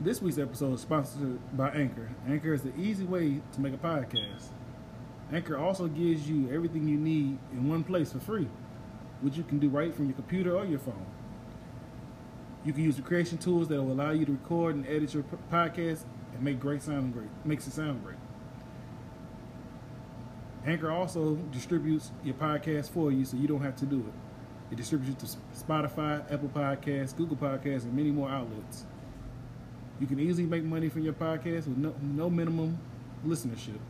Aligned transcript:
This 0.00 0.22
week's 0.22 0.38
episode 0.38 0.74
is 0.74 0.80
sponsored 0.82 1.40
by 1.56 1.70
Anchor. 1.70 2.08
Anchor 2.28 2.54
is 2.54 2.62
the 2.62 2.72
easy 2.78 3.04
way 3.04 3.40
to 3.52 3.60
make 3.60 3.74
a 3.74 3.78
podcast. 3.78 4.44
Anchor 5.32 5.58
also 5.58 5.88
gives 5.88 6.30
you 6.30 6.48
everything 6.52 6.86
you 6.86 6.96
need 6.96 7.36
in 7.50 7.68
one 7.68 7.82
place 7.82 8.12
for 8.12 8.20
free, 8.20 8.46
which 9.22 9.36
you 9.36 9.42
can 9.42 9.58
do 9.58 9.68
right 9.68 9.92
from 9.92 10.04
your 10.04 10.14
computer 10.14 10.56
or 10.56 10.64
your 10.64 10.78
phone. 10.78 11.04
You 12.64 12.72
can 12.72 12.84
use 12.84 12.94
the 12.94 13.02
creation 13.02 13.38
tools 13.38 13.66
that 13.68 13.82
will 13.82 13.90
allow 13.90 14.12
you 14.12 14.24
to 14.26 14.30
record 14.30 14.76
and 14.76 14.86
edit 14.86 15.14
your 15.14 15.24
podcast 15.50 16.04
and 16.32 16.42
make 16.44 16.60
great 16.60 16.80
sound 16.80 17.12
great. 17.12 17.30
Makes 17.44 17.66
it 17.66 17.72
sound 17.72 18.04
great. 18.04 18.18
Anchor 20.64 20.92
also 20.92 21.34
distributes 21.50 22.12
your 22.22 22.36
podcast 22.36 22.90
for 22.90 23.10
you, 23.10 23.24
so 23.24 23.36
you 23.36 23.48
don't 23.48 23.62
have 23.62 23.74
to 23.74 23.84
do 23.84 23.98
it. 23.98 24.72
It 24.72 24.76
distributes 24.76 25.24
it 25.24 25.26
to 25.26 25.64
Spotify, 25.64 26.22
Apple 26.32 26.50
Podcasts, 26.50 27.16
Google 27.16 27.36
Podcasts, 27.36 27.82
and 27.82 27.94
many 27.94 28.12
more 28.12 28.30
outlets. 28.30 28.84
You 30.00 30.06
can 30.06 30.20
easily 30.20 30.46
make 30.46 30.62
money 30.62 30.88
from 30.88 31.02
your 31.02 31.12
podcast 31.12 31.66
with 31.66 31.76
no, 31.76 31.92
no 32.00 32.30
minimum 32.30 32.78
listenership. 33.26 33.80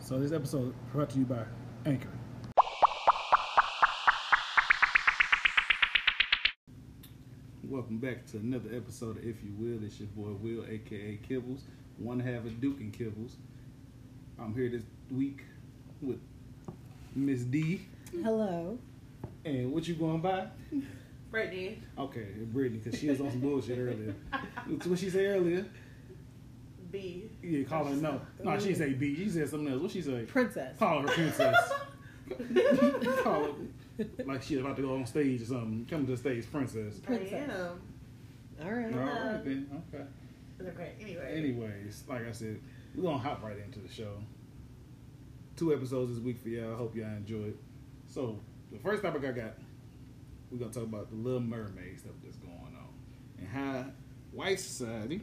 So 0.00 0.18
this 0.18 0.32
episode 0.32 0.74
brought 0.92 1.08
to 1.10 1.18
you 1.18 1.24
by 1.24 1.44
Anchor. 1.86 2.10
Welcome 7.66 7.96
back 8.00 8.26
to 8.32 8.36
another 8.36 8.68
episode 8.76 9.16
of 9.16 9.24
If 9.24 9.36
You 9.42 9.54
Will. 9.58 9.82
It's 9.82 9.98
your 9.98 10.08
boy 10.08 10.32
Will, 10.32 10.66
aka 10.68 11.18
Kibbles, 11.26 11.62
one 11.96 12.20
half 12.20 12.44
of 12.44 12.60
Duke 12.60 12.80
and 12.80 12.92
Kibbles. 12.92 13.36
I'm 14.38 14.54
here 14.54 14.68
this 14.68 14.82
week 15.10 15.40
with 16.02 16.18
Miss 17.14 17.44
D. 17.44 17.80
Hello. 18.22 18.78
And 19.46 19.72
what 19.72 19.88
you 19.88 19.94
going 19.94 20.20
by? 20.20 20.48
Brittany. 21.32 21.82
Okay, 21.98 22.26
Brittany, 22.52 22.78
because 22.78 23.00
she 23.00 23.08
was 23.08 23.20
on 23.20 23.30
some 23.30 23.40
bullshit 23.40 23.78
earlier. 23.78 24.14
What's 24.66 24.86
what 24.86 24.98
she 24.98 25.08
said 25.08 25.24
earlier? 25.24 25.64
B. 26.90 27.30
Yeah, 27.42 27.64
call 27.64 27.86
her 27.86 27.94
no. 27.94 28.20
No, 28.44 28.58
she 28.58 28.66
didn't 28.66 28.78
say 28.78 28.92
B. 28.92 29.16
She 29.16 29.30
said 29.30 29.48
something 29.48 29.72
else. 29.72 29.80
What 29.80 29.90
she 29.90 30.02
say? 30.02 30.24
Princess. 30.24 30.78
Call 30.78 31.00
her 31.00 31.08
princess. 31.08 31.72
call 33.22 33.44
her 33.44 33.50
like 34.26 34.42
she's 34.42 34.58
about 34.58 34.76
to 34.76 34.82
go 34.82 34.94
on 34.94 35.06
stage 35.06 35.40
or 35.40 35.46
something. 35.46 35.86
Come 35.88 36.04
to 36.04 36.12
the 36.12 36.18
stage, 36.18 36.50
princess. 36.50 36.98
Princess. 36.98 37.32
I 37.32 37.52
am. 37.54 37.80
All 38.62 38.70
right. 38.70 38.92
All 38.92 39.00
um, 39.00 39.08
right 39.08 39.44
then. 39.44 39.82
Okay. 39.94 40.04
Okay, 40.68 40.92
anyway. 41.00 41.34
Anyways, 41.34 42.04
like 42.08 42.28
I 42.28 42.32
said, 42.32 42.60
we're 42.94 43.04
gonna 43.04 43.18
hop 43.18 43.42
right 43.42 43.56
into 43.58 43.78
the 43.78 43.92
show. 43.92 44.18
Two 45.56 45.72
episodes 45.72 46.14
this 46.14 46.22
week 46.22 46.38
for 46.38 46.50
y'all. 46.50 46.74
I 46.74 46.76
hope 46.76 46.94
y'all 46.94 47.06
enjoy 47.06 47.44
it. 47.44 47.56
So 48.06 48.38
the 48.70 48.78
first 48.78 49.02
topic 49.02 49.24
I 49.24 49.32
got, 49.32 49.54
we're 50.52 50.58
gonna 50.58 50.72
talk 50.72 50.82
about 50.82 51.08
the 51.08 51.16
Little 51.16 51.40
Mermaid 51.40 51.98
stuff 51.98 52.12
that's 52.22 52.36
going 52.36 52.52
on 52.52 52.88
and 53.38 53.48
how 53.48 53.86
white 54.32 54.60
society 54.60 55.22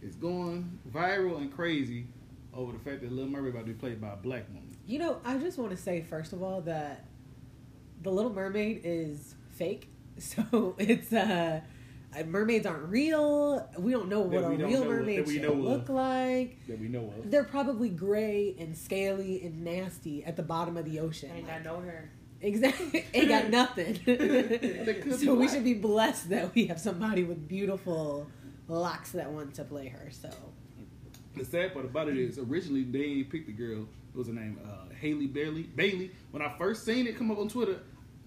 is 0.00 0.14
going 0.14 0.78
viral 0.90 1.38
and 1.38 1.52
crazy 1.52 2.06
over 2.54 2.72
the 2.72 2.78
fact 2.78 3.02
that 3.02 3.10
Little 3.10 3.30
Mermaid 3.30 3.54
about 3.54 3.66
to 3.66 3.72
be 3.72 3.78
played 3.78 4.00
by 4.00 4.12
a 4.12 4.16
black 4.16 4.46
woman. 4.48 4.76
You 4.86 5.00
know, 5.00 5.20
I 5.24 5.36
just 5.38 5.58
want 5.58 5.72
to 5.72 5.76
say 5.76 6.02
first 6.02 6.32
of 6.32 6.42
all 6.42 6.60
that 6.62 7.06
the 8.02 8.10
Little 8.10 8.32
Mermaid 8.32 8.82
is 8.84 9.34
fake. 9.50 9.88
So 10.18 10.76
it's 10.78 11.10
uh 11.10 11.62
uh, 12.14 12.22
mermaids 12.24 12.66
aren't 12.66 12.88
real. 12.90 13.66
We 13.78 13.92
don't 13.92 14.10
know 14.10 14.20
what 14.20 14.44
a 14.44 14.50
real 14.50 14.84
mermaid 14.84 15.24
that 15.24 15.32
should 15.32 15.42
know 15.42 15.52
of. 15.52 15.58
look 15.58 15.88
like. 15.88 16.58
That 16.66 16.78
we 16.78 16.88
know 16.88 17.12
of. 17.16 17.30
They're 17.30 17.42
probably 17.42 17.88
gray 17.88 18.54
and 18.58 18.76
scaly 18.76 19.42
and 19.42 19.64
nasty 19.64 20.22
at 20.22 20.36
the 20.36 20.42
bottom 20.42 20.76
of 20.76 20.84
the 20.84 21.00
ocean. 21.00 21.30
Ain't 21.34 21.46
got 21.46 21.64
no 21.64 21.80
hair. 21.80 22.10
Exactly. 22.42 23.04
Ain't 23.14 23.28
got 23.28 23.48
nothing. 23.50 23.94
so 25.18 25.34
we 25.34 25.48
should 25.48 25.64
be 25.64 25.74
blessed 25.74 26.28
that 26.30 26.54
we 26.54 26.66
have 26.66 26.80
somebody 26.80 27.22
with 27.24 27.48
beautiful 27.48 28.26
locks 28.68 29.12
that 29.12 29.30
want 29.30 29.54
to 29.54 29.64
play 29.64 29.88
her. 29.88 30.08
So 30.10 30.28
The 31.36 31.44
sad 31.44 31.72
part 31.72 31.84
about 31.84 32.08
it 32.08 32.18
is, 32.18 32.38
originally 32.38 32.82
they 32.84 33.00
ain't 33.04 33.30
picked 33.30 33.46
the 33.46 33.52
girl. 33.52 33.86
What 34.12 34.18
was 34.18 34.26
her 34.28 34.34
name? 34.34 34.58
Uh, 34.64 34.92
Haley 35.00 35.26
Bailey. 35.28 35.62
Bailey. 35.62 36.10
When 36.32 36.42
I 36.42 36.52
first 36.58 36.84
seen 36.84 37.06
it 37.06 37.16
come 37.16 37.30
up 37.30 37.38
on 37.38 37.48
Twitter, 37.48 37.78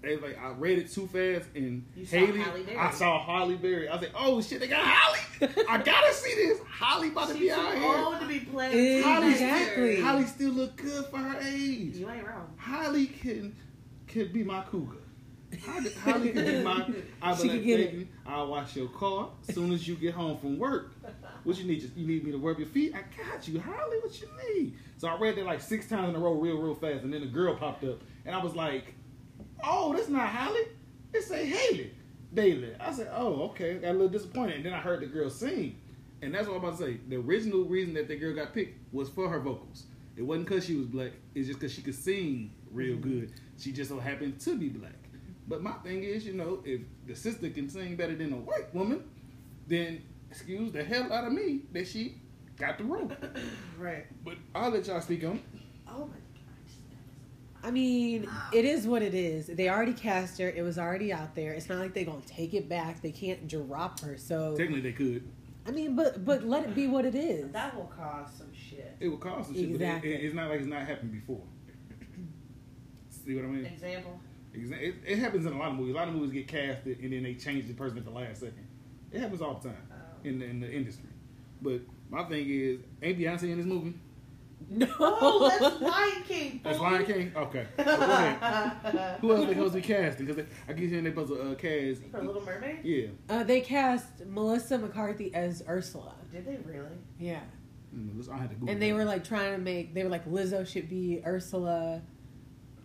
they 0.02 0.18
like 0.18 0.38
I 0.38 0.50
read 0.52 0.78
it 0.80 0.92
too 0.92 1.08
fast, 1.08 1.50
and 1.56 1.84
You 1.96 2.06
saw 2.06 2.18
Haley. 2.18 2.40
Halle 2.40 2.64
Berry. 2.64 2.78
I 2.78 2.92
saw 2.92 3.20
Holly 3.20 3.56
Berry. 3.56 3.88
I 3.88 3.94
was 3.94 4.02
like, 4.02 4.12
oh 4.16 4.42
shit, 4.42 4.60
they 4.60 4.68
got 4.68 4.84
Holly. 4.86 5.20
I 5.70 5.78
gotta 5.78 6.14
see 6.14 6.34
this. 6.36 6.60
Holly 6.70 7.10
about 7.10 7.28
to 7.30 7.34
be 7.34 7.40
She's 7.42 7.52
out 7.52 7.72
too 7.74 7.80
here. 7.80 7.98
old 7.98 8.20
to 8.20 8.28
be 8.28 8.40
playing. 8.40 9.04
Holly, 9.04 9.32
Exactly. 9.32 10.02
Holly 10.02 10.26
still 10.26 10.52
look 10.52 10.76
good 10.78 11.06
for 11.08 11.18
her 11.18 11.40
age. 11.42 11.96
You 11.98 12.10
ain't 12.10 12.26
wrong. 12.28 12.54
Holly 12.58 13.08
can 13.08 13.56
can 14.16 14.32
be 14.32 14.44
my 14.44 14.62
cougar. 14.62 14.98
Holly, 15.66 15.92
Holly 15.94 16.30
can 16.32 16.46
be 16.46 16.64
my. 16.64 16.90
I'll 17.22 17.42
be 17.42 17.50
like, 17.50 17.64
baby, 17.64 18.08
I'll 18.26 18.48
wash 18.48 18.76
your 18.76 18.88
car 18.88 19.30
as 19.48 19.54
soon 19.54 19.72
as 19.74 19.88
you 19.88 19.96
get 19.96 20.14
home 20.14 20.38
from 20.38 20.58
work. 20.58 20.94
What 21.44 21.58
you 21.58 21.66
need? 21.66 21.82
Just 21.82 21.96
you 21.96 22.08
need 22.08 22.24
me 22.24 22.32
to 22.32 22.38
rub 22.38 22.58
your 22.58 22.68
feet? 22.68 22.94
I 22.96 23.04
got 23.22 23.48
you, 23.48 23.60
Holly. 23.60 23.98
What 24.02 24.20
you 24.22 24.28
need? 24.50 24.78
So 24.98 25.08
I 25.08 25.18
read 25.18 25.36
that 25.36 25.46
like 25.46 25.62
six 25.62 25.88
times 25.88 26.10
in 26.10 26.16
a 26.16 26.20
row, 26.20 26.34
real, 26.34 26.58
real 26.58 26.76
fast, 26.76 27.04
and 27.04 27.14
then 27.14 27.22
the 27.22 27.28
girl 27.28 27.56
popped 27.56 27.84
up, 27.84 28.02
and 28.26 28.34
I 28.34 28.42
was 28.44 28.56
like, 28.56 28.96
"Oh, 29.64 29.94
that's 29.94 30.10
not 30.10 30.30
Holly. 30.30 30.62
It 31.14 31.24
say 31.24 31.46
Haley 31.46 31.94
Bailey." 32.34 32.74
I 32.80 32.92
said, 32.92 33.10
"Oh, 33.14 33.44
okay." 33.50 33.76
Got 33.76 33.92
a 33.92 33.94
little 33.94 34.10
disappointed, 34.10 34.58
and 34.58 34.66
then 34.66 34.74
I 34.74 34.80
heard 34.80 35.02
the 35.02 35.08
girl 35.08 35.30
sing, 35.30 35.78
and 36.22 36.34
that's 36.34 36.48
what 36.48 36.58
I'm 36.58 36.64
about 36.64 36.78
to 36.80 36.86
say. 36.86 37.00
The 37.08 37.18
original 37.18 37.66
reason 37.66 37.94
that 37.96 38.08
the 38.08 38.16
girl 38.16 38.34
got 38.34 38.54
picked 38.54 38.94
was 38.94 39.10
for 39.10 39.30
her 39.30 39.40
vocals. 39.40 39.84
It 40.16 40.22
wasn't 40.22 40.48
because 40.48 40.66
she 40.66 40.76
was 40.76 40.88
black. 40.88 41.12
It's 41.34 41.48
just 41.48 41.60
because 41.60 41.74
she 41.74 41.82
could 41.82 41.96
sing 41.96 42.54
real 42.72 42.98
good. 42.98 43.34
She 43.58 43.72
just 43.72 43.90
so 43.90 44.00
happened 44.00 44.40
to 44.42 44.58
be 44.58 44.70
black. 44.70 44.94
But 45.48 45.62
my 45.62 45.74
thing 45.84 46.04
is, 46.04 46.26
you 46.26 46.34
know, 46.34 46.62
if 46.66 46.82
the 47.08 47.16
sister 47.16 47.50
can 47.50 47.70
sing 47.70 47.96
better 47.96 48.16
than 48.16 48.34
a 48.34 48.38
white 48.38 48.74
woman, 48.74 49.04
then 49.68 50.02
excuse 50.30 50.72
the 50.72 50.84
hell 50.84 51.12
out 51.14 51.26
of 51.26 51.34
me 51.34 51.62
that 51.72 51.88
she 51.88 52.16
got 52.58 52.78
the 52.78 52.84
role. 52.84 53.12
Right. 53.78 54.06
But 54.24 54.36
I'll 54.56 54.70
let 54.72 54.88
y'all 54.88 55.02
speak 55.02 55.24
on. 55.24 55.36
it. 55.36 55.42
Oh 55.88 56.00
my 56.06 56.06
gosh. 56.06 56.76
I 57.64 57.72
mean, 57.72 58.28
it 58.54 58.64
is 58.66 58.88
what 58.88 59.02
it 59.02 59.14
is. 59.14 59.48
They 59.48 59.70
already 59.70 59.94
cast 59.94 60.40
her. 60.40 60.50
It 60.50 60.62
was 60.64 60.78
already 60.80 61.12
out 61.12 61.36
there. 61.36 61.52
It's 61.54 61.68
not 61.70 61.80
like 61.80 61.94
they're 61.94 62.06
gonna 62.06 62.22
take 62.26 62.54
it 62.54 62.68
back. 62.70 63.02
They 63.02 63.12
can't 63.12 63.48
drop 63.48 64.00
her. 64.02 64.18
So 64.18 64.56
Technically, 64.56 64.82
they 64.82 64.94
could. 64.94 65.28
I 65.68 65.72
mean, 65.72 65.96
but 65.96 66.24
but 66.26 66.44
let 66.46 66.64
it 66.64 66.76
be 66.76 66.88
what 66.88 67.06
it 67.06 67.16
is. 67.16 67.52
That 67.52 67.76
will 67.76 67.92
cause 67.96 68.30
some 68.38 68.54
shit. 68.54 68.96
It 69.00 69.10
will 69.10 69.18
cause 69.18 69.48
some 69.48 69.56
shit, 69.56 69.70
Exactly. 69.72 70.14
it, 70.14 70.22
it, 70.22 70.26
it's 70.26 70.36
not 70.36 70.50
like 70.50 70.60
it's 70.60 70.70
not 70.70 70.88
happened 70.88 71.12
before. 71.12 71.42
See 73.26 73.36
what 73.36 73.46
I 73.46 73.48
mean? 73.48 73.66
Example. 73.66 74.20
Exa- 74.56 74.82
It, 74.82 74.96
it 75.06 75.20
happens 75.20 75.46
in 75.46 75.54
a 75.54 75.58
lot 75.58 75.70
of 75.72 75.76
movies. 75.76 75.94
A 75.94 75.98
lot 75.98 76.08
of 76.08 76.14
movies 76.14 76.32
get 76.32 76.48
casted 76.48 77.00
and 77.00 77.12
then 77.12 77.24
they 77.24 77.34
change 77.36 77.68
the 77.68 77.74
person 77.74 77.98
at 77.98 78.06
the 78.06 78.12
last 78.12 78.40
second. 78.42 78.68
It 79.12 79.20
happens 79.20 79.42
all 79.42 79.56
the 79.56 79.70
time 79.70 79.78
Oh. 79.92 79.96
in 80.28 80.40
the, 80.40 80.46
in 80.46 80.60
the 80.60 80.72
industry. 80.72 81.10
But 81.62 81.82
my 82.10 82.24
thing 82.26 82.48
is, 82.50 82.80
ain't 83.02 83.18
Beyonce 83.20 83.44
in 83.44 83.58
this 83.58 83.66
movie? 83.66 83.94
no. 84.70 84.88
Oh, 85.00 85.50
that's 85.50 85.82
Lion 85.82 86.24
King. 86.28 86.62
That's. 86.64 86.80
Lion 86.80 87.06
King. 87.06 87.32
Okay. 87.36 87.66
So 87.78 87.84
go 87.84 87.92
ahead. 87.92 89.20
Who 89.22 89.34
else 89.36 89.46
they 89.48 89.54
supposed 89.54 89.74
to 89.74 89.82
be 89.82 89.88
casting? 89.88 90.26
Because 90.28 90.46
I 90.68 90.74
keep 90.74 90.90
hearing 90.90 91.04
they 91.04 91.10
supposed 91.12 91.34
to 91.34 91.42
uh, 91.52 91.56
cast. 91.56 92.02
For 92.12 92.22
Little 92.24 92.42
Mermaid? 92.44 92.80
Yeah. 92.84 93.08
Uh, 93.30 93.44
they 93.44 93.62
cast 93.62 94.26
Melissa 94.26 94.78
McCarthy 94.78 95.34
as 95.34 95.64
Ursula. 95.68 96.14
Did 96.32 96.46
they 96.46 96.58
really? 96.66 96.88
Yeah, 97.20 97.42
Mm, 97.96 98.30
I 98.30 98.38
had 98.38 98.50
to 98.50 98.56
Google 98.56 98.70
and 98.74 98.82
they 98.82 98.90
that. 98.92 98.96
were 98.98 99.06
like 99.06 99.24
trying 99.24 99.54
to 99.54 99.58
make. 99.58 99.94
They 99.94 100.04
were 100.04 100.10
like 100.10 100.26
Lizzo 100.30 100.68
should 100.68 100.90
be 100.90 101.22
Ursula. 101.26 102.02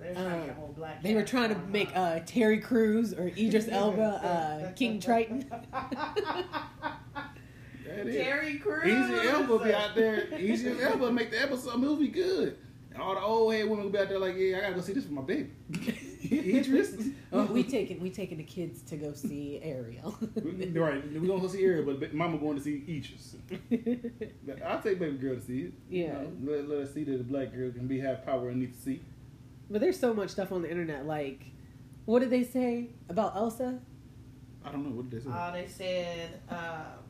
They're 0.01 0.15
trying 0.15 0.25
to 0.25 0.31
Uh, 0.37 0.41
get 0.47 0.51
a 0.51 0.55
whole 0.55 0.75
black. 0.77 1.03
They 1.03 1.15
were 1.15 1.23
trying 1.25 1.51
to 1.55 1.59
make 1.69 1.91
uh, 1.95 2.21
Terry 2.27 2.59
Crews 2.59 3.13
or 3.13 3.29
Idris 3.29 3.69
Elba 3.71 4.03
uh, 4.03 4.73
King 4.73 4.99
Triton. 5.01 5.45
That 7.87 8.07
is. 8.07 8.15
Terry 8.17 8.59
Crews. 8.59 8.85
Easy 8.87 9.29
Elba 9.29 9.65
be 9.65 9.75
out 9.75 9.95
there. 9.97 10.39
Easy 10.39 10.81
Elba 10.81 11.11
make 11.11 11.31
the 11.31 11.43
episode 11.43 11.79
movie 11.81 12.07
good. 12.09 12.57
And 12.93 13.03
all 13.03 13.15
the 13.15 13.21
old 13.21 13.53
head 13.55 13.69
women 13.69 13.85
will 13.85 13.91
be 13.91 13.99
out 13.99 14.09
there 14.09 14.19
like, 14.19 14.37
yeah, 14.37 14.59
I 14.59 14.61
gotta 14.61 14.75
go 14.75 14.81
see 14.81 14.93
this 14.93 15.05
for 15.07 15.13
my 15.13 15.23
baby. 15.23 15.51
Idris. 16.31 16.97
we, 17.33 17.41
we 17.47 17.63
taking 17.65 17.99
we 18.01 18.11
taking 18.11 18.39
the 18.39 18.45
kids 18.45 18.83
to 18.83 18.97
go 18.97 19.13
see 19.13 19.59
Ariel. 19.63 20.17
right, 20.21 21.03
we 21.21 21.27
gonna 21.27 21.41
go 21.41 21.49
see 21.49 21.65
Ariel, 21.65 21.93
but 21.95 22.13
Mama 22.15 22.39
going 22.39 22.57
to 22.57 22.63
see 22.63 22.85
Idris. 22.89 23.35
I'll 24.65 24.81
take 24.83 24.99
baby 25.01 25.17
girl 25.17 25.35
to 25.37 25.41
see 25.41 25.63
it. 25.63 25.73
You 25.89 26.05
Yeah. 26.05 26.13
know, 26.13 26.33
let, 26.45 26.69
let 26.69 26.79
us 26.81 26.95
see 26.95 27.03
that 27.05 27.17
the 27.19 27.25
black 27.25 27.53
girl 27.53 27.71
can 27.73 27.87
be 27.89 27.99
have 28.01 28.25
power 28.25 28.51
and 28.51 28.61
need 28.61 28.75
to 28.75 28.81
see. 28.81 29.01
But 29.71 29.81
there's 29.81 29.99
so 29.99 30.13
much 30.13 30.31
stuff 30.31 30.51
on 30.53 30.63
the 30.63 30.71
internet. 30.71 31.07
Like, 31.07 31.45
what 32.05 32.19
did 32.21 32.31
they 32.31 32.43
say 32.43 32.89
about 33.09 33.37
Elsa? 33.37 33.79
I 34.65 34.73
don't 34.73 34.85
know 34.85 34.91
what 34.91 35.09
did 35.09 35.21
they 35.21 35.25
say. 35.25 35.31
Uh, 35.33 35.51
they 35.53 35.67
said, 35.69 36.41
um, 36.49 37.01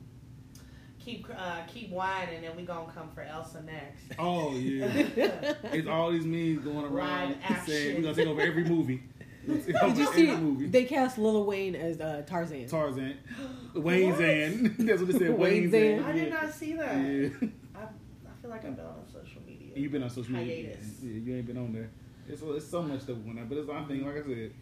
keep 0.98 1.26
uh, 1.36 1.62
keep 1.66 1.90
whining, 1.90 2.44
and 2.44 2.54
we 2.56 2.62
gonna 2.64 2.92
come 2.92 3.08
for 3.14 3.22
Elsa 3.22 3.62
next. 3.62 4.02
oh 4.18 4.54
yeah. 4.54 4.86
it's 5.72 5.88
all 5.88 6.12
these 6.12 6.26
memes 6.26 6.60
going 6.64 6.84
around 6.84 7.36
Live 7.48 7.62
saying 7.66 7.96
we're 7.96 8.02
gonna 8.02 8.14
take 8.14 8.28
over 8.28 8.40
every 8.40 8.64
movie. 8.64 9.02
We're 9.46 9.54
gonna 9.54 9.64
take 9.64 9.74
over 9.82 9.88
Did 9.88 9.98
you 9.98 10.08
every 10.08 10.26
see? 10.26 10.36
movie. 10.36 10.66
They 10.66 10.84
cast 10.84 11.16
Lil 11.16 11.46
Wayne 11.46 11.74
as 11.74 11.98
uh, 11.98 12.22
Tarzan. 12.26 12.66
Tarzan, 12.68 13.16
Wayne 13.74 14.10
What? 14.10 14.18
Zan. 14.18 14.74
That's 14.80 15.00
what 15.00 15.12
they 15.12 15.18
said. 15.18 15.30
Wayne 15.30 15.38
Wayne 15.38 15.70
Zan. 15.70 15.98
Zan. 15.98 16.04
I 16.04 16.12
did 16.12 16.30
not 16.30 16.52
see 16.52 16.72
that. 16.74 16.94
Yeah. 16.94 17.28
I, 17.74 17.78
I 17.84 18.42
feel 18.42 18.50
like 18.50 18.66
I've 18.66 18.76
been 18.76 18.84
on 18.84 19.02
social 19.10 19.40
media. 19.46 19.68
You've 19.74 19.92
been 19.92 20.02
on 20.02 20.10
social 20.10 20.32
media. 20.34 20.74
Hiatus. 20.74 20.86
Yeah, 21.02 21.12
you 21.20 21.36
ain't 21.36 21.46
been 21.46 21.56
on 21.56 21.72
there. 21.72 21.88
It's, 22.32 22.42
it's 22.42 22.66
so 22.68 22.82
much 22.82 23.00
stuff 23.00 23.16
going 23.24 23.38
on. 23.38 23.46
But 23.48 23.58
it's 23.58 23.68
one 23.68 23.86
thing, 23.86 24.04
like 24.06 24.16
I 24.16 24.22
said, 24.22 24.52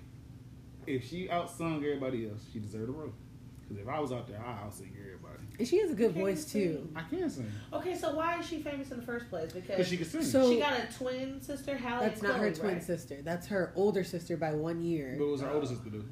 if 0.87 1.09
she 1.09 1.29
outsung 1.29 1.77
everybody 1.79 2.29
else, 2.29 2.41
she 2.53 2.59
deserved 2.59 2.89
a 2.89 2.93
role. 2.93 3.13
Because 3.69 3.83
if 3.83 3.89
I 3.89 4.01
was 4.01 4.13
out 4.13 4.27
there, 4.27 4.41
I'll 4.45 4.71
sing 4.71 4.91
everybody. 4.99 5.43
And 5.59 5.69
she 5.69 5.79
has 5.81 5.91
a 5.91 5.95
good 5.95 6.13
voice 6.13 6.55
you 6.55 6.63
too. 6.63 6.89
I 6.97 7.03
can 7.03 7.29
sing. 7.29 7.51
Okay, 7.73 7.95
so 7.97 8.15
why 8.15 8.39
is 8.39 8.47
she 8.47 8.63
famous 8.63 8.91
in 8.91 8.97
the 8.99 9.05
first 9.05 9.29
place? 9.29 9.53
Because 9.53 9.69
Because 9.69 9.89
she 9.89 9.97
can 9.99 10.07
sing. 10.07 10.23
So- 10.23 10.51
she 10.51 10.59
got 10.59 10.73
a 10.79 10.89
twin 10.97 11.41
sister, 11.43 11.77
Halle. 11.77 12.01
That's 12.01 12.21
and 12.21 12.29
not 12.31 12.39
her 12.41 12.51
twin 12.53 12.75
right? 12.75 12.83
sister. 12.83 13.19
That's 13.23 13.47
her 13.49 13.73
older 13.77 14.05
sister 14.05 14.37
by 14.39 14.53
one 14.55 14.81
year. 14.81 15.17
but 15.19 15.25
what 15.27 15.33
was 15.33 15.41
her 15.43 15.51
older 15.51 15.67
sister 15.67 15.91
do? 15.91 16.05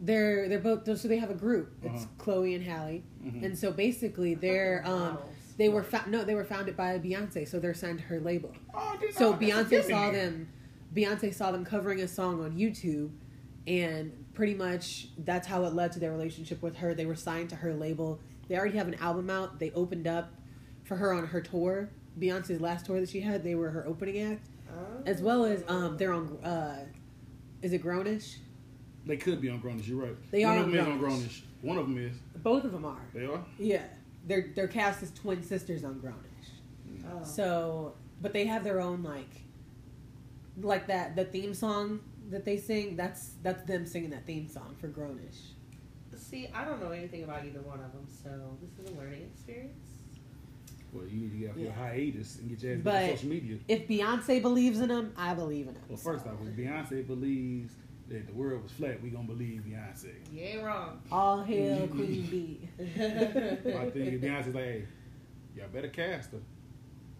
They're 0.00 0.48
they're 0.48 0.58
both 0.58 0.84
so 0.98 1.06
they 1.06 1.18
have 1.18 1.30
a 1.30 1.34
group. 1.34 1.74
It's 1.82 2.02
Uh-huh. 2.04 2.12
Chloe 2.18 2.54
and 2.56 2.64
Halle, 2.64 3.02
Mhm. 3.24 3.44
and 3.44 3.56
so 3.58 3.70
basically 3.70 4.34
they're 4.34 4.82
um 4.84 5.18
they 5.58 5.68
were 5.68 5.84
fa- 5.84 6.06
no 6.08 6.24
they 6.24 6.34
were 6.34 6.44
founded 6.44 6.76
by 6.76 6.98
Beyonce, 6.98 7.46
so 7.46 7.60
they're 7.60 7.72
signed 7.74 7.98
to 8.00 8.04
her 8.06 8.18
label. 8.18 8.52
Oh, 8.74 8.96
this- 9.00 9.14
So 9.16 9.28
oh, 9.28 9.32
that's 9.38 9.44
Beyonce 9.70 9.82
saw 9.88 10.10
then. 10.10 10.14
them. 10.14 10.48
Beyonce 10.94 11.32
saw 11.32 11.50
them 11.52 11.64
covering 11.64 12.00
a 12.00 12.08
song 12.08 12.42
on 12.44 12.52
YouTube, 12.52 13.10
and 13.66 14.12
pretty 14.34 14.54
much 14.54 15.08
that's 15.18 15.46
how 15.46 15.64
it 15.64 15.74
led 15.74 15.92
to 15.92 15.98
their 16.00 16.10
relationship 16.12 16.62
with 16.62 16.76
her. 16.76 16.94
They 16.94 17.06
were 17.06 17.14
signed 17.14 17.50
to 17.50 17.56
her 17.56 17.74
label. 17.74 18.20
They 18.48 18.56
already 18.58 18.76
have 18.76 18.88
an 18.88 18.94
album 18.96 19.30
out. 19.30 19.58
They 19.58 19.70
opened 19.72 20.06
up 20.06 20.32
for 20.84 20.96
her 20.96 21.12
on 21.12 21.26
her 21.26 21.40
tour. 21.40 21.90
Beyonce's 22.18 22.60
last 22.60 22.86
tour 22.86 23.00
that 23.00 23.08
she 23.08 23.20
had, 23.20 23.42
they 23.42 23.54
were 23.54 23.70
her 23.70 23.86
opening 23.86 24.20
act, 24.20 24.48
Oh. 24.70 25.02
as 25.06 25.20
well 25.22 25.44
as 25.44 25.64
um, 25.68 25.96
they're 25.96 26.12
on. 26.12 26.36
Uh, 26.44 26.84
is 27.62 27.72
it 27.72 27.82
Grownish? 27.82 28.36
They 29.06 29.16
could 29.16 29.40
be 29.40 29.48
on 29.48 29.60
Grownish. 29.60 29.86
You're 29.88 30.02
right. 30.04 30.30
They 30.30 30.44
One 30.44 30.56
are 30.58 30.60
of 30.60 30.66
them 30.66 30.74
is 30.74 30.86
on 30.86 30.92
on 30.92 30.98
Grownish. 31.00 31.10
Grownish. 31.28 31.42
One 31.62 31.78
of 31.78 31.86
them 31.86 31.98
is. 31.98 32.16
Both 32.42 32.64
of 32.64 32.72
them 32.72 32.84
are. 32.84 33.00
They 33.14 33.24
are. 33.26 33.44
Yeah, 33.58 33.82
they're 34.26 34.50
they're 34.54 34.68
cast 34.68 35.02
as 35.02 35.10
twin 35.12 35.42
sisters 35.42 35.84
on 35.84 35.94
Grownish. 36.00 37.04
Oh. 37.10 37.24
So, 37.24 37.94
but 38.20 38.32
they 38.32 38.46
have 38.46 38.64
their 38.64 38.80
own 38.80 39.02
like, 39.02 39.41
like 40.60 40.86
that 40.88 41.16
the 41.16 41.24
theme 41.24 41.54
song 41.54 42.00
that 42.30 42.44
they 42.44 42.56
sing. 42.56 42.96
That's 42.96 43.32
that's 43.42 43.62
them 43.64 43.86
singing 43.86 44.10
that 44.10 44.26
theme 44.26 44.48
song 44.48 44.76
for 44.80 44.88
Grownish. 44.88 45.52
See, 46.16 46.48
I 46.54 46.64
don't 46.64 46.80
know 46.80 46.92
anything 46.92 47.24
about 47.24 47.44
either 47.44 47.60
one 47.60 47.80
of 47.80 47.92
them, 47.92 48.06
so 48.08 48.30
this 48.62 48.78
is 48.78 48.94
a 48.94 48.98
learning 48.98 49.30
experience. 49.34 49.90
Well, 50.92 51.06
you 51.06 51.20
need 51.20 51.32
to 51.32 51.36
get 51.38 51.50
off 51.50 51.56
your 51.56 51.72
hiatus 51.72 52.38
and 52.38 52.48
get 52.48 52.62
your 52.62 52.72
ass 52.74 52.80
But- 52.82 52.92
back 52.92 53.10
on 53.10 53.16
social 53.16 53.28
media. 53.30 53.58
If 53.68 53.88
Beyonce 53.88 54.42
believes 54.42 54.80
in 54.80 54.88
them, 54.88 55.12
I 55.16 55.34
believe 55.34 55.68
in 55.68 55.74
them. 55.74 55.82
Well, 55.88 55.98
first 55.98 56.26
off, 56.26 56.34
if 56.42 56.54
Beyonce 56.56 57.06
believes 57.06 57.74
that 58.08 58.26
the 58.26 58.32
world 58.32 58.62
was 58.62 58.72
flat, 58.72 59.02
we 59.02 59.10
gonna 59.10 59.26
believe 59.26 59.62
Beyonce. 59.62 60.12
You 60.30 60.42
ain't 60.42 60.62
wrong. 60.62 61.00
all 61.10 61.42
hail 61.42 61.86
mm-hmm. 61.86 61.96
Queen 61.96 62.26
Bee. 62.26 62.68
My 62.78 63.90
thing 63.90 64.06
is 64.06 64.20
Beyonce's 64.22 64.54
like, 64.54 64.64
hey, 64.64 64.84
y'all 65.56 65.68
better 65.68 65.88
cast 65.88 66.32
her. 66.32 66.40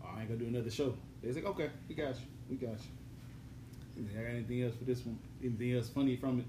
Oh, 0.02 0.08
I 0.16 0.20
ain't 0.20 0.28
gonna 0.28 0.40
do 0.40 0.46
another 0.46 0.70
show. 0.70 0.94
They 1.22 1.32
like, 1.32 1.46
okay, 1.46 1.70
we 1.88 1.94
got 1.94 2.14
you, 2.14 2.26
we 2.50 2.56
got 2.56 2.78
you. 2.78 3.01
I 4.10 4.22
got 4.22 4.30
anything 4.30 4.62
else 4.62 4.74
for 4.76 4.84
this 4.84 5.04
one? 5.04 5.18
Anything 5.42 5.74
else 5.76 5.88
funny 5.88 6.16
from 6.16 6.40
it? 6.40 6.46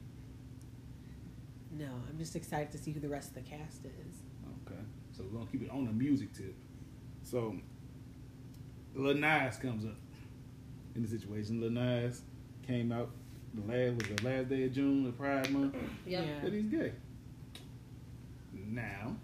No, 1.71 1.85
I'm 2.09 2.17
just 2.17 2.35
excited 2.35 2.71
to 2.71 2.77
see 2.77 2.91
who 2.91 2.99
the 2.99 3.09
rest 3.09 3.29
of 3.29 3.35
the 3.35 3.41
cast 3.41 3.85
is. 3.85 4.15
Okay, 4.67 4.79
so 5.11 5.23
we're 5.23 5.39
gonna 5.39 5.49
keep 5.51 5.63
it 5.63 5.71
on 5.71 5.85
the 5.85 5.91
music 5.91 6.33
tip. 6.33 6.55
So, 7.23 7.55
Lil 8.95 9.15
Nas 9.15 9.57
comes 9.57 9.85
up 9.85 9.95
in 10.95 11.01
the 11.01 11.07
situation. 11.07 11.59
Lil 11.59 11.71
Nas 11.71 12.21
came 12.67 12.91
out 12.91 13.09
the 13.55 13.61
last 13.61 13.95
was 13.97 14.07
the 14.17 14.23
last 14.27 14.49
day 14.49 14.63
of 14.65 14.73
June, 14.73 15.03
the 15.03 15.11
Pride 15.11 15.49
Month, 15.51 15.75
Yep. 16.07 16.25
Yeah. 16.25 16.39
that 16.43 16.53
he's 16.53 16.65
gay. 16.65 16.91
Now, 18.53 19.15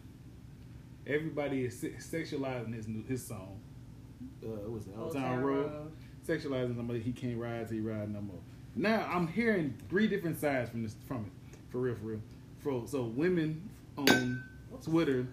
everybody 1.07 1.65
is 1.65 1.79
se- 1.79 1.95
sexualizing 1.99 2.73
his 2.73 2.87
new, 2.87 3.03
his 3.07 3.25
song. 3.25 3.59
Uh, 4.43 4.47
what's 4.69 4.85
it? 4.87 4.93
Old 4.97 5.13
Town 5.13 5.39
Road. 5.41 5.91
Sexualizing 6.29 6.75
somebody 6.75 6.99
he 6.99 7.11
can't 7.11 7.39
ride 7.39 7.67
till 7.67 7.77
he 7.77 7.81
ride 7.81 8.13
no 8.13 8.21
more. 8.21 8.37
Now 8.75 9.09
I'm 9.11 9.27
hearing 9.27 9.73
three 9.89 10.07
different 10.07 10.39
sides 10.39 10.69
from 10.69 10.83
this 10.83 10.95
from 11.07 11.25
it, 11.25 11.57
for 11.71 11.79
real, 11.79 11.95
for 11.95 12.05
real. 12.05 12.21
For 12.59 12.87
so 12.87 13.05
women 13.05 13.67
on 13.97 14.43
Twitter 14.83 15.27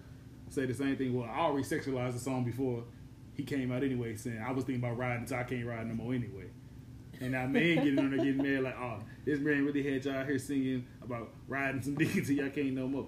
say 0.49 0.65
the 0.65 0.73
same 0.73 0.95
thing. 0.97 1.13
Well, 1.13 1.29
I 1.31 1.41
already 1.41 1.67
sexualized 1.67 2.13
the 2.13 2.19
song 2.19 2.45
before 2.45 2.83
he 3.35 3.43
came 3.43 3.71
out 3.71 3.83
anyway, 3.83 4.15
saying 4.15 4.43
I 4.43 4.51
was 4.51 4.63
thinking 4.63 4.83
about 4.83 4.97
riding 4.97 5.27
so 5.27 5.35
I 5.35 5.43
can't 5.43 5.67
ride 5.67 5.85
no 5.85 5.93
more 5.93 6.15
anyway. 6.15 6.45
And 7.21 7.33
now 7.33 7.45
men 7.45 7.75
getting 7.75 7.99
on 7.99 8.09
there 8.09 8.25
getting 8.25 8.37
mad 8.37 8.63
like, 8.63 8.77
oh, 8.79 8.97
this 9.23 9.39
man 9.39 9.65
really 9.65 9.83
had 9.83 10.03
y'all 10.03 10.25
here 10.25 10.39
singing 10.39 10.87
about 11.03 11.29
riding 11.47 11.83
some 11.83 11.93
dick 11.97 12.15
until 12.15 12.37
y'all 12.37 12.49
can't 12.49 12.73
no 12.73 12.87
more. 12.87 13.07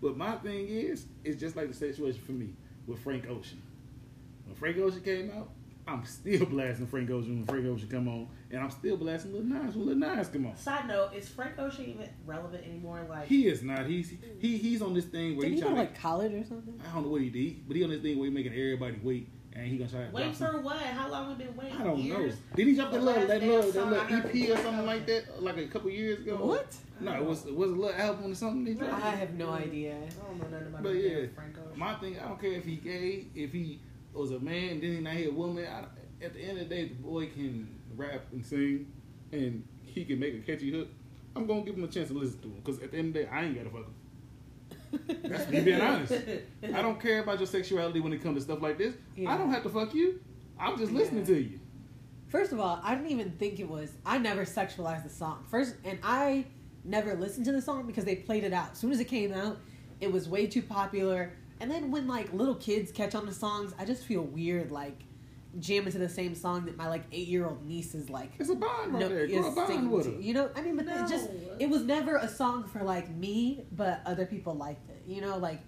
But 0.00 0.16
my 0.16 0.36
thing 0.36 0.68
is, 0.68 1.06
it's 1.24 1.40
just 1.40 1.56
like 1.56 1.66
the 1.66 1.74
situation 1.74 2.20
for 2.24 2.32
me 2.32 2.50
with 2.86 3.00
Frank 3.00 3.28
Ocean. 3.28 3.60
When 4.44 4.54
Frank 4.54 4.78
Ocean 4.78 5.00
came 5.00 5.32
out, 5.32 5.50
I'm 5.88 6.04
still 6.04 6.44
blasting 6.46 6.86
Frank 6.86 7.10
Ocean 7.10 7.36
when 7.36 7.44
Frank 7.44 7.64
Ocean 7.66 7.88
come 7.88 8.08
on, 8.08 8.28
and 8.50 8.60
I'm 8.60 8.70
still 8.70 8.96
blasting 8.96 9.32
Lil 9.32 9.44
Nas 9.44 9.76
when 9.76 9.86
Lil 9.86 9.96
Nas 10.16 10.28
come 10.28 10.46
on. 10.46 10.56
Side 10.56 10.88
note: 10.88 11.12
Is 11.14 11.28
Frank 11.28 11.58
Ocean 11.58 11.84
even 11.86 12.08
relevant 12.24 12.64
anymore? 12.64 13.06
Like, 13.08 13.26
He 13.28 13.46
is 13.46 13.62
not. 13.62 13.86
He's 13.86 14.12
he 14.40 14.58
he's 14.58 14.82
on 14.82 14.94
this 14.94 15.04
thing 15.04 15.36
where 15.36 15.42
Did 15.48 15.50
he 15.50 15.54
he 15.56 15.60
go 15.60 15.68
trying 15.68 15.76
to 15.76 15.82
to. 15.86 15.92
like 15.92 16.00
college 16.00 16.32
or 16.32 16.44
something? 16.44 16.80
I 16.88 16.92
don't 16.94 17.04
know 17.04 17.10
what 17.10 17.20
he 17.20 17.30
did, 17.30 17.68
but 17.68 17.76
he 17.76 17.84
on 17.84 17.90
this 17.90 18.02
thing 18.02 18.18
where 18.18 18.28
he 18.28 18.34
making 18.34 18.52
everybody 18.52 18.98
wait, 19.00 19.28
and 19.52 19.66
he 19.68 19.76
gonna 19.78 19.88
try 19.90 20.04
to 20.06 20.10
wait 20.12 20.22
drop 20.24 20.34
some- 20.34 20.50
for 20.54 20.60
what? 20.62 20.76
How 20.78 21.08
long 21.08 21.28
we 21.28 21.44
been 21.44 21.56
waiting? 21.56 21.76
I 21.76 21.84
don't 21.84 21.98
Years? 21.98 22.34
know. 22.34 22.38
Did 22.56 22.66
he 22.66 22.74
drop 22.74 22.90
that 22.90 22.98
The 22.98 23.04
little 23.04 23.26
that 23.28 23.40
damn 23.40 23.48
little 23.48 23.62
that 23.62 23.72
song 23.74 23.90
little 23.90 24.06
EP 24.18 24.48
or 24.48 24.54
was 24.54 24.62
something 24.62 24.86
like 24.86 25.06
that, 25.06 25.42
like 25.42 25.56
a 25.58 25.66
couple 25.68 25.90
years 25.90 26.18
ago? 26.18 26.36
What? 26.36 26.76
No, 26.98 27.12
it 27.14 27.24
was 27.24 27.46
it 27.46 27.54
was 27.54 27.70
a 27.70 27.74
little 27.74 28.00
album 28.00 28.32
or 28.32 28.34
something. 28.34 28.66
He 28.74 28.80
I 28.82 29.10
have 29.10 29.34
no 29.34 29.48
mm. 29.48 29.60
idea. 29.62 29.94
I 29.94 30.24
don't 30.26 30.38
know 30.38 30.48
nothing 30.48 30.66
about 30.68 30.82
But 30.82 30.94
yeah, 30.96 31.14
damn 31.20 31.30
Frank 31.34 31.56
Ocean. 31.58 31.78
My 31.78 31.94
thing, 31.94 32.18
I 32.18 32.26
don't 32.26 32.40
care 32.40 32.52
if 32.52 32.64
he 32.64 32.76
gay, 32.76 33.26
if 33.36 33.52
he 33.52 33.78
was 34.16 34.30
a 34.32 34.38
man, 34.40 34.80
then 34.80 34.90
he 34.92 35.00
not 35.00 35.14
he 35.14 35.26
a 35.26 35.30
woman. 35.32 35.66
I, 35.66 35.84
at 36.24 36.32
the 36.34 36.40
end 36.40 36.58
of 36.58 36.68
the 36.68 36.74
day, 36.74 36.88
the 36.88 36.94
boy 36.94 37.26
can 37.26 37.68
rap 37.94 38.22
and 38.32 38.44
sing, 38.44 38.90
and 39.32 39.66
he 39.82 40.04
can 40.04 40.18
make 40.18 40.34
a 40.34 40.38
catchy 40.38 40.70
hook. 40.70 40.88
I'm 41.34 41.46
gonna 41.46 41.62
give 41.62 41.74
him 41.76 41.84
a 41.84 41.88
chance 41.88 42.08
to 42.08 42.14
listen 42.14 42.38
to 42.40 42.48
him 42.48 42.62
because 42.64 42.82
at 42.82 42.92
the 42.92 42.98
end 42.98 43.08
of 43.08 43.14
the 43.14 43.20
day, 43.24 43.28
I 43.30 43.44
ain't 43.44 43.56
gotta 43.56 43.70
fuck 43.70 43.84
him. 43.86 43.94
That's 45.30 45.50
me 45.50 45.60
being 45.60 45.80
honest. 45.80 46.12
I 46.74 46.82
don't 46.82 47.00
care 47.00 47.22
about 47.22 47.38
your 47.38 47.46
sexuality 47.46 48.00
when 48.00 48.12
it 48.12 48.22
comes 48.22 48.36
to 48.38 48.40
stuff 48.42 48.62
like 48.62 48.78
this. 48.78 48.94
Yeah. 49.16 49.32
I 49.34 49.36
don't 49.38 49.50
have 49.50 49.62
to 49.64 49.68
fuck 49.68 49.94
you. 49.94 50.20
I'm 50.58 50.78
just 50.78 50.92
listening 50.92 51.20
Yeah. 51.20 51.34
to 51.34 51.40
you. 51.42 51.60
First 52.28 52.52
of 52.52 52.60
all, 52.60 52.80
I 52.82 52.94
didn't 52.94 53.10
even 53.10 53.32
think 53.32 53.60
it 53.60 53.68
was. 53.68 53.92
I 54.04 54.18
never 54.18 54.44
sexualized 54.44 55.04
the 55.04 55.10
song. 55.10 55.44
First, 55.50 55.74
and 55.84 55.98
I 56.02 56.46
never 56.84 57.14
listened 57.14 57.44
to 57.46 57.52
the 57.52 57.60
song 57.62 57.86
because 57.86 58.04
they 58.04 58.16
played 58.16 58.44
it 58.44 58.52
out. 58.52 58.72
As 58.72 58.78
soon 58.78 58.90
as 58.92 59.00
it 59.00 59.04
came 59.04 59.32
out, 59.32 59.58
it 60.00 60.10
was 60.10 60.28
way 60.28 60.46
too 60.46 60.62
popular. 60.62 61.32
And 61.60 61.70
then 61.70 61.90
when 61.90 62.06
like 62.06 62.32
little 62.32 62.54
kids 62.56 62.92
catch 62.92 63.14
on 63.14 63.26
to 63.26 63.32
songs, 63.32 63.72
I 63.78 63.84
just 63.84 64.04
feel 64.04 64.22
weird 64.22 64.70
like 64.70 65.00
jamming 65.58 65.90
to 65.92 65.98
the 65.98 66.08
same 66.08 66.34
song 66.34 66.66
that 66.66 66.76
my 66.76 66.86
like 66.86 67.04
eight 67.12 67.28
year 67.28 67.46
old 67.46 67.64
niece 67.66 67.94
is 67.94 68.10
like 68.10 68.32
It's 68.38 68.50
a 68.50 68.54
bond 68.54 68.92
right 68.92 69.00
no, 69.00 69.08
there. 69.08 69.24
is 69.24 69.32
Grow 69.40 69.48
a 69.52 69.54
bond 69.54 69.68
singing 69.68 69.90
with 69.90 70.04
to. 70.04 70.12
her. 70.12 70.20
You 70.20 70.34
know, 70.34 70.50
I 70.54 70.60
mean, 70.60 70.76
but 70.76 70.86
it 70.86 71.08
just 71.08 71.30
it 71.58 71.68
was 71.70 71.82
never 71.82 72.16
a 72.16 72.28
song 72.28 72.64
for 72.64 72.82
like 72.82 73.08
me, 73.10 73.64
but 73.72 74.02
other 74.04 74.26
people 74.26 74.54
liked 74.54 74.88
it. 74.90 75.02
You 75.06 75.20
know, 75.22 75.38
like 75.38 75.60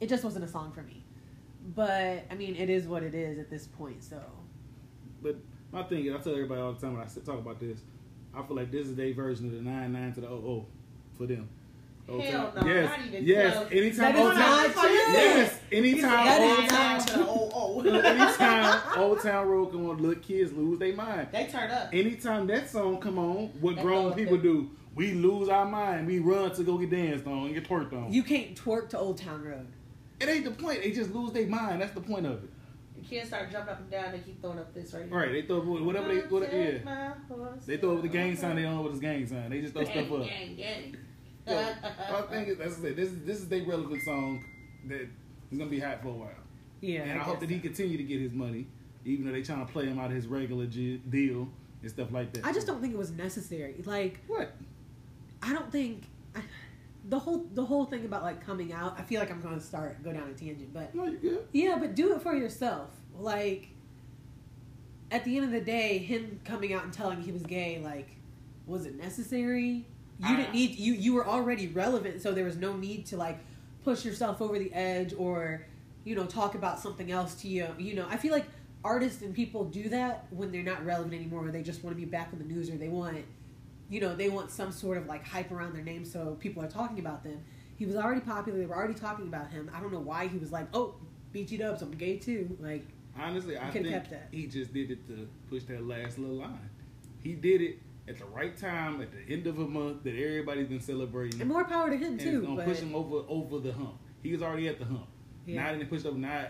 it 0.00 0.08
just 0.08 0.24
wasn't 0.24 0.44
a 0.44 0.48
song 0.48 0.72
for 0.72 0.82
me. 0.82 1.02
But 1.74 2.26
I 2.30 2.34
mean, 2.34 2.56
it 2.56 2.68
is 2.68 2.86
what 2.86 3.02
it 3.02 3.14
is 3.14 3.38
at 3.38 3.48
this 3.48 3.66
point. 3.66 4.04
So 4.04 4.20
But 5.22 5.36
my 5.72 5.82
thing 5.84 6.04
is, 6.04 6.14
I 6.14 6.18
tell 6.18 6.34
everybody 6.34 6.60
all 6.60 6.74
the 6.74 6.80
time 6.80 6.92
when 6.92 7.02
I 7.02 7.06
talk 7.06 7.38
about 7.38 7.58
this, 7.58 7.80
I 8.34 8.42
feel 8.42 8.56
like 8.56 8.70
this 8.70 8.86
is 8.86 8.94
their 8.94 9.14
version 9.14 9.46
of 9.46 9.52
the 9.52 9.62
nine 9.62 9.92
nine 9.94 10.12
to 10.12 10.20
the 10.20 10.28
oh 10.28 10.42
oh 10.46 10.66
for 11.16 11.26
them. 11.26 11.48
Old 12.06 12.22
Hell 12.22 12.52
no, 12.54 12.66
yes, 12.66 12.90
not 12.90 13.06
even 13.06 13.24
yes. 13.24 13.56
close. 13.56 13.72
Anytime 13.72 14.16
Old 14.16 14.34
Town, 14.34 14.72
yes. 14.76 15.60
Anytime 15.72 16.42
Old 16.42 16.68
Town, 16.68 17.00
to 17.00 17.18
the 17.18 17.26
oh 17.26 17.50
oh. 17.54 17.80
anytime 18.04 18.82
Old 18.98 19.20
Town 19.22 19.48
Road 19.48 19.72
come 19.72 19.88
on, 19.88 19.98
little 19.98 20.22
kids 20.22 20.52
lose 20.52 20.78
their 20.78 20.94
mind. 20.94 21.28
they 21.32 21.46
turn 21.46 21.70
up. 21.70 21.88
Anytime 21.94 22.46
that 22.48 22.68
song 22.68 22.98
come 22.98 23.18
on, 23.18 23.46
what 23.60 23.76
They 23.76 23.82
grown 23.82 24.12
people 24.12 24.36
do, 24.36 24.70
we 24.94 25.12
lose 25.14 25.48
our 25.48 25.64
mind. 25.64 26.06
We 26.06 26.18
run 26.18 26.54
to 26.54 26.62
go 26.62 26.76
get 26.76 26.90
danced 26.90 27.26
on 27.26 27.46
and 27.46 27.54
get 27.54 27.66
twerked 27.66 27.94
on. 27.94 28.12
you 28.12 28.22
can't 28.22 28.54
twerk 28.54 28.90
to 28.90 28.98
Old 28.98 29.16
Town 29.16 29.42
Road. 29.42 29.66
it 30.20 30.28
ain't 30.28 30.44
the 30.44 30.50
point. 30.50 30.82
They 30.82 30.90
just 30.90 31.10
lose 31.10 31.32
their 31.32 31.46
mind. 31.46 31.80
That's 31.80 31.94
the 31.94 32.02
point 32.02 32.26
of 32.26 32.44
it. 32.44 32.50
The 32.96 33.08
kids 33.08 33.28
start 33.28 33.50
jumping 33.50 33.72
up 33.72 33.80
and 33.80 33.90
down. 33.90 34.12
They 34.12 34.18
keep 34.18 34.42
throwing 34.42 34.58
up 34.58 34.74
this 34.74 34.92
right 34.92 35.04
here. 35.04 35.14
Right? 35.14 35.32
They 35.32 35.42
throw 35.42 35.60
whatever 35.60 36.14
they 36.14 36.20
what, 36.20 36.42
yeah. 36.42 36.70
Take 36.70 36.84
my 36.84 37.12
horse 37.28 37.64
They 37.64 37.76
throw 37.78 37.96
up 37.96 38.02
the 38.02 38.08
gang 38.08 38.36
sign. 38.36 38.56
They 38.56 38.62
down. 38.62 38.72
don't 38.72 38.76
know 38.76 38.82
what 38.82 38.90
it's 38.92 39.00
gang 39.00 39.26
sign. 39.26 39.48
They 39.50 39.62
just 39.62 39.72
throw 39.72 39.84
stuff 39.84 40.12
up. 40.12 40.26
Gang, 40.26 40.54
gang. 40.54 40.96
So, 41.46 41.74
my 42.12 42.20
thing 42.22 42.46
is, 42.46 42.60
as 42.60 42.78
I 42.78 42.82
said, 42.82 42.96
this 42.96 43.10
is 43.10 43.24
this 43.24 43.38
is 43.38 43.48
their 43.48 43.64
relevant 43.64 44.02
song 44.02 44.44
that 44.88 45.00
is 45.02 45.58
gonna 45.58 45.70
be 45.70 45.80
hot 45.80 46.00
for 46.02 46.08
a 46.08 46.12
while. 46.12 46.28
Yeah, 46.80 47.02
and 47.02 47.20
I, 47.20 47.22
hope 47.24 47.40
that 47.40 47.48
he 47.50 47.58
continue 47.60 47.96
to 47.96 48.02
get 48.02 48.20
his 48.20 48.32
money, 48.32 48.66
even 49.04 49.26
though 49.26 49.32
they 49.32 49.42
trying 49.42 49.64
to 49.66 49.72
play 49.72 49.86
him 49.86 49.98
out 49.98 50.06
of 50.06 50.12
his 50.16 50.26
regular 50.26 50.66
g- 50.66 50.98
deal 51.08 51.48
and 51.82 51.90
stuff 51.90 52.12
like 52.12 52.32
that. 52.34 52.44
I 52.44 52.52
just 52.52 52.66
don't 52.66 52.80
think 52.80 52.92
it 52.94 52.98
was 52.98 53.10
necessary. 53.10 53.74
Like, 53.84 54.20
What? 54.26 54.52
I 55.42 55.52
don't 55.52 55.70
think 55.72 56.04
I, 56.34 56.40
the 57.08 57.18
whole 57.18 57.46
the 57.54 57.64
whole 57.64 57.84
thing 57.86 58.04
about 58.04 58.22
like 58.22 58.44
coming 58.44 58.72
out. 58.72 58.98
I 58.98 59.02
feel 59.02 59.20
like 59.20 59.30
I'm 59.30 59.40
going 59.40 59.58
to 59.58 59.64
start 59.64 60.02
go 60.02 60.12
down 60.12 60.28
a 60.28 60.32
tangent, 60.32 60.72
but 60.74 60.94
No, 60.94 61.04
you 61.06 61.16
good. 61.18 61.46
yeah, 61.52 61.76
but 61.78 61.94
do 61.94 62.14
it 62.14 62.22
for 62.22 62.34
yourself. 62.34 62.88
Like, 63.18 63.68
at 65.10 65.24
the 65.24 65.36
end 65.36 65.44
of 65.46 65.52
the 65.52 65.60
day, 65.60 65.98
him 65.98 66.40
coming 66.44 66.72
out 66.72 66.84
and 66.84 66.92
telling 66.92 67.20
he 67.22 67.32
was 67.32 67.42
gay, 67.42 67.80
like, 67.82 68.08
was 68.66 68.86
it 68.86 68.96
necessary? 68.96 69.86
You 70.20 70.36
didn't 70.36 70.50
uh, 70.50 70.52
need 70.52 70.78
you. 70.78 70.92
You 70.94 71.14
were 71.14 71.26
already 71.26 71.68
relevant, 71.68 72.22
so 72.22 72.32
there 72.32 72.44
was 72.44 72.56
no 72.56 72.76
need 72.76 73.06
to 73.06 73.16
like 73.16 73.38
push 73.82 74.04
yourself 74.04 74.40
over 74.40 74.58
the 74.58 74.72
edge 74.72 75.12
or 75.16 75.66
you 76.04 76.14
know 76.14 76.24
talk 76.24 76.54
about 76.54 76.78
something 76.78 77.10
else 77.10 77.34
to 77.36 77.48
you. 77.48 77.66
You 77.78 77.94
know, 77.94 78.06
I 78.08 78.16
feel 78.16 78.32
like 78.32 78.46
artists 78.84 79.22
and 79.22 79.34
people 79.34 79.64
do 79.64 79.88
that 79.88 80.26
when 80.30 80.52
they're 80.52 80.62
not 80.62 80.84
relevant 80.84 81.14
anymore, 81.14 81.46
or 81.46 81.50
they 81.50 81.62
just 81.62 81.82
want 81.82 81.96
to 81.96 82.00
be 82.00 82.06
back 82.06 82.32
in 82.32 82.38
the 82.38 82.44
news, 82.44 82.70
or 82.70 82.76
they 82.76 82.88
want, 82.88 83.24
you 83.88 84.00
know, 84.00 84.14
they 84.14 84.28
want 84.28 84.50
some 84.50 84.70
sort 84.70 84.98
of 84.98 85.06
like 85.06 85.26
hype 85.26 85.50
around 85.50 85.74
their 85.74 85.82
name, 85.82 86.04
so 86.04 86.36
people 86.40 86.62
are 86.62 86.68
talking 86.68 86.98
about 87.00 87.24
them. 87.24 87.42
He 87.76 87.86
was 87.86 87.96
already 87.96 88.20
popular. 88.20 88.58
They 88.58 88.66
were 88.66 88.76
already 88.76 88.94
talking 88.94 89.26
about 89.26 89.50
him. 89.50 89.70
I 89.74 89.80
don't 89.80 89.92
know 89.92 89.98
why 89.98 90.28
he 90.28 90.38
was 90.38 90.52
like, 90.52 90.68
"Oh, 90.72 90.94
BG 91.34 91.58
Dubs, 91.58 91.82
I'm 91.82 91.90
gay 91.90 92.18
too." 92.18 92.56
Like, 92.60 92.84
Honestly, 93.18 93.58
I 93.58 93.70
think 93.70 93.88
kept 93.88 94.10
that. 94.10 94.28
he 94.30 94.46
just 94.46 94.72
did 94.72 94.90
it 94.90 95.06
to 95.08 95.28
push 95.48 95.64
that 95.64 95.86
last 95.86 96.18
little 96.18 96.36
line. 96.36 96.70
He 97.22 97.32
did 97.32 97.62
it 97.62 97.78
at 98.06 98.18
the 98.18 98.24
right 98.26 98.56
time, 98.56 99.00
at 99.00 99.10
the 99.12 99.32
end 99.32 99.46
of 99.46 99.58
a 99.58 99.66
month 99.66 100.04
that 100.04 100.14
everybody's 100.14 100.68
been 100.68 100.80
celebrating. 100.80 101.40
and 101.40 101.48
more 101.48 101.64
power 101.64 101.88
to 101.90 101.96
him 101.96 102.18
too. 102.18 102.38
it's 102.38 102.46
gonna 102.46 102.56
but 102.56 102.66
push 102.66 102.78
him 102.80 102.94
over 102.94 103.24
over 103.28 103.58
the 103.60 103.72
hump. 103.72 103.98
He 104.22 104.32
was 104.32 104.42
already 104.42 104.68
at 104.68 104.78
the 104.78 104.84
hump. 104.84 105.08
Yeah. 105.46 105.62
Now 105.62 105.72
that 105.72 105.78
they 105.78 105.84
pushed 105.84 106.06
up, 106.06 106.14
now 106.14 106.48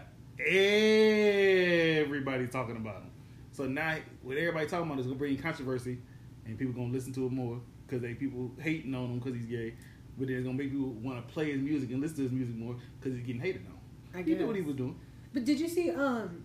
everybody's 2.05 2.51
talking 2.51 2.77
about 2.77 3.03
him. 3.03 3.11
So 3.53 3.67
now, 3.67 3.97
what 4.23 4.37
everybody 4.37 4.67
talking 4.67 4.87
about, 4.87 4.99
is 4.99 5.07
gonna 5.07 5.19
bring 5.19 5.37
controversy, 5.39 5.99
and 6.45 6.59
people 6.59 6.75
gonna 6.75 6.93
listen 6.93 7.13
to 7.15 7.27
it 7.27 7.33
more 7.33 7.61
because 7.87 8.03
they 8.03 8.15
people 8.15 8.51
hating 8.61 8.95
on 8.95 9.07
him 9.07 9.19
because 9.21 9.35
he's 9.35 9.47
gay. 9.47 9.75
But 10.19 10.29
then 10.29 10.37
it's 10.37 10.45
gonna 10.45 10.59
make 10.59 10.71
people 10.71 10.91
want 10.91 11.27
to 11.27 11.33
play 11.33 11.53
his 11.53 11.61
music 11.61 11.91
and 11.91 12.01
listen 12.01 12.17
to 12.17 12.23
his 12.25 12.33
music 12.33 12.57
more 12.57 12.77
because 12.99 13.17
he's 13.17 13.27
getting 13.27 13.41
hated 13.41 13.67
on. 13.67 13.79
I 14.13 14.23
guess. 14.23 14.29
He 14.29 14.35
knew 14.35 14.47
what 14.47 14.57
he 14.57 14.63
was 14.63 14.77
doing. 14.77 14.99
But 15.33 15.45
did 15.45 15.61
you 15.61 15.69
see? 15.69 15.91
Um, 15.91 16.45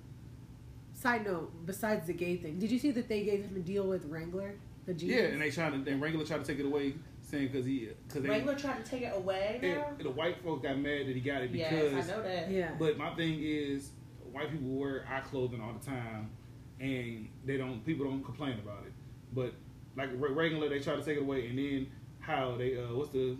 side 0.94 1.26
note. 1.26 1.66
Besides 1.66 2.06
the 2.08 2.14
gay 2.14 2.38
thing, 2.38 2.60
did 2.60 2.72
you 2.72 2.78
see 2.80 2.92
that 2.92 3.08
they 3.08 3.24
gave 3.24 3.44
him 3.46 3.56
a 3.56 3.60
deal 3.60 3.86
with 3.86 4.06
Wrangler? 4.06 4.56
The 4.90 4.96
jeans? 4.96 5.12
Yeah, 5.14 5.22
and 5.26 5.40
they 5.40 5.52
trying 5.52 5.84
to, 5.86 5.92
and 5.92 6.02
Wrangler 6.02 6.26
tried 6.26 6.44
to 6.44 6.52
take 6.52 6.60
it 6.60 6.66
away, 6.66 6.96
saying 7.22 7.50
because 7.50 7.64
he, 7.64 7.90
because 8.08 8.24
they, 8.24 8.30
Wrangler 8.30 8.56
tried 8.56 8.84
to 8.84 8.90
take 8.90 9.04
it 9.04 9.14
away 9.16 9.60
they- 9.62 9.74
now. 9.76 9.86
the 10.02 10.10
white 10.10 10.44
folks 10.44 10.64
got 10.64 10.80
mad 10.80 11.06
that 11.06 11.14
he 11.16 11.20
got 11.22 11.44
it 11.44 11.52
Yes, 11.52 11.72
because 11.72 12.10
I 12.10 12.12
know 12.18 12.24
that. 12.24 12.50
yeah. 12.50 12.72
But 12.80 12.98
my 12.98 13.14
thing 13.14 13.40
is, 13.40 13.92
white 14.32 14.50
people 14.52 14.68
wear 14.68 15.06
eye 15.08 15.20
clothing 15.22 15.62
all 15.62 15.74
the 15.80 15.86
time, 15.86 16.32
and 16.80 17.30
they 17.46 17.56
don't. 17.58 17.86
People 17.86 18.06
don't 18.06 18.24
complain 18.26 18.54
about 18.58 18.84
it. 18.88 18.94
But 19.32 19.54
like 19.96 20.10
Re- 20.16 20.32
regular, 20.32 20.70
they 20.70 20.80
try 20.80 20.96
to 20.96 21.04
take 21.04 21.18
it 21.18 21.22
away, 21.22 21.46
and 21.50 21.60
then 21.60 21.88
how 22.20 22.56
they 22.58 22.76
uh, 22.76 22.92
what's 22.96 23.12
the 23.12 23.38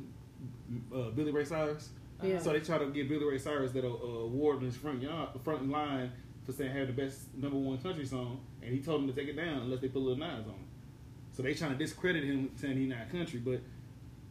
uh, 0.96 1.10
Billy 1.10 1.32
Ray 1.32 1.46
Cyrus? 1.46 1.90
Yeah. 2.22 2.38
So 2.38 2.54
they 2.54 2.60
try 2.60 2.78
to 2.78 2.92
give 2.92 3.10
Billy 3.10 3.26
Ray 3.26 3.40
Cyrus 3.40 3.72
that 3.72 3.84
uh, 3.86 3.88
award 3.88 4.60
in 4.60 4.66
his 4.66 4.76
front 4.78 5.02
yard, 5.02 5.30
front 5.44 5.68
line 5.68 6.12
for 6.46 6.52
saying 6.52 6.70
had 6.74 6.90
the 6.90 6.94
best 6.94 7.34
number 7.36 7.58
one 7.58 7.80
country 7.80 8.06
song, 8.06 8.40
and 8.62 8.72
he 8.72 8.82
told 8.82 9.02
them 9.02 9.08
to 9.08 9.20
take 9.20 9.30
it 9.30 9.36
down 9.36 9.64
unless 9.64 9.80
they 9.80 9.88
put 9.88 10.04
little 10.04 10.16
knives 10.20 10.46
on 10.48 10.54
it. 10.54 10.60
So 11.40 11.44
they 11.44 11.54
trying 11.54 11.72
to 11.72 11.78
discredit 11.78 12.26
him, 12.26 12.52
saying 12.58 12.76
he's 12.76 12.90
not 12.90 13.10
country. 13.10 13.40
But 13.40 13.62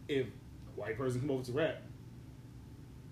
if 0.08 0.26
a 0.26 0.78
white 0.78 0.98
person 0.98 1.22
come 1.22 1.30
over 1.30 1.42
to 1.42 1.52
rap, 1.52 1.80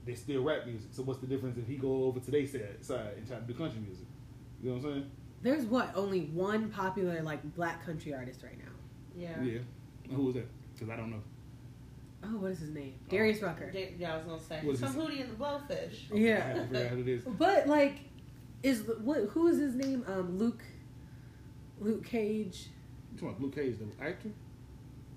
they 0.05 0.15
still 0.15 0.43
rap 0.43 0.67
music. 0.67 0.91
So 0.93 1.03
what's 1.03 1.19
the 1.21 1.26
difference 1.26 1.57
if 1.57 1.67
he 1.67 1.76
go 1.76 2.05
over 2.05 2.21
to 2.21 2.31
their 2.31 2.47
side, 2.47 2.76
side 2.85 3.15
and 3.17 3.26
try 3.26 3.37
to 3.38 3.43
do 3.45 3.55
country 3.55 3.81
music? 3.81 4.05
You 4.62 4.69
know 4.69 4.76
what 4.76 4.85
I'm 4.85 4.93
saying? 4.93 5.11
There's 5.41 5.65
what 5.65 5.93
only 5.97 6.26
one 6.35 6.69
popular 6.69 7.23
like 7.23 7.43
black 7.55 7.87
country 7.87 8.12
artist 8.12 8.43
right 8.43 8.59
now. 8.59 8.73
Yeah. 9.17 9.41
Yeah. 9.43 9.59
Who 10.15 10.25
was 10.25 10.35
that? 10.35 10.47
Because 10.75 10.91
I 10.91 10.97
don't 10.97 11.11
know. 11.11 11.23
Oh, 12.23 12.37
what 12.37 12.50
is 12.50 12.59
his 12.59 12.75
name? 12.75 12.97
Darius 13.09 13.41
Rucker. 13.41 13.71
Da- 13.71 13.95
Yeah, 13.99 14.12
I 14.12 14.17
was 14.19 14.26
gonna 14.26 14.41
say 14.43 14.61
What 14.62 14.75
is 14.75 14.81
some 14.81 14.93
his- 14.93 15.03
Hootie 15.05 15.21
and 15.23 15.31
the 15.31 15.37
Blowfish. 15.43 16.12
I 16.12 16.17
Yeah. 16.17 16.41
have 16.49 16.57
to 16.57 16.62
figure 16.65 16.85
out 16.85 16.91
who 16.93 17.00
it 17.00 17.09
is. 17.09 17.25
But 17.38 17.67
like, 17.67 17.95
is 18.62 18.83
what? 19.00 19.21
Who 19.31 19.47
is 19.47 19.57
his 19.57 19.75
name? 19.75 20.05
Um, 20.07 20.37
Luke. 20.37 20.62
Luke 21.81 22.05
Cage. 22.05 22.69
You 23.17 23.21
talking 23.29 23.29
about 23.29 23.41
Blue 23.57 23.65
Cage, 23.65 23.77
the 23.79 24.05
actor? 24.05 24.29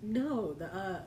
No, 0.02 0.54
the 0.54 0.74
uh, 0.74 1.02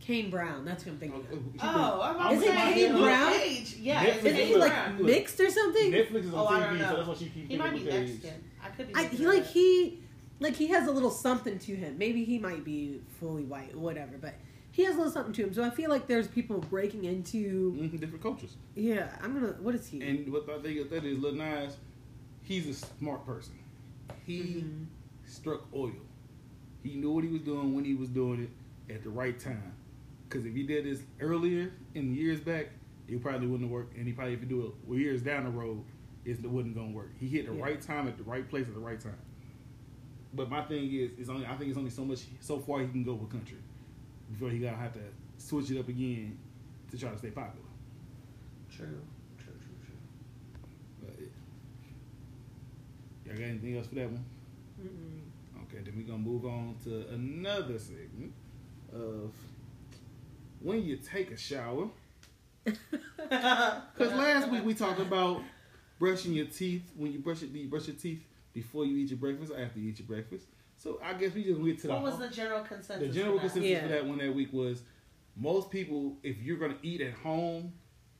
Kane 0.00 0.30
Brown. 0.30 0.64
That's 0.64 0.82
who 0.82 0.92
I'm 0.92 0.98
thinking. 0.98 1.20
of. 1.20 1.38
Oh, 1.60 2.00
I'm 2.02 2.16
about 2.16 2.32
Is 2.32 2.42
it 2.42 2.50
Kane 2.54 2.92
Luke 2.94 3.02
Brown? 3.02 3.32
Cage. 3.34 3.76
Yeah, 3.80 4.02
Netflix 4.06 4.24
Isn't 4.24 4.46
he 4.46 4.56
like 4.56 4.72
Brown. 4.72 5.04
mixed 5.04 5.40
or 5.40 5.50
something? 5.50 5.92
Netflix 5.92 6.24
is 6.24 6.32
on 6.32 6.40
Oh, 6.40 6.46
I 6.48 6.60
TV, 6.60 6.88
so 6.88 6.96
that's 6.96 7.08
what 7.08 7.20
you 7.20 7.28
keep 7.28 7.48
He 7.50 7.56
might 7.58 7.72
be 7.74 7.80
thinking 7.80 7.90
Blue 7.90 8.00
Cage. 8.00 8.08
Mexican. 8.22 8.44
I 8.64 8.68
could 8.70 8.88
be. 8.88 8.94
I, 8.94 9.04
he 9.08 9.26
like 9.26 9.42
that. 9.42 9.46
he 9.52 10.00
like 10.40 10.54
he 10.54 10.68
has 10.68 10.88
a 10.88 10.90
little 10.90 11.10
something 11.10 11.58
to 11.58 11.76
him. 11.76 11.98
Maybe 11.98 12.24
he 12.24 12.38
might 12.38 12.64
be 12.64 13.02
fully 13.20 13.44
white, 13.44 13.74
or 13.74 13.78
whatever, 13.80 14.12
but 14.18 14.32
he 14.70 14.84
has 14.84 14.94
a 14.94 14.98
little 14.98 15.12
something 15.12 15.34
to 15.34 15.42
him. 15.44 15.52
So 15.52 15.62
I 15.62 15.68
feel 15.70 15.90
like 15.90 16.06
there's 16.06 16.28
people 16.28 16.60
breaking 16.60 17.04
into. 17.04 17.72
Mhm, 17.72 18.00
different 18.00 18.22
cultures. 18.22 18.56
Yeah, 18.74 19.14
I'm 19.22 19.34
gonna. 19.34 19.52
What 19.60 19.74
is 19.74 19.86
he? 19.86 20.00
And 20.00 20.32
what 20.32 20.48
I 20.48 20.58
think 20.62 20.80
of 20.80 20.88
that 20.88 21.04
is 21.04 21.18
Lil 21.18 21.34
Nas, 21.34 21.76
he's 22.42 22.66
a 22.68 22.72
smart 22.72 23.26
person. 23.26 23.58
He 24.24 24.40
Mhm. 24.64 24.86
struck 25.26 25.66
oil. 25.74 25.92
He 26.82 26.94
knew 26.94 27.10
what 27.10 27.24
he 27.24 27.30
was 27.30 27.42
doing 27.42 27.74
when 27.74 27.84
he 27.84 27.94
was 27.94 28.08
doing 28.08 28.48
it 28.88 28.92
at 28.94 29.02
the 29.02 29.10
right 29.10 29.38
time. 29.38 29.72
Because 30.28 30.46
if 30.46 30.54
he 30.54 30.62
did 30.62 30.84
this 30.84 31.00
earlier 31.20 31.72
in 31.94 32.14
years 32.14 32.40
back, 32.40 32.68
it 33.08 33.22
probably 33.22 33.46
wouldn't 33.46 33.68
have 33.68 33.72
worked. 33.72 33.96
And 33.96 34.06
he 34.06 34.12
probably, 34.12 34.34
if 34.34 34.40
he 34.40 34.46
do 34.46 34.72
it 34.88 34.94
years 34.98 35.22
down 35.22 35.44
the 35.44 35.50
road, 35.50 35.82
it 36.24 36.40
wasn't 36.44 36.74
gonna 36.74 36.90
work. 36.92 37.10
He 37.18 37.26
hit 37.26 37.46
the 37.46 37.54
Yeah. 37.54 37.62
right 37.64 37.80
time 37.80 38.06
at 38.06 38.16
the 38.18 38.24
right 38.24 38.48
place 38.48 38.66
at 38.68 38.74
the 38.74 38.80
right 38.80 39.00
time. 39.00 39.16
But 40.34 40.50
my 40.50 40.62
thing 40.62 40.92
is, 40.92 41.12
is 41.18 41.30
only 41.30 41.46
I 41.46 41.56
think 41.56 41.70
it's 41.70 41.78
only 41.78 41.90
so 41.90 42.04
much 42.04 42.26
so 42.40 42.58
far 42.58 42.80
he 42.80 42.88
can 42.88 43.02
go 43.02 43.14
with 43.14 43.30
country 43.30 43.56
before 44.30 44.50
he 44.50 44.58
gotta 44.58 44.76
have 44.76 44.92
to 44.92 45.00
switch 45.38 45.70
it 45.70 45.78
up 45.78 45.88
again 45.88 46.38
to 46.90 46.98
try 46.98 47.10
to 47.10 47.16
stay 47.16 47.30
popular. 47.30 47.64
True. 48.70 49.00
True. 49.38 49.54
True. 49.58 49.74
True. 49.86 49.96
But, 51.00 51.18
y'all 53.24 53.36
got 53.38 53.44
anything 53.44 53.76
else 53.78 53.86
for 53.86 53.94
that 53.94 54.10
one? 54.10 54.24
Mm-mm. 54.82 55.27
Okay, 55.68 55.82
then 55.84 55.94
we're 55.96 56.06
gonna 56.06 56.18
move 56.18 56.44
on 56.46 56.76
to 56.84 57.06
another 57.08 57.78
segment 57.78 58.32
of 58.92 59.32
when 60.60 60.82
you 60.82 60.96
take 60.96 61.30
a 61.30 61.36
shower. 61.36 61.88
Because 63.16 64.12
last 64.14 64.48
week 64.50 64.64
we 64.64 64.72
talked 64.74 65.00
about 65.00 65.42
brushing 65.98 66.32
your 66.32 66.46
teeth 66.46 66.82
when 66.96 67.12
you 67.12 67.18
brush 67.18 67.42
it. 67.42 67.52
Do 67.52 67.58
you 67.58 67.68
brush 67.68 67.86
your 67.86 67.96
teeth 67.96 68.22
before 68.54 68.84
you 68.86 68.96
eat 68.96 69.10
your 69.10 69.18
breakfast 69.18 69.52
or 69.52 69.60
after 69.60 69.78
you 69.78 69.90
eat 69.90 69.98
your 69.98 70.06
breakfast? 70.08 70.46
So 70.76 70.98
I 71.04 71.12
guess 71.14 71.34
we 71.34 71.44
just 71.44 71.60
went 71.60 71.78
to 71.80 71.88
the 71.88 71.92
What 71.92 72.02
was 72.02 72.18
the 72.18 72.28
general 72.28 72.62
consensus? 72.64 73.08
the 73.08 73.12
general 73.12 73.38
for 73.38 73.42
that? 73.44 73.52
consensus 73.52 73.70
Yeah. 73.70 73.82
for 73.82 73.88
that 73.88 74.06
one 74.06 74.18
that 74.18 74.34
week 74.34 74.52
was 74.52 74.82
most 75.36 75.70
people 75.70 76.16
if 76.22 76.40
you're 76.42 76.56
gonna 76.56 76.78
eat 76.82 77.00
at 77.02 77.14
home, 77.14 77.72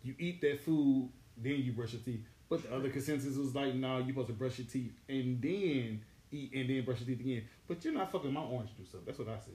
you 0.02 0.14
eat 0.18 0.40
that 0.42 0.60
food, 0.60 1.10
then 1.38 1.56
you 1.60 1.72
brush 1.72 1.92
your 1.94 2.02
teeth. 2.02 2.20
But 2.50 2.62
the 2.64 2.74
other 2.74 2.90
consensus 2.90 3.36
was 3.36 3.54
like, 3.54 3.74
no, 3.74 3.98
you're 3.98 4.08
supposed 4.08 4.28
to 4.28 4.34
brush 4.34 4.58
your 4.58 4.66
teeth 4.66 4.92
and 5.08 5.40
then 5.40 6.02
eat 6.30 6.52
and 6.54 6.68
then 6.68 6.84
brush 6.84 7.00
your 7.00 7.06
teeth 7.06 7.20
again. 7.20 7.44
But 7.66 7.84
you're 7.84 7.94
not 7.94 8.10
fucking 8.12 8.32
my 8.32 8.40
orange 8.40 8.70
juice 8.76 8.94
up. 8.94 9.04
That's 9.06 9.18
what 9.18 9.28
I 9.28 9.38
said. 9.38 9.54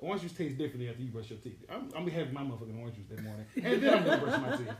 Orange 0.00 0.22
juice 0.22 0.32
tastes 0.32 0.56
differently 0.56 0.88
after 0.88 1.02
you 1.02 1.10
brush 1.10 1.30
your 1.30 1.38
teeth. 1.38 1.64
I'm, 1.68 1.90
I'm 1.96 2.04
gonna 2.04 2.12
have 2.12 2.32
my 2.32 2.42
motherfucking 2.42 2.80
orange 2.80 2.96
juice 2.96 3.08
that 3.10 3.22
morning, 3.22 3.46
and 3.56 3.82
then 3.82 3.94
I'm 3.94 4.04
gonna 4.04 4.18
brush 4.18 4.40
my 4.40 4.56
teeth. 4.56 4.74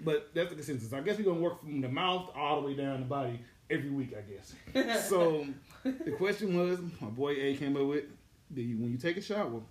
But 0.00 0.30
that's 0.34 0.50
the 0.50 0.56
consensus. 0.56 0.92
I 0.92 1.00
guess 1.00 1.18
we're 1.18 1.24
gonna 1.24 1.40
work 1.40 1.60
from 1.60 1.80
the 1.80 1.88
mouth 1.88 2.30
all 2.34 2.60
the 2.60 2.66
way 2.66 2.74
down 2.74 3.00
the 3.00 3.06
body 3.06 3.40
every 3.70 3.90
week. 3.90 4.14
I 4.16 4.22
guess. 4.22 5.06
so 5.08 5.46
the 5.84 6.12
question 6.12 6.56
was, 6.58 6.80
my 7.00 7.08
boy 7.08 7.32
A 7.32 7.56
came 7.56 7.76
up 7.76 7.86
with: 7.86 8.04
Do 8.52 8.60
you, 8.60 8.78
when 8.78 8.90
you 8.90 8.98
take 8.98 9.16
a 9.16 9.22
shower, 9.22 9.62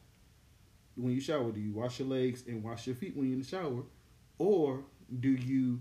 when 0.96 1.14
you 1.14 1.20
shower, 1.20 1.52
do 1.52 1.60
you 1.60 1.74
wash 1.74 2.00
your 2.00 2.08
legs 2.08 2.44
and 2.48 2.64
wash 2.64 2.88
your 2.88 2.96
feet 2.96 3.16
when 3.16 3.26
you're 3.26 3.36
in 3.36 3.42
the 3.42 3.48
shower, 3.48 3.84
or 4.38 4.86
do 5.20 5.30
you 5.30 5.80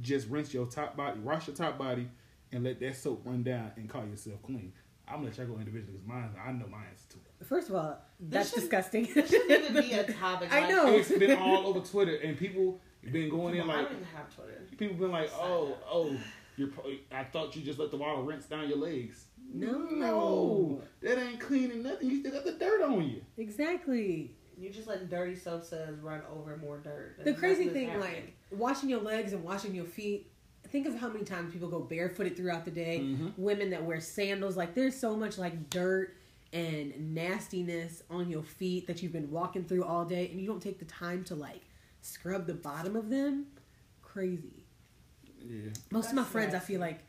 just 0.00 0.28
rinse 0.28 0.52
your 0.52 0.66
top 0.66 0.96
body, 0.96 1.20
wash 1.20 1.46
your 1.46 1.56
top 1.56 1.78
body, 1.78 2.08
and 2.56 2.64
let 2.64 2.80
that 2.80 2.96
soap 2.96 3.22
run 3.24 3.42
down 3.42 3.70
and 3.76 3.88
call 3.88 4.04
yourself 4.06 4.42
clean? 4.42 4.72
I'm 5.08 5.16
gonna 5.16 5.26
let 5.26 5.38
y'all 5.38 5.46
go 5.46 5.58
individually 5.58 5.92
because 5.92 6.06
mine, 6.08 6.30
I 6.44 6.50
know 6.52 6.66
my 6.68 6.78
answer 6.90 7.04
too. 7.12 7.44
First 7.44 7.68
of 7.68 7.76
all, 7.76 7.98
that's 8.18 8.50
should- 8.50 8.60
disgusting. 8.60 9.06
This 9.14 9.30
shouldn't 9.30 9.70
even 9.70 9.82
be 9.82 9.92
a 9.92 10.02
topic. 10.12 10.52
I 10.52 10.60
like- 10.62 10.70
know. 10.70 10.92
It's 10.96 11.10
been 11.12 11.38
all 11.38 11.68
over 11.68 11.80
Twitter, 11.80 12.16
and 12.16 12.36
people 12.36 12.80
been 13.12 13.28
going 13.30 13.54
in 13.54 13.60
Come 13.60 13.70
on, 13.70 13.76
I 13.76 13.78
like 13.80 13.88
don't 13.90 13.98
even 14.00 14.08
have 14.16 14.34
Twitter. 14.34 14.62
people 14.76 14.96
been 14.96 15.12
like, 15.12 15.30
oh, 15.34 15.76
oh, 15.88 16.16
you're. 16.56 16.70
I 17.12 17.22
thought 17.24 17.54
you 17.54 17.62
just 17.62 17.78
let 17.78 17.92
the 17.92 17.98
water 17.98 18.20
rinse 18.22 18.46
down 18.46 18.68
your 18.68 18.78
legs. 18.78 19.26
No. 19.54 19.78
no, 19.90 20.82
that 21.02 21.18
ain't 21.18 21.38
cleaning 21.38 21.84
nothing. 21.84 22.10
You 22.10 22.18
still 22.20 22.32
got 22.32 22.44
the 22.44 22.52
dirt 22.52 22.82
on 22.82 23.08
you. 23.08 23.22
exactly. 23.36 24.32
You 24.58 24.70
just 24.70 24.88
let 24.88 25.08
dirty 25.10 25.36
soap 25.36 25.62
suds 25.64 26.00
run 26.00 26.22
over 26.34 26.56
more 26.56 26.78
dirt. 26.78 27.18
The 27.22 27.34
crazy 27.34 27.68
thing, 27.68 27.88
that's 27.88 28.00
like 28.00 28.34
washing 28.50 28.88
your 28.88 29.02
legs 29.02 29.34
and 29.34 29.44
washing 29.44 29.74
your 29.74 29.84
feet. 29.84 30.30
Think 30.70 30.86
of 30.86 30.98
how 30.98 31.08
many 31.08 31.24
times 31.24 31.52
people 31.52 31.68
go 31.68 31.80
barefooted 31.80 32.36
throughout 32.36 32.64
the 32.64 32.70
day. 32.70 33.00
Mhm. 33.00 33.32
Women 33.36 33.70
that 33.70 33.84
wear 33.84 34.00
sandals, 34.00 34.56
like 34.56 34.74
there's 34.74 34.96
so 34.96 35.16
much 35.16 35.38
like 35.38 35.70
dirt 35.70 36.16
and 36.52 37.14
nastiness 37.14 38.02
on 38.10 38.28
your 38.30 38.42
feet 38.42 38.86
that 38.86 39.02
you've 39.02 39.12
been 39.12 39.30
walking 39.30 39.64
through 39.64 39.84
all 39.84 40.04
day, 40.04 40.28
and 40.30 40.40
you 40.40 40.46
don't 40.46 40.62
take 40.62 40.78
the 40.78 40.84
time 40.84 41.24
to 41.24 41.34
like 41.34 41.62
scrub 42.00 42.46
the 42.46 42.54
bottom 42.54 42.96
of 42.96 43.10
them. 43.10 43.46
Crazy. 44.02 44.64
Yeah. 45.38 45.70
Most 45.90 46.08
of 46.08 46.14
my 46.14 46.22
That's 46.22 46.32
friends, 46.32 46.54
I 46.54 46.58
feel 46.58 46.80
like, 46.80 47.00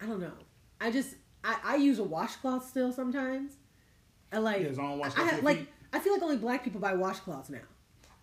I 0.00 0.06
don't 0.06 0.20
know. 0.20 0.32
I 0.80 0.90
just 0.90 1.14
I, 1.44 1.56
I 1.64 1.76
use 1.76 1.98
a 1.98 2.04
washcloth 2.04 2.68
still 2.68 2.92
sometimes. 2.92 3.52
I 4.32 4.38
like 4.38 4.62
Yeah, 4.62 4.82
I, 4.82 5.12
I 5.16 5.24
have, 5.24 5.42
like. 5.42 5.66
I 5.92 5.98
feel 6.00 6.12
like 6.12 6.22
only 6.22 6.36
black 6.36 6.64
people 6.64 6.80
buy 6.80 6.92
washcloths 6.92 7.48
now. 7.48 7.60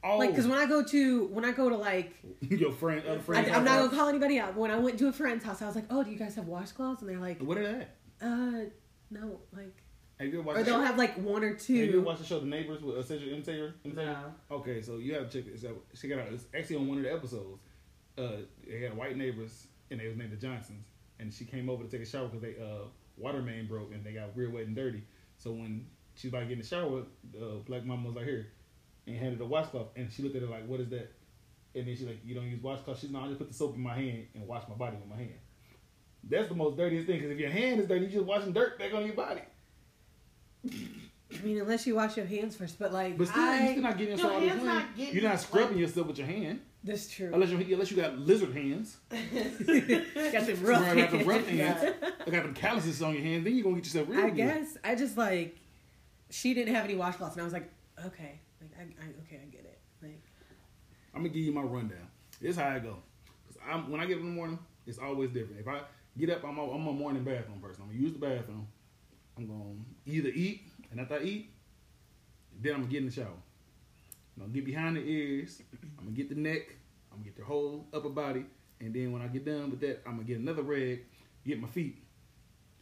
Oh, 0.07 0.17
Like, 0.19 0.35
cause 0.35 0.45
when 0.47 0.59
I 0.59 0.65
go 0.67 0.83
to 0.83 1.25
when 1.27 1.43
I 1.45 1.51
go 1.51 1.67
to 1.69 1.75
like, 1.77 2.13
your 2.41 2.71
friend, 2.71 3.01
other 3.07 3.17
I, 3.17 3.21
friends. 3.21 3.49
I'm 3.51 3.63
not 3.65 3.79
gonna 3.79 3.97
call 3.97 4.07
anybody 4.09 4.37
out. 4.39 4.53
But 4.53 4.61
when 4.61 4.71
I 4.71 4.77
went 4.77 4.99
to 4.99 5.07
a 5.07 5.11
friend's 5.11 5.43
house, 5.43 5.61
I 5.61 5.65
was 5.65 5.75
like, 5.75 5.85
"Oh, 5.89 6.03
do 6.03 6.11
you 6.11 6.17
guys 6.17 6.35
have 6.35 6.45
washcloths?" 6.45 7.01
And 7.01 7.09
they're 7.09 7.19
like, 7.19 7.41
What 7.41 7.57
are 7.57 7.63
that? 7.63 7.95
"Uh, 8.21 8.69
no." 9.09 9.39
Like, 9.51 9.75
Have 10.19 10.27
you 10.27 10.33
ever 10.39 10.41
watched 10.43 10.59
or 10.59 10.63
the 10.63 10.69
they'll 10.71 10.79
show? 10.79 10.85
have 10.85 10.97
like 10.97 11.15
one 11.17 11.43
or 11.43 11.55
two. 11.55 11.73
Have 11.75 11.83
you 11.85 11.89
ever 11.89 11.99
two. 12.01 12.05
watched 12.05 12.19
the 12.21 12.25
show 12.27 12.39
The 12.39 12.45
Neighbors 12.45 12.81
with 12.83 13.03
Cedric 13.07 13.29
the 13.29 13.35
Entertainer? 13.35 13.75
No. 13.83 14.33
Okay, 14.51 14.81
so 14.81 14.97
you 14.97 15.15
have 15.15 15.29
to 15.29 15.41
check 15.41 15.51
this 15.51 15.65
out. 15.65 15.77
Check 15.99 16.11
it 16.11 16.19
out. 16.19 16.27
It's 16.31 16.45
actually 16.57 16.75
on 16.77 16.87
one 16.87 16.97
of 16.99 17.03
the 17.03 17.11
episodes. 17.11 17.59
Uh, 18.17 18.27
they 18.67 18.81
had 18.81 18.95
white 18.95 19.17
neighbors, 19.17 19.67
and 19.91 19.99
they 19.99 20.07
was 20.07 20.15
named 20.17 20.31
the 20.31 20.37
Johnsons. 20.37 20.85
And 21.19 21.33
she 21.33 21.45
came 21.45 21.69
over 21.69 21.83
to 21.83 21.89
take 21.89 22.01
a 22.01 22.05
shower 22.05 22.27
because 22.27 22.41
they 22.41 22.55
uh 22.61 22.85
water 23.17 23.41
main 23.41 23.65
broke 23.67 23.93
and 23.93 24.03
they 24.03 24.11
got 24.11 24.35
real 24.35 24.51
wet 24.51 24.67
and 24.67 24.75
dirty. 24.75 25.01
So 25.37 25.51
when 25.51 25.87
she 26.15 26.27
was 26.27 26.33
about 26.33 26.39
to 26.41 26.45
get 26.45 26.53
in 26.53 26.59
the 26.59 26.65
shower, 26.65 27.03
the 27.31 27.61
black 27.65 27.85
mama 27.85 28.05
was 28.07 28.15
like 28.15 28.25
here 28.25 28.47
and 29.07 29.15
handed 29.17 29.41
a 29.41 29.45
washcloth, 29.45 29.87
and 29.95 30.11
she 30.11 30.23
looked 30.23 30.35
at 30.35 30.43
it 30.43 30.49
like, 30.49 30.65
"What 30.67 30.79
is 30.79 30.89
that?" 30.89 31.11
And 31.75 31.85
then 31.87 31.95
she's 31.95 32.07
like, 32.07 32.19
you 32.23 32.33
don't 32.33 32.49
use 32.49 32.63
washcloth. 32.63 32.99
She's 33.01 33.09
not. 33.11 33.23
I 33.25 33.27
just 33.27 33.37
put 33.39 33.49
the 33.49 33.53
soap 33.53 33.75
in 33.75 33.81
my 33.81 33.93
hand 33.95 34.27
and 34.33 34.47
wash 34.47 34.63
my 34.69 34.75
body 34.75 34.95
with 34.95 35.09
my 35.09 35.17
hand. 35.17 35.33
That's 36.23 36.47
the 36.47 36.55
most 36.55 36.77
dirtiest 36.77 37.05
thing 37.05 37.17
because 37.17 37.31
if 37.33 37.37
your 37.37 37.49
hand 37.49 37.81
is 37.81 37.87
dirty, 37.87 38.05
you're 38.05 38.11
just 38.11 38.25
washing 38.25 38.53
dirt 38.53 38.79
back 38.79 38.93
on 38.93 39.05
your 39.05 39.13
body. 39.13 39.41
I 40.65 41.41
mean, 41.43 41.59
unless 41.59 41.85
you 41.85 41.95
wash 41.95 42.15
your 42.17 42.25
hands 42.25 42.55
first, 42.55 42.79
but 42.79 42.93
like, 42.93 43.17
But 43.17 43.27
still, 43.27 43.43
you're 43.43 43.71
still 43.73 43.83
not 43.83 43.97
getting 43.97 44.17
Your 44.17 44.17
yourself 44.17 44.33
all 44.33 44.39
this 44.39 44.49
hand's 44.49 44.63
not 44.63 44.95
getting- 44.95 45.13
You're 45.15 45.23
not 45.23 45.39
scrubbing 45.41 45.77
yourself 45.77 46.07
with 46.07 46.17
your 46.17 46.27
hand 46.27 46.61
that's 46.83 47.07
true. 47.09 47.31
unless 47.33 47.49
you 47.49 47.57
unless 47.73 47.91
you 47.91 47.97
got 47.97 48.17
lizard 48.17 48.53
hands. 48.53 48.97
got 49.09 49.19
them 49.19 50.63
rough 50.63 50.81
I 50.81 50.95
got 50.95 51.11
the 51.11 51.17
hands. 51.17 51.25
rough 51.27 51.47
hands. 51.47 51.93
I 52.25 52.29
got 52.29 52.43
them 52.43 52.53
calluses 52.53 53.01
on 53.01 53.13
your 53.15 53.23
hands. 53.23 53.43
Then 53.43 53.53
you're 53.55 53.63
gonna 53.63 53.75
get 53.75 53.85
yourself 53.85 54.07
real 54.07 54.19
I 54.19 54.29
good. 54.29 54.35
guess 54.37 54.77
I 54.83 54.95
just 54.95 55.17
like 55.17 55.57
she 56.29 56.53
didn't 56.53 56.73
have 56.73 56.85
any 56.85 56.95
washcloths, 56.95 57.33
and 57.33 57.41
I 57.41 57.43
was 57.43 57.53
like, 57.53 57.69
okay, 58.05 58.39
like 58.65 58.79
I, 58.79 59.03
I 59.03 59.07
okay, 59.25 59.41
I 59.43 59.45
get 59.49 59.65
it. 59.65 59.79
Like, 60.01 60.21
I'm 61.13 61.21
gonna 61.21 61.29
give 61.29 61.43
you 61.43 61.51
my 61.51 61.61
rundown. 61.61 62.07
This 62.41 62.51
is 62.51 62.57
how 62.57 62.69
I 62.69 62.79
go. 62.79 62.97
Cause 63.47 63.57
I'm 63.67 63.89
when 63.89 64.01
I 64.01 64.05
get 64.05 64.15
up 64.15 64.21
in 64.21 64.27
the 64.27 64.35
morning, 64.35 64.59
it's 64.85 64.97
always 64.97 65.29
different. 65.29 65.61
If 65.61 65.67
I 65.67 65.81
get 66.17 66.29
up, 66.29 66.43
I'm 66.43 66.57
a, 66.57 66.71
I'm 66.71 66.87
a 66.87 66.93
morning 66.93 67.23
bathroom 67.23 67.59
person. 67.59 67.83
I'm 67.83 67.89
gonna 67.89 67.99
use 67.99 68.13
the 68.13 68.19
bathroom. 68.19 68.67
I'm 69.37 69.47
gonna 69.47 69.75
either 70.05 70.29
eat, 70.29 70.63
and 70.91 70.99
after 70.99 71.15
I 71.15 71.21
eat, 71.23 71.51
then 72.61 72.73
I'm 72.73 72.81
gonna 72.81 72.91
get 72.91 72.99
in 72.99 73.05
the 73.07 73.11
shower. 73.11 73.27
I'm 74.37 74.43
gonna 74.43 74.53
get 74.53 74.65
behind 74.65 74.97
the 74.97 75.01
ears. 75.01 75.61
I'm 75.99 76.05
gonna 76.05 76.15
get 76.15 76.29
the 76.29 76.35
neck. 76.35 76.75
I'm 77.11 77.17
gonna 77.19 77.25
get 77.25 77.37
the 77.37 77.43
whole 77.45 77.87
upper 77.93 78.09
body, 78.09 78.45
and 78.81 78.93
then 78.93 79.11
when 79.11 79.21
I 79.21 79.27
get 79.27 79.45
done 79.45 79.71
with 79.71 79.79
that, 79.81 80.01
I'm 80.05 80.13
gonna 80.13 80.23
get 80.23 80.39
another 80.39 80.63
rag, 80.63 81.01
get 81.45 81.59
my 81.61 81.67
feet 81.69 82.03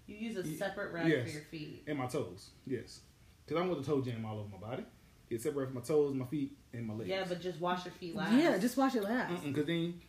You 0.08 0.16
use 0.16 0.38
a 0.38 0.58
separate 0.58 0.92
rag 0.92 1.08
yes. 1.08 1.28
for 1.28 1.34
your 1.34 1.42
feet. 1.44 1.84
and 1.88 1.98
my 2.00 2.08
toes. 2.08 2.50
Yes, 2.66 3.02
because 3.46 3.62
I'm 3.62 3.70
with 3.70 3.80
the 3.80 3.86
toe 3.86 4.02
jam 4.02 4.26
all 4.26 4.40
over 4.40 4.50
my 4.50 4.58
body. 4.58 4.84
It 5.30 5.42
separates 5.42 5.74
my 5.74 5.82
toes, 5.82 6.14
my 6.14 6.26
feet, 6.26 6.56
and 6.74 6.86
my 6.86 6.94
legs. 6.94 7.10
Yeah, 7.10 7.26
but 7.28 7.42
just 7.42 7.60
wash 7.60 7.86
your 7.86 7.94
feet 7.94 8.16
last. 8.16 8.34
yeah, 8.34 8.58
just 8.58 8.78
wash 8.78 8.96
it 8.96 9.04
last. 9.04 9.44
Because 9.44 9.66
then, 9.66 10.00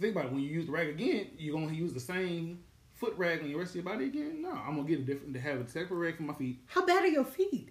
think 0.00 0.12
about 0.16 0.26
it. 0.26 0.32
When 0.32 0.42
you 0.42 0.48
use 0.48 0.66
the 0.66 0.72
rag 0.72 0.88
again, 0.88 1.28
you're 1.38 1.54
gonna 1.58 1.72
use 1.72 1.92
the 1.92 2.00
same 2.00 2.60
foot 2.94 3.14
rag 3.16 3.40
on 3.42 3.48
the 3.48 3.54
rest 3.54 3.70
of 3.70 3.76
your 3.76 3.84
body 3.84 4.06
again. 4.06 4.42
No, 4.42 4.50
I'm 4.52 4.76
gonna 4.76 4.88
get 4.88 5.00
a 5.00 5.02
different. 5.02 5.34
To 5.34 5.40
have 5.40 5.60
a 5.60 5.68
separate 5.68 5.96
rag 5.96 6.16
for 6.16 6.24
my 6.24 6.34
feet. 6.34 6.58
How 6.66 6.84
bad 6.84 7.04
are 7.04 7.08
your 7.08 7.24
feet? 7.24 7.68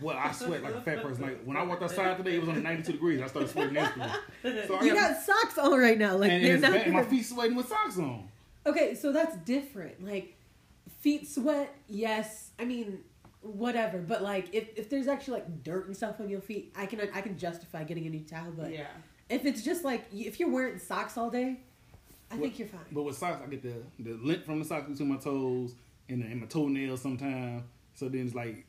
Well, 0.00 0.16
I 0.16 0.30
sweat 0.30 0.62
like 0.62 0.74
a 0.74 0.80
fat 0.80 1.02
person. 1.02 1.24
Like 1.24 1.42
when 1.44 1.56
I 1.56 1.62
walked 1.64 1.82
outside 1.82 2.16
today, 2.16 2.36
it 2.36 2.40
was 2.40 2.48
only 2.48 2.62
92 2.62 2.92
degrees. 2.92 3.20
I 3.20 3.26
started 3.26 3.50
sweating 3.50 3.76
instantly. 3.76 4.10
So 4.68 4.76
I 4.76 4.84
You 4.84 4.94
got, 4.94 5.10
got 5.14 5.22
socks 5.22 5.58
on 5.58 5.76
right 5.78 5.98
now, 5.98 6.16
like 6.16 6.30
and, 6.30 6.44
they're 6.44 6.58
not. 6.58 6.72
bad, 6.72 6.86
my 6.92 7.00
gonna- 7.00 7.10
feet 7.10 7.24
sweating 7.26 7.56
with 7.56 7.68
socks 7.68 7.98
on. 7.98 8.28
Okay, 8.66 8.94
so 8.94 9.12
that's 9.12 9.36
different. 9.38 10.04
Like 10.04 10.36
feet 11.00 11.28
sweat, 11.28 11.74
yes. 11.88 12.50
I 12.60 12.64
mean, 12.64 13.00
whatever. 13.40 13.98
But 13.98 14.22
like 14.22 14.54
if, 14.54 14.68
if 14.76 14.90
there's 14.90 15.08
actually 15.08 15.34
like 15.34 15.62
dirt 15.62 15.86
and 15.86 15.96
stuff 15.96 16.20
on 16.20 16.28
your 16.28 16.40
feet, 16.40 16.72
I 16.76 16.86
can 16.86 17.00
I 17.14 17.20
can 17.20 17.38
justify 17.38 17.84
getting 17.84 18.06
a 18.06 18.10
new 18.10 18.20
towel. 18.20 18.52
But 18.56 18.72
yeah. 18.72 18.86
if 19.28 19.44
it's 19.44 19.62
just 19.62 19.84
like 19.84 20.04
if 20.12 20.38
you're 20.40 20.50
wearing 20.50 20.78
socks 20.78 21.16
all 21.16 21.30
day, 21.30 21.60
I 22.30 22.34
What- 22.34 22.42
think 22.42 22.58
you're 22.58 22.68
fine. 22.68 22.80
But 22.92 23.02
with 23.02 23.16
socks, 23.16 23.40
I 23.44 23.48
get 23.50 23.62
the 23.62 23.74
the 24.02 24.14
lint 24.22 24.44
from 24.44 24.58
the 24.58 24.64
socks 24.64 24.88
between 24.88 25.08
my 25.10 25.16
toes 25.16 25.74
and, 26.08 26.22
the, 26.22 26.26
and 26.26 26.40
my 26.40 26.46
toenails 26.46 27.00
sometimes. 27.02 27.62
So 27.94 28.08
then 28.08 28.26
it's 28.26 28.34
like 28.34 28.64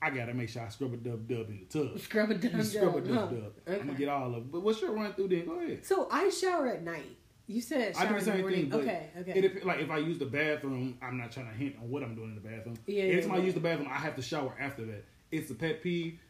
I 0.00 0.10
gotta 0.10 0.32
make 0.32 0.48
sure 0.48 0.62
I 0.62 0.68
scrub 0.68 0.92
a 0.94 0.96
dub 0.96 1.26
dub 1.28 1.48
in 1.48 1.66
the 1.68 1.78
tub. 1.88 1.98
Scrub 2.00 2.30
it 2.30 2.42
You 2.44 2.50
down. 2.50 2.64
scrub 2.64 2.96
a 2.96 3.00
down, 3.00 3.14
dub 3.14 3.30
huh? 3.30 3.34
dub. 3.36 3.80
I'm 3.80 3.86
gonna 3.88 3.98
get 3.98 4.08
all 4.08 4.28
of 4.34 4.36
it. 4.44 4.52
But 4.52 4.62
what's 4.62 4.80
your 4.80 4.92
run 4.92 5.12
through 5.14 5.28
then? 5.28 5.46
Go 5.46 5.58
ahead. 5.60 5.84
So 5.84 6.08
I 6.10 6.30
shower 6.30 6.68
at 6.68 6.84
night. 6.84 7.16
You 7.48 7.60
said 7.62 7.94
I 7.96 8.04
shower 8.06 8.06
do 8.06 8.12
the 8.12 8.18
in 8.18 8.18
the 8.18 8.24
same 8.32 8.40
morning. 8.42 8.60
thing, 8.60 8.68
but 8.70 8.80
okay, 8.80 9.10
okay. 9.20 9.32
It 9.32 9.64
like 9.66 9.80
if 9.80 9.90
I 9.90 9.96
use 9.98 10.18
the 10.18 10.26
bathroom, 10.26 10.98
I'm 11.00 11.16
not 11.16 11.32
trying 11.32 11.46
to 11.48 11.54
hint 11.54 11.76
on 11.82 11.90
what 11.90 12.02
I'm 12.02 12.14
doing 12.14 12.28
in 12.28 12.34
the 12.34 12.40
bathroom. 12.48 12.76
Yeah, 12.86 13.04
Every 13.04 13.14
yeah, 13.16 13.20
time 13.22 13.32
I 13.32 13.36
yeah. 13.38 13.44
use 13.44 13.54
the 13.54 13.60
bathroom, 13.60 13.88
I 13.90 13.94
have 13.96 14.14
to 14.16 14.22
shower 14.22 14.54
after 14.60 14.84
that. 14.84 15.04
It's 15.32 15.50
a 15.50 15.54
pet 15.54 15.82
peeve. 15.82 16.20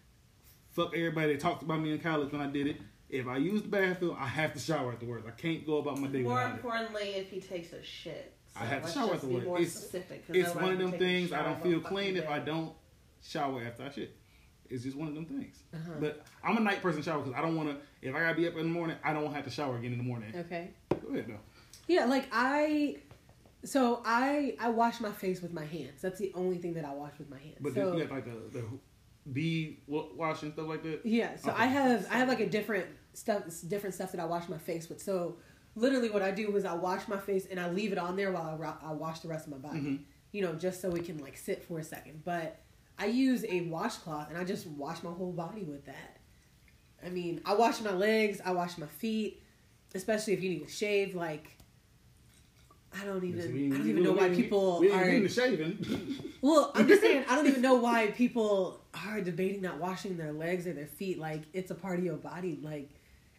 Fuck 0.71 0.95
everybody 0.95 1.33
that 1.33 1.41
talked 1.41 1.63
about 1.63 1.81
me 1.81 1.93
in 1.93 1.99
college 1.99 2.31
when 2.31 2.41
I 2.41 2.47
did 2.47 2.69
it. 2.69 2.77
If 3.11 3.27
I 3.27 3.37
use 3.39 3.63
the 3.63 3.69
bathroom, 3.69 4.17
I 4.19 4.27
have 4.29 4.53
to 4.53 4.61
shower 4.61 4.93
afterwards. 4.93 5.27
I 5.27 5.31
can't 5.33 5.67
go 5.67 5.79
about 5.79 5.99
my 5.99 6.07
day 6.07 6.21
More 6.23 6.35
without 6.35 6.51
it. 6.51 6.55
importantly, 6.55 7.03
if 7.17 7.31
he 7.31 7.41
takes 7.41 7.73
a 7.73 7.83
shit. 7.83 8.33
I 8.55 8.65
have 8.67 8.79
to 8.81 8.85
let's 8.85 8.95
shower 8.95 9.09
just 9.15 9.23
be 9.23 9.35
afterwards. 9.37 9.47
more 9.47 9.57
It's- 9.59 9.73
specific, 9.75 10.27
'cause 10.27 10.37
It's 10.37 10.55
one 10.55 10.73
of 10.73 10.79
them 10.79 10.91
can 10.93 11.00
take 11.00 11.00
a 11.00 11.04
things 11.04 11.33
I 11.33 11.43
don't 11.43 11.63
feel 11.63 11.81
clean 11.81 12.17
if 12.17 12.28
I 12.28 12.39
don't 12.39 12.73
shower 13.23 13.63
after 13.65 13.83
I 13.85 13.91
shit. 13.91 14.15
It's 14.71 14.85
just 14.85 14.97
one 14.97 15.09
of 15.09 15.15
them 15.15 15.25
things. 15.25 15.63
Uh-huh. 15.75 15.93
But 15.99 16.25
I'm 16.45 16.57
a 16.59 16.61
night 16.61 16.81
person 16.83 17.02
shower 17.02 17.23
because 17.23 17.37
I 17.37 17.41
don't 17.43 17.57
want 17.57 17.71
to. 17.71 17.76
If 18.02 18.15
I 18.15 18.21
gotta 18.21 18.34
be 18.37 18.47
up 18.47 18.54
in 18.54 18.61
the 18.61 18.65
morning, 18.65 18.97
I 19.02 19.13
don't 19.13 19.32
have 19.32 19.45
to 19.45 19.50
shower 19.50 19.76
again 19.76 19.93
in 19.93 19.99
the 19.99 20.04
morning. 20.04 20.32
okay. 20.37 20.71
Go 20.91 21.08
ahead 21.13 21.26
though. 21.28 21.39
Yeah, 21.87 22.04
like 22.04 22.28
I. 22.32 22.97
So 23.65 24.02
I 24.04 24.54
I 24.61 24.69
wash 24.71 25.00
my 25.00 25.11
face 25.11 25.43
with 25.43 25.52
my 25.52 25.65
hands. 25.65 26.00
That's 26.00 26.19
the 26.21 26.32
only 26.34 26.58
thing 26.58 26.75
that 26.75 26.84
I 26.84 26.93
wash 26.93 27.13
with 27.19 27.28
my 27.28 27.39
hands. 27.39 27.56
But 27.61 27.75
so, 27.75 27.95
you 27.95 28.00
have 28.02 28.11
like 28.11 28.25
the 28.25 28.63
the 29.26 29.76
wa- 29.87 30.06
wash 30.15 30.43
and 30.43 30.52
stuff 30.52 30.69
like 30.69 30.82
that. 30.84 31.00
Yeah, 31.04 31.37
so 31.37 31.50
Okay. 31.50 31.63
I 31.63 31.67
have 31.67 32.06
I 32.11 32.19
have 32.19 32.28
like 32.28 32.41
a 32.41 32.49
different 32.49 32.87
stuff 33.15 33.43
different 33.69 33.95
stuff 33.95 34.13
that 34.13 34.21
I 34.21 34.25
wash 34.26 34.49
my 34.49 34.58
face 34.58 34.89
with. 34.89 35.02
So 35.02 35.37
literally 35.75 36.08
what 36.11 36.23
I 36.23 36.30
do 36.30 36.54
is 36.56 36.65
I 36.65 36.75
wash 36.75 37.08
my 37.08 37.19
face 37.19 37.47
and 37.50 37.58
I 37.58 37.69
leave 37.71 37.91
it 37.93 37.99
on 37.99 38.17
there 38.17 38.30
while 38.32 38.45
I, 38.50 38.54
ro- 38.54 38.78
I 38.82 38.93
wash 38.93 39.21
the 39.21 39.28
rest 39.28 39.47
of 39.47 39.52
my 39.52 39.58
body. 39.58 39.80
Mhm. 39.80 39.99
You 40.32 40.43
know, 40.43 40.54
just 40.54 40.80
so 40.80 40.91
it 40.93 41.04
can 41.04 41.19
like 41.19 41.37
sit 41.37 41.65
for 41.65 41.78
a 41.78 41.84
second. 41.84 42.23
But 42.25 42.61
I 42.99 43.06
use 43.06 43.45
a 43.49 43.63
washcloth 43.63 44.28
and 44.28 44.39
I 44.39 44.45
just 44.45 44.67
wash 44.69 45.02
my 45.02 45.11
whole 45.13 45.32
body 45.32 45.65
with 45.65 45.84
that. 45.87 46.18
I 47.04 47.11
mean, 47.11 47.41
I 47.45 47.54
wash 47.54 47.80
my 47.80 47.93
legs, 47.93 48.41
I 48.45 48.52
wash 48.52 48.78
my 48.78 48.87
feet, 48.87 49.43
especially 49.95 50.32
if 50.34 50.43
you 50.43 50.50
need 50.50 50.67
to 50.67 50.71
shave 50.71 51.15
like 51.15 51.58
I 52.93 53.04
don't 53.04 53.23
even 53.25 53.52
we 53.52 53.67
I 53.67 53.71
don't 53.71 53.84
we 53.84 53.91
even 53.91 54.02
know 54.02 54.13
why 54.13 54.30
people 54.30 54.80
we 54.80 54.91
are 54.91 55.04
the 55.04 55.28
shaving. 55.28 56.19
well, 56.41 56.73
I'm 56.75 56.89
just 56.89 57.02
saying, 57.02 57.25
I 57.28 57.34
don't 57.37 57.47
even 57.47 57.63
know 57.63 57.75
why 57.75 58.08
people 58.08 58.80
are 59.06 59.21
debating 59.21 59.63
not 59.63 59.78
washing 59.78 60.17
their 60.17 60.32
legs 60.32 60.67
or 60.67 60.73
their 60.73 60.87
feet. 60.87 61.19
Like, 61.19 61.43
it's 61.52 61.71
a 61.71 61.75
part 61.75 61.99
of 61.99 62.04
your 62.04 62.17
body. 62.17 62.58
Like, 62.63 62.91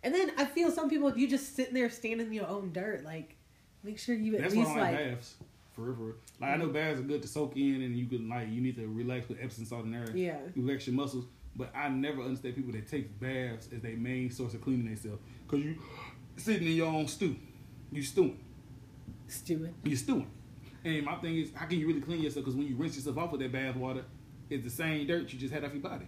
and 0.03 0.13
then 0.13 0.31
I 0.37 0.45
feel 0.45 0.71
some 0.71 0.89
people, 0.89 1.17
you 1.17 1.27
just 1.27 1.55
sitting 1.55 1.73
there 1.73 1.89
standing 1.89 2.27
in 2.27 2.33
your 2.33 2.47
own 2.47 2.71
dirt. 2.71 3.03
Like, 3.03 3.35
make 3.83 3.97
sure 3.97 4.15
you 4.15 4.35
at 4.35 4.41
That's 4.41 4.55
why 4.55 4.61
I 4.61 4.65
least, 4.65 4.77
like 4.77 4.97
baths. 4.97 5.35
For 5.73 5.81
real, 5.81 5.95
for 5.95 6.01
real. 6.03 6.15
Like 6.39 6.49
I 6.49 6.53
mm-hmm. 6.53 6.61
know 6.67 6.69
baths 6.69 6.99
are 6.99 7.03
good 7.03 7.21
to 7.23 7.27
soak 7.27 7.57
in, 7.57 7.81
and 7.81 7.95
you 7.95 8.05
can 8.05 8.29
like 8.29 8.49
you 8.49 8.61
need 8.61 8.75
to 8.75 8.87
relax 8.87 9.27
with 9.27 9.39
Epsom 9.41 9.65
salt 9.65 9.85
and 9.85 9.95
air. 9.95 10.05
yeah. 10.13 10.37
Relax 10.55 10.87
your 10.87 10.95
muscles. 10.95 11.25
But 11.55 11.75
I 11.75 11.89
never 11.89 12.21
understand 12.21 12.55
people 12.55 12.71
that 12.73 12.87
take 12.87 13.19
baths 13.19 13.67
as 13.75 13.81
their 13.81 13.97
main 13.97 14.29
source 14.31 14.53
of 14.53 14.61
cleaning 14.61 14.85
themselves. 14.85 15.21
Cause 15.47 15.59
you 15.59 15.75
sitting 16.37 16.67
in 16.67 16.73
your 16.75 16.87
own 16.87 17.07
stew, 17.07 17.35
you 17.91 18.01
stewing, 18.03 18.39
Stewing. 19.27 19.73
you 19.83 19.95
stewing. 19.95 20.29
And 20.85 21.03
my 21.05 21.15
thing 21.15 21.37
is, 21.37 21.51
how 21.53 21.65
can 21.65 21.77
you 21.79 21.87
really 21.87 21.99
clean 22.01 22.21
yourself? 22.21 22.45
Because 22.45 22.55
when 22.57 22.67
you 22.67 22.75
rinse 22.75 22.95
yourself 22.95 23.17
off 23.17 23.31
with 23.31 23.41
that 23.41 23.51
bath 23.51 23.75
water, 23.75 24.05
it's 24.49 24.63
the 24.63 24.69
same 24.69 25.05
dirt 25.07 25.31
you 25.33 25.37
just 25.39 25.53
had 25.53 25.65
off 25.65 25.73
your 25.73 25.81
body. 25.81 26.05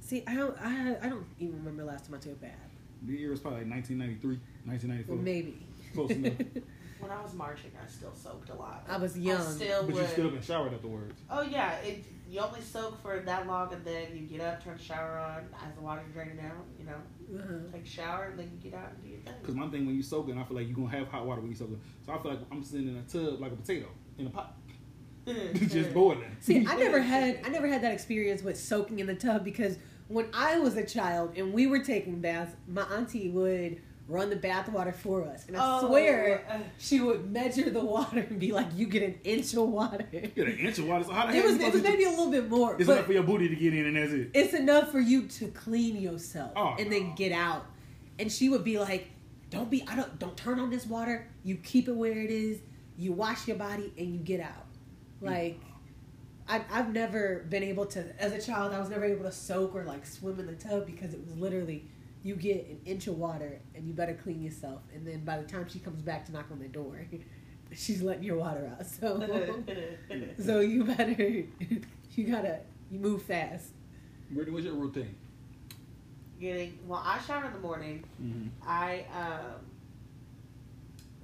See, 0.00 0.24
I 0.26 0.34
don't, 0.34 0.56
I, 0.60 0.96
I 1.02 1.08
don't 1.10 1.26
even 1.38 1.56
remember 1.58 1.84
last 1.84 2.06
time 2.06 2.14
I 2.14 2.18
took 2.18 2.32
a 2.32 2.36
bath. 2.36 2.52
The 3.02 3.12
year 3.12 3.30
was 3.30 3.40
probably 3.40 3.60
like 3.60 3.70
1993, 3.70 4.40
1994. 4.64 5.14
Well, 5.14 5.22
maybe. 5.24 5.66
Close 5.94 6.10
enough. 6.10 6.64
When 7.00 7.12
I 7.12 7.22
was 7.22 7.32
marching, 7.32 7.70
I 7.80 7.86
still 7.88 8.12
soaked 8.12 8.50
a 8.50 8.54
lot. 8.56 8.84
I 8.88 8.96
was 8.96 9.16
young. 9.16 9.40
I 9.40 9.44
still 9.44 9.84
But 9.84 9.94
would. 9.94 10.02
you 10.02 10.08
still 10.08 10.30
been 10.30 10.42
showered 10.42 10.74
afterwards. 10.74 11.20
Oh 11.30 11.42
yeah, 11.42 11.74
it 11.76 12.04
you 12.28 12.40
only 12.40 12.60
soak 12.60 13.00
for 13.02 13.20
that 13.20 13.46
long, 13.46 13.72
and 13.72 13.84
then 13.84 14.08
you 14.14 14.26
get 14.26 14.40
up, 14.40 14.62
turn 14.62 14.76
the 14.76 14.82
shower 14.82 15.18
on, 15.18 15.46
as 15.66 15.74
the 15.74 15.80
water's 15.80 16.12
draining 16.12 16.40
out. 16.40 16.64
You 16.78 16.84
know, 16.86 17.38
Uh-huh. 17.40 17.72
take 17.72 17.84
a 17.84 17.88
shower, 17.88 18.24
and 18.30 18.38
then 18.38 18.50
you 18.54 18.70
get 18.70 18.78
out 18.78 18.90
and 18.92 19.02
do 19.02 19.08
your 19.08 19.20
thing. 19.20 19.34
Because 19.40 19.54
thing. 19.54 19.64
my 19.64 19.68
thing, 19.70 19.86
when 19.86 19.94
you 19.96 20.02
soaking, 20.02 20.36
I 20.38 20.44
feel 20.44 20.56
like 20.56 20.66
you're 20.66 20.76
going 20.76 20.90
to 20.90 20.96
have 20.98 21.08
hot 21.08 21.26
water 21.26 21.40
when 21.40 21.50
you 21.50 21.56
soaking. 21.56 21.80
So 22.04 22.12
I 22.12 22.18
feel 22.22 22.32
like 22.32 22.40
I'm 22.52 22.62
sitting 22.62 22.88
in 22.88 22.96
a 22.96 23.02
tub 23.02 23.40
like 23.40 23.52
a 23.52 23.56
potato 23.56 23.86
in 24.18 24.26
a 24.26 24.30
pot. 24.30 24.54
just 25.68 25.92
boiling. 25.92 26.36
See, 26.40 26.66
I 26.66 26.74
never 26.76 27.00
had 27.00 27.40
I 27.44 27.48
never 27.50 27.66
had 27.68 27.82
that 27.82 27.92
experience 27.92 28.42
with 28.42 28.58
soaking 28.58 28.98
in 29.00 29.06
the 29.06 29.14
tub 29.14 29.44
because 29.44 29.76
when 30.08 30.26
I 30.32 30.58
was 30.58 30.76
a 30.76 30.84
child 30.84 31.36
and 31.36 31.52
we 31.52 31.66
were 31.66 31.80
taking 31.80 32.20
baths, 32.20 32.56
my 32.66 32.82
auntie 32.84 33.28
would 33.28 33.82
run 34.08 34.30
the 34.30 34.36
bath 34.36 34.68
water 34.70 34.90
for 34.92 35.22
us, 35.24 35.46
and 35.46 35.56
I 35.56 35.60
Oh, 35.80 35.86
swear 35.88 36.44
uh, 36.50 36.58
she 36.78 36.98
would 37.00 37.30
measure 37.30 37.68
the 37.70 37.84
water 37.84 38.20
and 38.20 38.38
be 38.40 38.52
like, 38.52 38.66
"You 38.74 38.86
get 38.86 39.02
an 39.02 39.16
inch 39.22 39.52
of 39.54 39.68
water." 39.68 40.06
It 40.10 40.32
You 40.36 40.44
get 40.44 40.54
an 40.54 40.58
inch 40.66 40.78
of 40.78 40.86
water. 40.88 41.04
So 41.04 41.12
how 41.12 41.26
the 41.26 41.32
hell 41.32 41.42
was 41.44 41.52
it 41.52 41.56
was 41.58 41.64
supposed 41.66 41.84
to- 41.84 41.90
maybe 41.90 42.04
a 42.04 42.10
little 42.10 42.30
bit 42.30 42.48
more, 42.48 42.74
It's 42.78 42.88
enough 42.88 43.04
for 43.06 43.12
your 43.12 43.22
booty 43.22 43.48
to 43.48 43.54
get 43.56 43.74
in, 43.74 43.86
and 43.86 43.96
that's 43.96 44.12
it. 44.12 44.30
it's 44.34 44.54
enough 44.54 44.90
for 44.90 45.00
you 45.00 45.26
to 45.28 45.48
clean 45.48 45.96
yourself 46.00 46.52
Oh, 46.56 46.74
and 46.78 46.90
then 46.90 47.14
get 47.14 47.32
out. 47.32 47.66
And 48.18 48.32
she 48.32 48.48
would 48.48 48.64
be 48.64 48.78
like, 48.78 49.08
"Don't 49.50 49.70
be 49.70 49.84
I 49.86 49.94
don't 49.94 50.18
don't 50.18 50.36
turn 50.36 50.58
on 50.58 50.70
this 50.70 50.86
water. 50.86 51.26
You 51.44 51.56
keep 51.56 51.86
it 51.88 51.92
where 51.94 52.12
it 52.18 52.30
is. 52.30 52.58
You 52.96 53.12
wash 53.12 53.46
your 53.46 53.56
body 53.58 53.92
and 53.98 54.12
you 54.14 54.18
get 54.20 54.40
out." 54.40 54.66
Like 55.20 55.60
I, 56.48 56.62
I've 56.72 56.94
never 56.94 57.44
been 57.50 57.62
able 57.62 57.84
to, 57.86 58.04
as 58.18 58.32
a 58.32 58.40
child, 58.40 58.72
I 58.72 58.78
was 58.80 58.88
never 58.88 59.04
able 59.04 59.24
to 59.24 59.32
soak 59.32 59.74
or 59.74 59.84
like 59.84 60.06
swim 60.06 60.40
in 60.40 60.46
the 60.46 60.54
tub 60.54 60.86
because 60.86 61.12
it 61.12 61.20
was 61.22 61.36
literally 61.36 61.84
you 62.22 62.34
get 62.34 62.66
an 62.66 62.80
inch 62.84 63.06
of 63.06 63.18
water 63.18 63.60
and 63.74 63.86
you 63.86 63.92
better 63.92 64.14
clean 64.14 64.42
yourself. 64.42 64.80
And 64.94 65.06
then 65.06 65.24
by 65.24 65.38
the 65.38 65.44
time 65.44 65.68
she 65.68 65.78
comes 65.78 66.02
back 66.02 66.26
to 66.26 66.32
knock 66.32 66.46
on 66.50 66.58
the 66.58 66.68
door, 66.68 67.06
she's 67.74 68.02
letting 68.02 68.24
your 68.24 68.36
water 68.36 68.70
out. 68.78 68.86
So, 68.86 69.46
so 70.44 70.60
you 70.60 70.84
better, 70.84 71.22
you 72.14 72.24
gotta, 72.26 72.60
you 72.90 72.98
move 72.98 73.22
fast. 73.22 73.68
Brittany, 74.30 74.54
what's 74.54 74.66
your 74.66 74.74
routine? 74.74 75.14
Getting 76.40 76.78
well, 76.86 77.02
I 77.04 77.18
shower 77.20 77.46
in 77.46 77.52
the 77.52 77.58
morning. 77.58 78.04
Mm-hmm. 78.22 78.48
I 78.64 79.04
um 79.12 79.66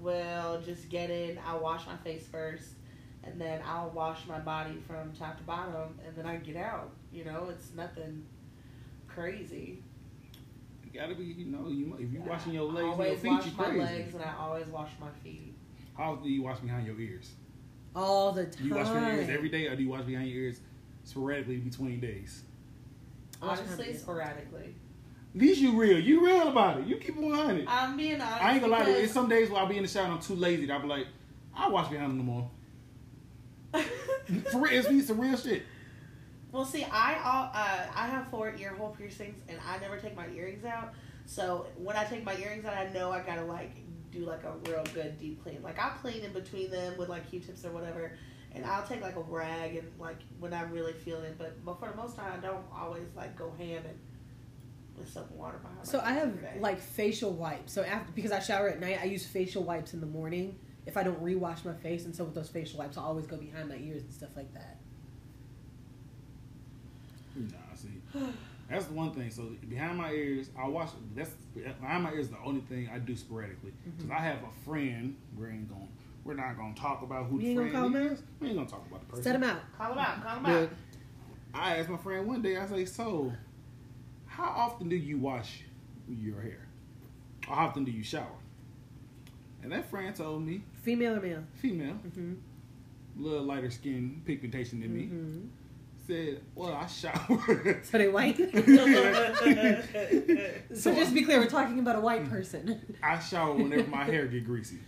will 0.01 0.61
just 0.61 0.89
get 0.89 1.11
in. 1.11 1.39
I'll 1.47 1.61
wash 1.61 1.87
my 1.87 1.97
face 1.99 2.27
first, 2.27 2.71
and 3.23 3.41
then 3.41 3.61
I'll 3.65 3.91
wash 3.91 4.27
my 4.27 4.41
body 4.41 4.77
from 4.89 5.13
top 5.13 5.39
to 5.39 5.45
bottom, 5.45 5.99
and 6.05 6.17
then 6.17 6.27
I 6.27 6.37
get 6.37 6.57
out. 6.57 6.91
You 7.13 7.25
know, 7.25 7.47
it's 7.51 7.73
nothing 7.77 8.25
crazy. 9.07 9.83
Gotta 10.95 11.15
be, 11.15 11.25
you 11.25 11.47
know, 11.47 11.69
you 11.69 11.97
if 11.99 12.13
you 12.13 12.23
I 12.25 12.29
washing 12.29 12.53
your 12.55 12.65
legs 12.65 12.79
and 12.79 12.87
your 12.87 12.93
always 12.93 13.21
feet, 13.21 13.31
wash 13.31 13.47
you 13.47 13.53
my 13.57 13.65
crazy. 13.65 13.79
legs 13.81 14.15
and 14.15 14.23
I 14.23 14.35
always 14.41 14.67
wash 14.67 14.91
my 15.01 15.09
feet. 15.23 15.55
How 15.97 16.13
often 16.13 16.25
do 16.25 16.31
you 16.31 16.43
wash 16.43 16.61
behind 16.61 16.87
your 16.87 16.99
ears? 16.99 17.33
All 17.95 18.33
the 18.33 18.45
Do 18.45 18.51
time. 18.59 18.67
you 18.69 18.75
wash 18.75 18.89
behind 18.89 19.07
your 19.07 19.17
ears 19.21 19.31
every 19.31 19.49
day, 19.49 19.67
or 19.67 19.77
do 19.77 19.83
you 19.83 19.89
wash 19.89 20.05
behind 20.05 20.29
your 20.29 20.43
ears 20.45 20.61
sporadically 21.05 21.57
between 21.59 22.01
days? 22.01 22.43
I 23.43 23.47
wash 23.47 23.59
my 23.59 23.65
Honestly, 23.65 23.95
sporadically. 23.95 24.75
At 25.35 25.41
least 25.41 25.61
you 25.61 25.79
real. 25.79 25.99
You 25.99 26.25
real 26.25 26.49
about 26.49 26.79
it. 26.79 26.87
You 26.87 26.97
keep 26.97 27.17
it 27.17 27.23
100. 27.23 27.67
I'm 27.67 27.97
being 27.97 28.21
honest. 28.21 28.43
I 28.43 28.53
ain't 28.53 28.61
gonna 28.61 28.73
lie 28.73 28.85
to 28.85 28.91
you. 28.91 28.97
It's 28.99 29.13
some 29.13 29.29
days 29.29 29.51
where 29.51 29.61
I'll 29.61 29.67
be 29.69 29.77
in 29.77 29.83
the 29.83 29.89
shower 29.89 30.05
and 30.05 30.15
I'm 30.15 30.21
too 30.21 30.35
lazy. 30.37 30.71
I'll 30.71 30.81
be 30.81 30.87
like, 30.89 31.07
I'll 31.55 31.73
wash 31.73 31.89
behind 31.89 32.11
them 32.11 32.19
no 32.19 32.25
more. 32.25 32.51
For 34.53 34.61
real, 34.61 34.73
it's, 34.73 34.89
it's 34.89 35.09
some 35.09 35.21
real 35.21 35.37
shit. 35.37 35.65
Well, 36.55 36.65
see, 36.65 36.85
I 36.85 37.19
all 37.25 37.51
uh, 37.53 37.87
I 37.97 38.07
have 38.07 38.29
four 38.29 38.55
ear 38.57 38.77
hole 38.77 38.95
piercings, 38.97 39.43
and 39.49 39.59
I 39.69 39.77
never 39.79 39.97
take 39.99 40.15
my 40.15 40.29
earrings 40.29 40.65
out. 40.65 40.95
So 41.27 41.67
when 41.77 41.97
I 41.97 42.05
take 42.05 42.25
my 42.25 42.37
earrings 42.37 42.65
out, 42.65 42.75
I 42.75 42.93
know 42.93 43.11
I 43.11 43.23
gotta 43.23 43.43
like 43.45 43.73
do 44.13 44.21
like 44.21 44.45
a 44.45 44.53
real 44.71 44.85
good 44.95 45.19
deep 45.19 45.43
clean. 45.43 45.65
Like 45.65 45.81
I'll 45.81 45.99
clean 45.99 46.23
in 46.23 46.33
between 46.33 46.71
them 46.71 46.97
with 46.97 47.09
like 47.09 47.29
Q-tips 47.29 47.65
or 47.65 47.73
whatever, 47.73 48.13
and 48.53 48.65
I'll 48.65 48.87
take 48.87 49.03
like 49.03 49.17
a 49.17 49.21
rag 49.21 49.75
and 49.75 49.91
like 49.99 50.19
when 50.39 50.55
I'm 50.55 50.71
really 50.71 50.93
feeling. 50.93 51.35
But 51.37 51.65
but 51.65 51.81
for 51.81 51.89
the 51.89 51.97
most 51.97 52.15
time, 52.15 52.33
I 52.39 52.41
don't 52.41 52.65
always 52.73 53.09
like 53.17 53.37
go 53.37 53.53
ham 53.59 53.83
and 53.85 53.99
with 54.97 55.13
soap 55.13 55.31
and 55.31 55.39
water 55.41 55.59
behind. 55.59 55.85
So 55.89 56.01
I 56.05 56.13
have 56.13 56.39
like 56.61 56.81
facial 56.81 57.33
wipes. 57.33 57.73
So 57.73 57.83
after 57.83 58.13
because 58.13 58.31
I 58.31 58.39
shower 58.39 58.69
at 58.69 58.79
night, 58.79 59.01
I 59.03 59.07
use 59.07 59.27
facial 59.27 59.65
wipes 59.65 59.93
in 59.93 60.01
the 60.01 60.07
morning 60.07 60.57
if 60.87 60.97
I 60.97 61.03
don't 61.03 61.21
rewash 61.21 61.65
my 61.65 61.75
face. 61.75 62.05
And 62.05 62.15
so 62.15 62.23
with 62.23 62.37
those 62.37 62.49
facial 62.49 62.79
wipes, 62.79 62.97
I 62.97 63.03
always 63.03 63.27
go 63.27 63.37
behind 63.37 63.71
my 63.71 63.77
ears 63.79 64.03
and 64.03 64.13
stuff 64.13 64.37
like 64.37 64.55
that. 64.55 64.79
Nah, 67.37 67.75
see, 67.75 67.89
that's 68.71 68.87
the 68.87 68.95
one 68.95 69.13
thing. 69.13 69.31
So 69.31 69.43
behind 69.69 69.99
my 69.99 70.11
ears, 70.13 70.51
I 70.59 70.67
wash. 70.69 70.91
That's 71.15 71.31
behind 71.81 72.05
my 72.05 72.13
ears. 72.13 72.29
The 72.29 72.39
only 72.45 72.61
thing 72.63 72.89
I 72.93 72.99
do 72.99 73.15
sporadically. 73.17 73.73
Cause 74.01 74.11
I 74.11 74.21
have 74.21 74.39
a 74.39 74.65
friend. 74.65 75.17
We 75.39 75.47
ain't 75.49 75.69
gonna. 75.69 75.87
We're 76.25 76.35
not 76.35 76.57
gonna 76.57 76.75
talk 76.75 77.03
about 77.03 77.27
who 77.27 77.37
You 77.39 77.43
the 77.43 77.49
ain't 77.49 77.57
gonna 77.59 77.71
friend 77.71 77.95
call 77.95 78.03
him 78.03 78.13
is. 78.13 78.23
We 78.41 78.47
ain't 78.49 78.57
gonna 78.57 78.69
talk 78.69 78.87
about 78.87 79.01
the 79.01 79.07
person. 79.07 79.23
Set 79.25 79.33
them 79.35 79.45
out. 79.45 79.61
call 79.77 79.91
them 79.91 79.99
out, 79.99 80.23
call 80.25 80.35
them 80.37 80.43
But 80.45 80.53
out. 80.63 80.71
I 81.53 81.77
asked 81.77 81.89
my 81.91 81.99
friend 81.99 82.27
one 82.27 82.41
day. 82.41 82.57
I 82.57 82.67
say, 82.67 82.85
so, 82.87 83.31
how 84.27 84.45
often 84.45 84.89
do 84.89 84.97
you 84.97 85.19
wash 85.19 85.61
your 86.09 86.41
hair? 86.41 86.67
Or 87.49 87.55
how 87.55 87.67
often 87.67 87.85
do 87.85 87.91
you 87.93 88.03
shower? 88.03 88.27
And 89.63 89.71
that 89.73 89.89
friend 89.91 90.15
told 90.17 90.43
me, 90.47 90.63
Female 90.83 91.17
or 91.17 91.21
male? 91.21 91.45
female, 91.55 91.95
Mm-hmm. 92.07 92.35
little 93.19 93.45
lighter 93.45 93.71
skin 93.71 94.23
pigmentation 94.25 94.81
than 94.81 94.95
me, 94.95 95.03
Mm-hmm. 95.03 95.47
Said, 96.07 96.41
well, 96.55 96.75
I 96.75 96.87
shower. 96.87 97.83
So 97.83 97.99
they 97.99 98.09
white. 98.09 98.37
Mm-hmm. 98.39 99.75
so 100.75 100.95
just 100.95 101.11
to 101.11 101.15
be 101.15 101.23
clear, 101.23 101.39
we're 101.39 101.47
talking 101.47 101.79
about 101.79 101.97
a 101.97 102.01
white 102.01 102.29
person. 102.29 102.97
I 103.03 103.19
shower 103.19 103.55
whenever 103.55 103.89
my 103.89 104.05
hair 104.05 104.27
get 104.27 104.45
greasy. 104.45 104.79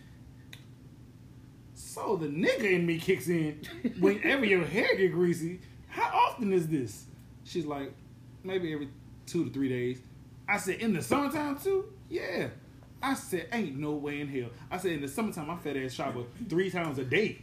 So 1.74 2.16
the 2.16 2.26
nigga 2.26 2.72
in 2.72 2.84
me 2.86 2.98
kicks 2.98 3.28
in 3.28 3.60
whenever 3.98 4.44
your 4.44 4.64
hair 4.64 4.94
get 4.96 5.12
greasy. 5.12 5.60
How 5.88 6.10
often 6.28 6.52
is 6.52 6.68
this? 6.68 7.06
She's 7.44 7.64
like, 7.64 7.94
maybe 8.44 8.72
every 8.72 8.90
two 9.24 9.44
to 9.44 9.50
three 9.50 9.68
days. 9.68 10.00
I 10.48 10.58
said, 10.58 10.80
in 10.80 10.92
the 10.92 11.02
summertime 11.02 11.58
too? 11.58 11.92
Yeah. 12.08 12.48
I 13.02 13.14
said, 13.14 13.48
ain't 13.52 13.76
no 13.76 13.92
way 13.92 14.20
in 14.20 14.28
hell. 14.28 14.50
I 14.70 14.78
said, 14.78 14.92
in 14.92 15.00
the 15.00 15.08
summertime, 15.08 15.46
my 15.46 15.56
fat 15.56 15.76
ass 15.76 15.92
shower 15.92 16.24
three 16.48 16.70
times 16.70 16.98
a 16.98 17.04
day. 17.04 17.38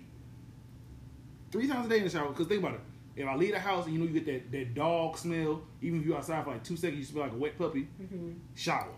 Three 1.51 1.67
times 1.67 1.85
a 1.87 1.89
day 1.89 1.97
in 1.97 2.03
the 2.05 2.09
shower. 2.09 2.29
Because 2.29 2.47
think 2.47 2.61
about 2.61 2.75
it. 2.75 2.81
If 3.15 3.27
I 3.27 3.35
leave 3.35 3.51
the 3.53 3.59
house 3.59 3.85
and 3.85 3.93
you 3.93 3.99
know 3.99 4.07
you 4.07 4.19
get 4.19 4.25
that, 4.25 4.51
that 4.51 4.73
dog 4.73 5.17
smell, 5.17 5.61
even 5.81 5.99
if 5.99 6.05
you're 6.05 6.17
outside 6.17 6.43
for 6.43 6.51
like 6.51 6.63
two 6.63 6.75
seconds, 6.75 6.99
you 6.99 7.05
smell 7.05 7.23
like 7.25 7.33
a 7.33 7.37
wet 7.37 7.57
puppy, 7.57 7.87
Mm-hmm. 8.01 8.31
shower. 8.55 8.93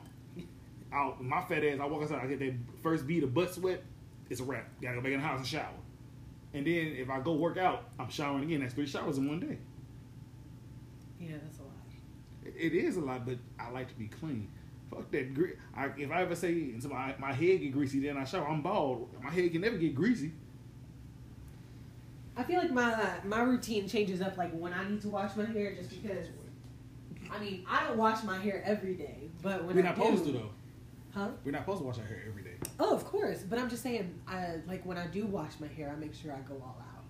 Out 0.93 1.21
my 1.21 1.41
fat 1.43 1.63
ass, 1.65 1.79
I 1.81 1.85
walk 1.85 2.03
outside, 2.03 2.23
I 2.23 2.27
get 2.27 2.39
that 2.39 2.53
first 2.81 3.05
beat 3.05 3.23
of 3.23 3.33
butt 3.33 3.53
sweat, 3.53 3.83
it's 4.29 4.39
a 4.39 4.43
wrap. 4.45 4.67
Gotta 4.81 4.95
go 4.95 5.01
back 5.01 5.11
in 5.11 5.19
the 5.19 5.25
house 5.27 5.39
and 5.39 5.47
shower. 5.47 5.73
And 6.53 6.65
then 6.65 6.95
if 6.97 7.09
I 7.09 7.19
go 7.19 7.33
work 7.33 7.57
out, 7.57 7.83
I'm 7.99 8.09
showering 8.09 8.43
again. 8.45 8.61
That's 8.61 8.73
three 8.73 8.87
showers 8.87 9.17
in 9.17 9.27
one 9.27 9.41
day. 9.41 9.57
Yeah, 11.19 11.35
that's 11.43 11.59
a 11.59 11.63
lot. 11.63 11.71
It- 12.57 12.73
is 12.73 12.95
a 12.97 13.01
lot, 13.01 13.25
but 13.25 13.37
I 13.59 13.69
like 13.71 13.89
to 13.89 13.95
be 13.95 14.07
clean. 14.07 14.47
Fuck 14.89 15.11
that. 15.11 15.33
Gre- 15.33 15.57
I, 15.75 15.87
if 15.97 16.11
I 16.11 16.21
ever 16.21 16.35
say 16.35 16.73
my, 16.89 17.15
my 17.17 17.33
head 17.33 17.59
get 17.59 17.73
greasy, 17.73 17.99
then 17.99 18.17
I 18.17 18.23
shower. 18.23 18.47
I'm 18.47 18.61
bald. 18.61 19.09
My 19.21 19.31
head 19.31 19.51
can 19.51 19.61
never 19.61 19.77
get 19.77 19.95
greasy. 19.95 20.31
I 22.37 22.43
feel 22.43 22.59
like 22.59 22.71
my 22.71 23.13
my 23.23 23.41
routine 23.41 23.87
changes 23.87 24.21
up 24.21 24.37
like 24.37 24.51
when 24.51 24.73
I 24.73 24.87
need 24.89 25.01
to 25.01 25.09
wash 25.09 25.35
my 25.35 25.45
hair, 25.45 25.73
just 25.75 25.89
because. 25.89 26.27
I 27.31 27.39
mean, 27.39 27.65
I 27.67 27.87
don't 27.87 27.97
wash 27.97 28.23
my 28.23 28.37
hair 28.37 28.61
every 28.65 28.93
day, 28.93 29.29
but 29.41 29.65
when 29.65 29.75
We're 29.75 29.81
I 29.81 29.85
not 29.85 29.95
do, 29.95 30.03
supposed 30.03 30.25
to 30.25 30.31
though. 30.31 30.49
Huh? 31.13 31.29
We're 31.43 31.51
not 31.51 31.61
supposed 31.61 31.79
to 31.81 31.87
wash 31.87 31.97
our 31.97 32.05
hair 32.05 32.23
every 32.27 32.43
day. 32.43 32.55
Oh, 32.79 32.93
of 32.93 33.03
course. 33.05 33.39
But 33.41 33.57
I'm 33.57 33.69
just 33.69 33.81
saying, 33.81 34.13
I 34.27 34.57
like 34.67 34.85
when 34.85 34.97
I 34.97 35.07
do 35.07 35.25
wash 35.25 35.53
my 35.59 35.67
hair, 35.67 35.91
I 35.91 35.99
make 35.99 36.13
sure 36.13 36.33
I 36.33 36.39
go 36.47 36.55
all 36.61 36.77
out. 36.79 37.03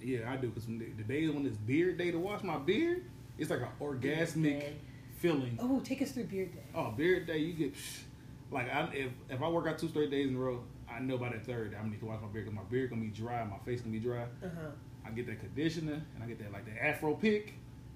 Yeah, 0.00 0.30
I 0.30 0.36
do. 0.36 0.48
Because 0.48 0.66
the, 0.66 0.78
the 0.96 1.02
day 1.02 1.28
when 1.28 1.44
it's 1.44 1.56
beard 1.56 1.98
day 1.98 2.10
to 2.10 2.18
wash 2.18 2.42
my 2.42 2.56
beard, 2.56 3.04
it's 3.36 3.50
like 3.50 3.60
an 3.60 3.68
orgasmic 3.80 4.74
feeling. 5.18 5.58
Oh, 5.60 5.80
take 5.80 6.00
us 6.02 6.12
through 6.12 6.24
beard 6.24 6.52
day. 6.54 6.64
Oh, 6.74 6.90
beard 6.90 7.26
day, 7.26 7.38
you 7.38 7.52
get 7.52 7.74
psh, 7.74 8.02
like 8.50 8.72
I, 8.72 8.88
if 8.94 9.10
if 9.28 9.42
I 9.42 9.48
work 9.48 9.66
out 9.66 9.78
two 9.78 9.88
straight 9.88 10.10
days 10.10 10.28
in 10.28 10.36
a 10.36 10.38
row, 10.38 10.62
I 10.90 11.00
know 11.00 11.18
by 11.18 11.30
the 11.30 11.38
third 11.38 11.74
I'm 11.74 11.80
gonna 11.80 11.90
need 11.92 12.00
to 12.00 12.06
wash 12.06 12.20
my 12.20 12.28
beard 12.28 12.46
because 12.46 12.56
my 12.56 12.64
beard 12.70 12.90
gonna 12.90 13.02
be 13.02 13.08
dry, 13.08 13.44
my 13.44 13.58
face 13.64 13.80
gonna 13.80 13.92
be 13.92 14.00
dry. 14.00 14.22
Uh 14.22 14.48
huh. 14.54 14.70
I 15.06 15.10
get 15.10 15.26
that 15.26 15.40
conditioner 15.40 16.02
and 16.14 16.22
I 16.22 16.26
get 16.26 16.38
that 16.40 16.52
like 16.52 16.64
the 16.64 16.84
Afro 16.84 17.14
pick. 17.14 17.54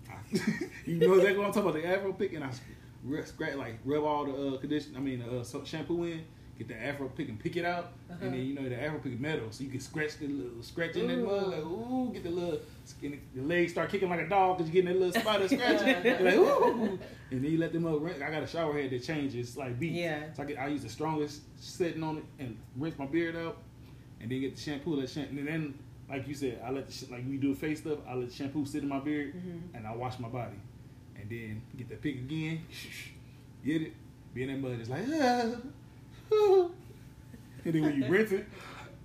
I, 0.09 0.15
you 0.87 0.97
know 0.97 1.15
exactly 1.15 1.39
what 1.39 1.47
I'm 1.47 1.53
talking 1.53 1.71
about, 1.71 1.75
the 1.83 1.87
Afro 1.87 2.13
pick, 2.13 2.33
and 2.33 2.45
I 2.45 2.51
scr- 2.51 3.25
scratch 3.25 3.55
like 3.57 3.79
rub 3.85 4.05
all 4.05 4.25
the 4.25 4.57
uh, 4.57 4.59
condition, 4.59 4.95
I 4.97 5.01
mean 5.01 5.23
uh, 5.23 5.45
shampoo 5.65 6.05
in, 6.05 6.25
get 6.59 6.69
the 6.69 6.77
Afro 6.77 7.09
pick 7.09 7.29
and 7.29 7.39
pick 7.41 7.57
it 7.57 7.65
out, 7.65 7.93
Uh-huh. 8.11 8.19
and 8.23 8.35
then 8.35 8.41
you 8.47 8.55
know 8.55 8.69
the 8.69 8.81
Afro 8.81 8.99
pick 8.99 9.19
metal, 9.19 9.47
so 9.51 9.65
you 9.65 9.71
can 9.71 9.81
scratch 9.81 10.19
the 10.19 10.27
little 10.29 10.63
scratch 10.63 10.97
in 10.97 11.07
that 11.09 11.19
mug, 11.19 11.49
like 11.49 11.61
ooh, 11.65 12.11
get 12.13 12.23
the 12.25 12.31
little 12.31 12.61
the 13.01 13.43
legs 13.43 13.73
start 13.73 13.89
kicking 13.91 14.09
like 14.11 14.21
a 14.21 14.29
dog 14.29 14.59
because 14.59 14.73
you're 14.73 14.83
getting 14.83 14.99
that 14.99 15.05
little 15.07 15.21
spider 15.21 15.49
scratching, 15.49 16.05
You're 16.05 16.21
like 16.21 16.35
ooh, 16.37 16.99
and 17.31 17.45
then 17.45 17.51
you 17.51 17.59
let 17.59 17.73
them 17.73 17.87
up. 17.87 18.03
rinse. 18.03 18.21
I 18.21 18.31
got 18.31 18.43
a 18.43 18.47
shower 18.47 18.75
head 18.75 18.91
that 18.91 19.03
changes 19.03 19.57
like 19.57 19.79
beats, 19.81 19.95
Yeah. 19.97 20.33
so 20.35 20.43
I 20.43 20.47
get 20.47 20.59
I 20.59 20.67
use 20.69 20.83
the 20.83 20.89
strongest 20.89 21.43
setting 21.59 22.03
on 22.03 22.19
it 22.19 22.25
and 22.39 22.57
rinse 22.77 22.99
my 22.99 23.07
beard 23.07 23.35
out, 23.37 23.57
and 24.21 24.31
then 24.31 24.41
get 24.41 24.55
the 24.57 24.61
shampoo, 24.61 25.01
that 25.01 25.09
shampoo, 25.11 25.39
and 25.39 25.49
then 25.49 25.75
like 26.11 26.29
you 26.29 26.35
said, 26.35 26.61
I 26.63 26.71
let 26.71 26.89
the 26.91 27.07
like 27.11 27.25
we 27.27 27.39
do 27.39 27.55
face 27.55 27.81
stuff. 27.81 27.99
I 28.07 28.15
let 28.15 28.29
the 28.29 28.35
shampoo 28.35 28.67
sit 28.67 28.83
in 28.83 28.89
my 28.91 28.99
beard, 29.01 29.35
Mhm. 29.35 29.75
and 29.75 29.87
I 29.87 29.95
wash 29.97 30.19
my 30.19 30.29
body, 30.29 30.57
and 31.19 31.31
then 31.31 31.63
get 31.79 31.89
the 31.89 31.97
pick 31.97 32.17
again, 32.17 32.61
get 33.65 33.81
it, 33.83 33.93
be 34.35 34.43
in 34.43 34.49
that 34.51 34.59
mud, 34.61 34.79
just 34.79 34.91
like, 34.91 35.05
ah, 35.09 35.57
and 37.65 37.75
then 37.75 37.83
when 37.83 37.97
you 37.97 38.09
rinse 38.09 38.33
it, 38.33 38.47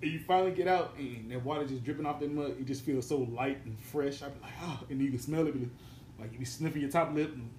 and 0.02 0.12
you 0.12 0.20
finally 0.20 0.52
get 0.52 0.68
out, 0.68 0.96
and 0.98 1.32
that 1.32 1.44
water 1.44 1.66
just 1.66 1.84
dripping 1.84 2.06
off 2.06 2.20
that 2.20 2.32
mud, 2.32 2.56
it 2.60 2.66
just 2.66 2.84
feels 2.84 3.08
so 3.08 3.18
light 3.18 3.60
and 3.66 3.80
fresh. 3.80 4.22
I 4.22 4.30
be 4.30 4.40
like, 4.42 4.52
oh, 4.64 4.80
and 4.90 5.02
you 5.02 5.10
can 5.10 5.20
smell 5.20 5.48
it, 5.48 5.56
like 6.20 6.34
you 6.34 6.40
be 6.40 6.46
sniffing 6.46 6.82
your 6.82 6.92
top 6.92 7.14
lip, 7.14 7.34
and 7.34 7.50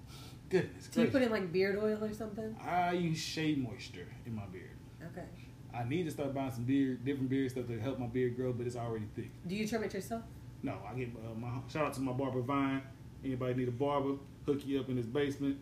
goodness 0.49 0.87
Do 0.87 1.01
you 1.01 1.07
put 1.07 1.21
in 1.21 1.31
like 1.31 1.51
beard 1.51 1.77
oil 1.81 2.03
or 2.03 2.13
something? 2.13 2.55
I 2.65 2.93
use 2.93 3.17
shea 3.17 3.55
moisture 3.55 4.07
in 4.25 4.35
my 4.35 4.45
beard. 4.47 4.71
Okay. 5.11 5.25
I 5.73 5.83
need 5.83 6.05
to 6.05 6.11
start 6.11 6.33
buying 6.33 6.51
some 6.51 6.63
beard, 6.63 7.05
different 7.05 7.29
beard 7.29 7.51
stuff 7.51 7.67
to 7.67 7.79
help 7.79 7.99
my 7.99 8.07
beard 8.07 8.35
grow, 8.35 8.51
but 8.51 8.65
it's 8.65 8.75
already 8.75 9.05
thick. 9.15 9.29
Do 9.47 9.55
you 9.55 9.67
trim 9.67 9.83
it 9.83 9.93
yourself? 9.93 10.23
No, 10.63 10.77
I 10.89 10.97
get 10.97 11.09
uh, 11.15 11.35
my 11.35 11.49
shout 11.71 11.85
out 11.85 11.93
to 11.93 12.01
my 12.01 12.11
barber 12.11 12.41
Vine. 12.41 12.81
Anybody 13.23 13.53
need 13.53 13.67
a 13.67 13.71
barber? 13.71 14.15
Hook 14.45 14.65
you 14.65 14.79
up 14.79 14.89
in 14.89 14.97
his 14.97 15.05
basement. 15.05 15.57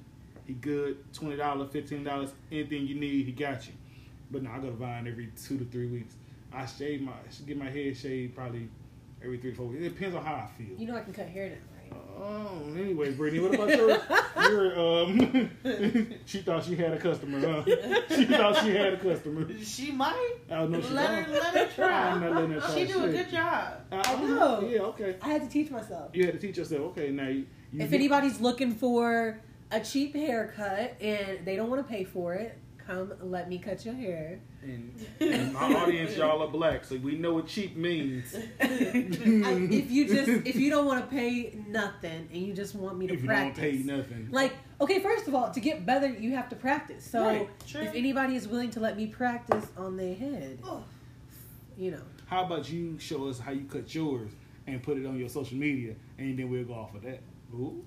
He 0.46 0.54
good. 0.54 1.13
Twenty 1.13 1.36
dollars, 1.36 1.70
fifteen 1.72 2.04
dollars, 2.04 2.32
anything 2.52 2.88
you 2.88 2.96
need, 2.96 3.26
he 3.26 3.32
got 3.32 3.67
you. 3.67 3.74
But 4.32 4.44
now 4.44 4.54
I 4.56 4.60
go 4.60 4.68
to 4.68 4.74
Vine 4.74 5.08
every 5.08 5.30
two 5.42 5.58
to 5.58 5.66
three 5.66 5.88
weeks. 5.88 6.16
I 6.54 6.66
shave 6.66 7.02
my, 7.02 7.13
get 7.46 7.58
my 7.58 7.70
head 7.70 7.96
shaved 7.96 8.36
probably 8.36 8.70
every 9.24 9.38
three 9.38 9.52
to 9.52 9.58
four 9.58 9.68
weeks. 9.68 9.84
It 9.84 9.90
depends 9.90 10.16
on 10.16 10.24
how 10.24 10.36
I 10.36 10.48
feel. 10.58 10.78
You 10.78 10.88
know 10.88 10.96
I 10.96 11.02
can 11.02 11.13
cut 11.13 11.28
hair 11.28 11.50
now, 11.50 11.56
right? 11.96 12.02
Oh, 12.20 12.74
anyways, 12.78 13.16
Brittany, 13.16 13.42
what 13.42 13.54
about 13.54 13.70
your, 13.70 13.90
your 14.52 15.04
um? 15.04 15.50
she 16.26 16.42
thought 16.42 16.63
she 16.66 16.76
had 16.76 16.94
a 16.94 17.00
customer, 17.00 17.40
huh? 17.40 17.63
She 18.16 18.26
thought 18.26 18.63
she 18.63 18.70
had 18.72 18.94
a 18.94 18.98
customer. 18.98 19.48
She 19.63 19.92
might. 19.92 20.36
I 20.50 20.56
don't 20.56 20.72
know. 20.72 20.82
She 20.82 20.90
Let 20.90 21.10
her, 21.10 21.24
don't. 21.34 21.44
let 21.44 21.54
her 21.56 21.76
try. 21.76 22.10
I'm 22.10 22.22
not 22.22 22.34
letting 22.34 22.52
her 22.52 22.60
try 22.60 22.76
She 22.76 22.86
do 22.86 23.04
a 23.04 23.10
good 23.10 23.30
job. 23.30 23.74
I 23.92 24.16
know. 24.26 24.68
Yeah, 24.68 24.80
okay. 24.82 25.16
I 25.22 25.30
had 25.30 25.44
to 25.44 25.50
teach 25.50 25.70
myself. 25.70 26.12
You 26.13 26.26
had 26.26 26.34
to 26.34 26.40
teach 26.40 26.58
yourself. 26.58 26.82
Okay, 26.98 27.12
now 27.12 27.28
you. 27.28 27.46
you 27.72 27.82
If 27.82 27.92
get- 27.92 27.94
anybody's 27.94 28.42
looking 28.42 28.74
for 28.74 29.40
a 29.72 29.80
cheap 29.82 30.16
haircut 30.16 30.96
and 31.02 31.46
they 31.46 31.56
don't 31.56 31.70
want 31.70 31.86
to 31.86 31.90
pay 31.94 32.04
for 32.04 32.34
it, 32.34 32.58
come 32.88 33.13
let 33.21 33.50
me 33.50 33.58
cut 33.60 33.86
your 33.86 33.93
hair. 33.93 34.39
And, 34.63 35.06
and 35.19 35.54
my 35.54 35.73
audience, 35.73 36.15
y'all 36.17 36.41
are 36.41 36.47
black, 36.47 36.86
so 36.86 36.95
we 36.95 37.15
know 37.17 37.34
what 37.34 37.47
cheap 37.47 37.76
means. 37.76 38.34
I- 38.36 39.67
if 39.69 39.91
you 39.91 40.08
just 40.08 40.30
if 40.47 40.56
you 40.56 40.69
don't 40.69 40.86
want 40.86 41.04
to 41.04 41.15
pay 41.15 41.58
nothing 41.67 42.28
and 42.32 42.41
you 42.41 42.54
just 42.54 42.73
want 42.76 42.97
me 42.97 43.08
to 43.08 43.13
If 43.13 43.21
you 43.21 43.28
don't 43.28 43.38
practice, 43.54 43.63
pay 43.63 43.78
nothing, 43.84 44.30
like 44.32 44.54
okay, 44.82 45.00
first 45.00 45.28
of 45.28 45.36
all, 45.36 45.52
to 45.52 45.60
get 45.60 45.86
better, 45.86 46.08
you 46.08 46.32
have 46.36 46.50
to 46.50 46.56
practice. 46.56 47.04
So 47.04 47.23
Right, 47.23 47.50
if 47.65 47.93
anybody 47.93 48.36
is 48.36 48.47
willing 48.47 48.71
to 48.71 48.80
let 48.80 48.95
me 48.97 49.08
practice 49.08 49.65
on 49.78 49.97
their 49.97 50.15
head, 50.15 50.60
Oh, 50.63 50.84
you 51.78 51.91
know, 51.91 52.02
how 52.28 52.45
about 52.45 52.69
you 52.71 52.97
show 53.00 53.28
us 53.28 53.39
how 53.39 53.52
you 53.52 53.65
cut 53.65 53.93
yours 53.93 54.32
and 54.65 54.82
put 54.82 54.97
it 54.97 55.06
on 55.06 55.17
your 55.17 55.30
social 55.30 55.58
media, 55.58 55.93
and 56.17 56.38
then 56.39 56.50
we'll 56.50 56.63
go 56.65 56.73
off 56.73 56.95
of 56.95 57.02
that. 57.04 57.19
Ooh, 57.54 57.84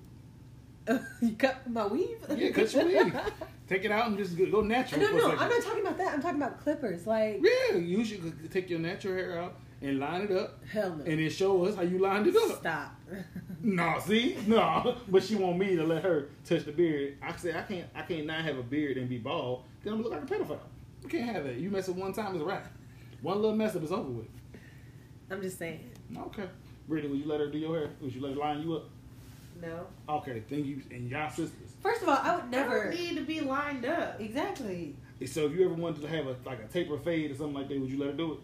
you 1.21 1.33
cut 1.37 1.69
my 1.69 1.85
weave. 1.87 2.17
Yeah, 2.35 2.49
cut 2.51 2.73
your 2.73 2.85
weave. 2.85 3.15
Take 3.67 3.85
it 3.85 3.91
out 3.91 4.07
and 4.07 4.17
just 4.17 4.37
go, 4.37 4.61
natural. 4.61 5.01
No, 5.01 5.11
no. 5.15 5.31
I'm 5.31 5.49
not 5.49 5.63
talking 5.63 5.81
about 5.81 5.97
that. 5.97 6.13
I'm 6.13 6.21
talking 6.21 6.41
about 6.41 6.61
clippers. 6.61 7.07
Like, 7.07 7.41
Yeah, 7.41 7.77
you 7.77 8.03
should 8.03 8.51
take 8.51 8.69
your 8.69 8.79
natural 8.79 9.13
hair 9.13 9.39
out 9.41 9.55
and 9.81 9.97
line 9.97 10.21
it 10.23 10.31
up, 10.31 10.59
hell 10.65 10.89
no. 10.89 11.05
and 11.05 11.19
then 11.19 11.29
show 11.29 11.63
us 11.65 11.75
how 11.75 11.81
you 11.81 11.97
lined 11.97 12.27
it 12.27 12.35
up. 12.35 12.59
Stop. 12.59 12.95
No, 13.63 13.99
see, 14.03 14.37
no, 14.47 14.97
but 15.07 15.21
she 15.21 15.35
want 15.35 15.59
me 15.59 15.75
to 15.75 15.83
let 15.83 16.01
her 16.03 16.29
touch 16.43 16.65
the 16.65 16.71
beard. 16.71 17.17
I 17.21 17.35
say 17.35 17.55
I 17.55 17.61
can't, 17.61 17.87
I 17.93 18.01
can't 18.01 18.25
not 18.25 18.43
have 18.43 18.57
a 18.57 18.63
beard 18.63 18.97
and 18.97 19.07
be 19.07 19.19
bald. 19.19 19.65
Then 19.83 19.93
I'm 19.93 20.01
gonna 20.01 20.15
look 20.15 20.29
like 20.31 20.39
a 20.39 20.43
pedophile. 20.43 20.57
You 21.03 21.07
can't 21.09 21.29
have 21.31 21.43
that. 21.43 21.57
You 21.57 21.69
mess 21.69 21.87
up 21.87 21.95
one 21.95 22.11
time, 22.11 22.33
it's 22.33 22.41
a 22.41 22.45
wrap. 22.45 22.65
One 23.21 23.39
little 23.39 23.55
mess 23.55 23.75
up, 23.75 23.83
it's 23.83 23.91
over 23.91 24.09
with. 24.09 24.25
I'm 25.29 25.43
just 25.43 25.59
saying. 25.59 25.91
Okay, 26.17 26.49
Brittany, 26.87 27.11
would 27.11 27.19
you 27.21 27.27
let 27.27 27.39
her 27.39 27.51
do 27.51 27.59
your 27.59 27.77
hair? 27.77 27.89
Would 28.01 28.15
you 28.15 28.21
let 28.21 28.33
her 28.33 28.39
line 28.39 28.61
you 28.63 28.73
up? 28.77 28.89
No. 29.61 29.87
Okay, 30.09 30.43
then 30.49 30.65
you 30.65 30.81
and 30.91 31.09
y'all 31.09 31.29
sisters. 31.29 31.71
First 31.81 32.01
of 32.01 32.09
all, 32.09 32.17
I 32.21 32.35
would 32.35 32.49
never. 32.49 32.85
don't 32.91 32.95
need 32.99 33.15
to 33.17 33.23
be 33.23 33.41
lined 33.41 33.85
up. 33.85 34.19
Exactly. 34.19 34.95
So 35.27 35.45
if 35.45 35.53
you 35.53 35.65
ever 35.65 35.73
wanted 35.75 36.01
to 36.01 36.07
have 36.07 36.25
a 36.27 36.35
like 36.45 36.59
a 36.59 36.67
taper 36.67 36.97
fade 36.97 37.29
or 37.31 37.35
something 37.35 37.53
like 37.53 37.67
that, 37.69 37.79
would 37.79 37.89
you 37.91 37.99
let 37.99 38.11
her 38.11 38.17
do 38.17 38.33
it? 38.33 38.39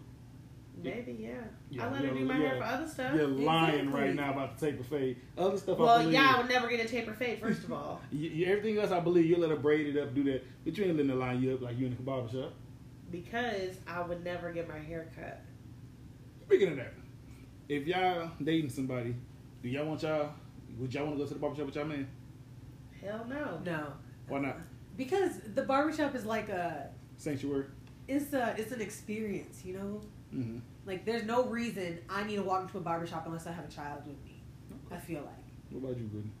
Maybe, 0.80 1.16
yeah. 1.20 1.30
Yeah, 1.70 1.86
I 1.88 1.90
let 1.90 2.04
her 2.04 2.14
do 2.14 2.24
my 2.24 2.38
yeah. 2.38 2.48
hair 2.50 2.56
for 2.58 2.64
other 2.64 2.88
stuff. 2.88 3.14
You're 3.16 3.26
lying 3.26 3.74
Exactly. 3.80 4.00
right 4.00 4.14
now 4.14 4.30
about 4.32 4.56
the 4.56 4.66
taper 4.70 4.84
fade. 4.84 5.16
Other 5.36 5.56
stuff, 5.58 5.76
I 5.76 5.82
Well, 5.82 5.98
believe. 5.98 6.14
yeah, 6.14 6.34
I 6.36 6.38
would 6.40 6.48
never 6.48 6.68
get 6.68 6.86
a 6.86 6.88
taper 6.88 7.12
fade, 7.14 7.40
first 7.40 7.64
of 7.64 7.72
all. 7.72 8.00
You, 8.12 8.30
you- 8.30 8.46
everything 8.46 8.78
else, 8.78 8.92
I 8.92 9.00
believe 9.00 9.24
you 9.26 9.36
let 9.38 9.50
her 9.50 9.56
braid 9.56 9.88
it 9.88 10.00
up, 10.00 10.14
do 10.14 10.22
that, 10.24 10.44
but 10.64 10.78
you 10.78 10.84
ain't 10.84 10.94
letting 10.96 11.10
her 11.10 11.16
line 11.16 11.42
you 11.42 11.52
up 11.54 11.62
like 11.62 11.76
you 11.76 11.86
in 11.86 11.96
the 11.96 12.02
barber 12.02 12.28
shop. 12.30 12.52
Because 13.10 13.76
I 13.88 14.02
would 14.02 14.22
never 14.22 14.52
get 14.52 14.68
my 14.68 14.78
hair 14.78 15.10
cut. 15.16 15.40
Speaking 16.42 16.68
of 16.68 16.76
that, 16.76 16.94
if 17.68 17.84
y'all 17.88 18.30
dating 18.42 18.70
somebody, 18.70 19.16
do 19.64 19.68
y'all 19.68 19.84
want 19.86 20.02
y'all? 20.02 20.30
Would 20.78 20.94
y'all 20.94 21.04
want 21.04 21.16
to 21.16 21.24
go 21.24 21.28
to 21.28 21.34
the 21.34 21.40
barbershop 21.40 21.66
with 21.66 21.76
y'all 21.76 21.84
man? 21.86 22.08
Hell 23.00 23.26
no. 23.28 23.60
No. 23.64 23.92
Why 24.28 24.40
not? 24.40 24.56
Because 24.96 25.40
the 25.54 25.62
barbershop 25.62 26.14
is 26.14 26.24
like 26.24 26.48
a. 26.48 26.88
Sanctuary. 27.16 27.64
It's 28.06 28.32
a. 28.32 28.54
It's 28.56 28.72
an 28.72 28.80
experience, 28.80 29.64
you 29.64 29.74
know. 29.74 30.00
Mm-hmm. 30.34 30.58
Like, 30.86 31.04
there's 31.04 31.24
no 31.24 31.44
reason 31.44 31.98
I 32.08 32.24
need 32.24 32.36
to 32.36 32.42
walk 32.42 32.62
into 32.62 32.78
a 32.78 32.80
barbershop 32.80 33.26
unless 33.26 33.46
I 33.46 33.52
have 33.52 33.64
a 33.64 33.72
child 33.72 34.02
with 34.06 34.16
me. 34.24 34.42
I 34.90 34.96
feel 34.96 35.20
like. 35.20 35.44
What 35.70 35.90
about 35.90 36.00
you, 36.00 36.06
Brittany? 36.06 36.32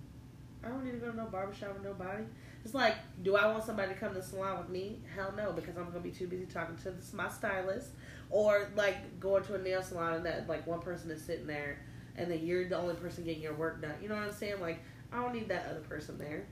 I 0.64 0.68
don't 0.68 0.84
need 0.84 0.92
to 0.92 0.98
go 0.98 1.10
to 1.10 1.16
no 1.16 1.26
barbershop 1.26 1.74
with 1.74 1.84
nobody. 1.84 2.24
It's 2.64 2.74
like, 2.74 2.96
do 3.22 3.36
I 3.36 3.46
want 3.46 3.64
somebody 3.64 3.94
to 3.94 3.98
come 3.98 4.14
to 4.14 4.20
the 4.20 4.24
salon 4.24 4.58
with 4.58 4.68
me? 4.68 5.00
Hell 5.14 5.32
no, 5.36 5.52
because 5.52 5.76
I'm 5.76 5.86
gonna 5.86 6.00
be 6.00 6.10
too 6.10 6.26
busy 6.26 6.46
talking 6.46 6.76
to 6.78 6.90
this, 6.90 7.12
my 7.12 7.28
stylist, 7.28 7.90
or 8.30 8.70
like 8.76 9.20
going 9.20 9.44
to 9.44 9.54
a 9.54 9.58
nail 9.58 9.82
salon 9.82 10.14
and 10.14 10.26
that 10.26 10.48
like 10.48 10.66
one 10.66 10.80
person 10.80 11.10
is 11.10 11.24
sitting 11.24 11.46
there, 11.46 11.78
and 12.18 12.30
then 12.30 12.44
you're 12.44 12.68
the 12.68 12.76
only 12.76 12.94
person 12.94 13.24
getting 13.24 13.42
your 13.42 13.54
work 13.54 13.80
done. 13.80 13.94
You 14.02 14.08
know 14.08 14.16
what 14.16 14.24
I'm 14.24 14.32
saying? 14.32 14.60
Like, 14.60 14.80
I 15.12 15.22
don't 15.22 15.32
need 15.32 15.48
that 15.48 15.66
other 15.70 15.80
person 15.80 16.18
there. 16.18 16.46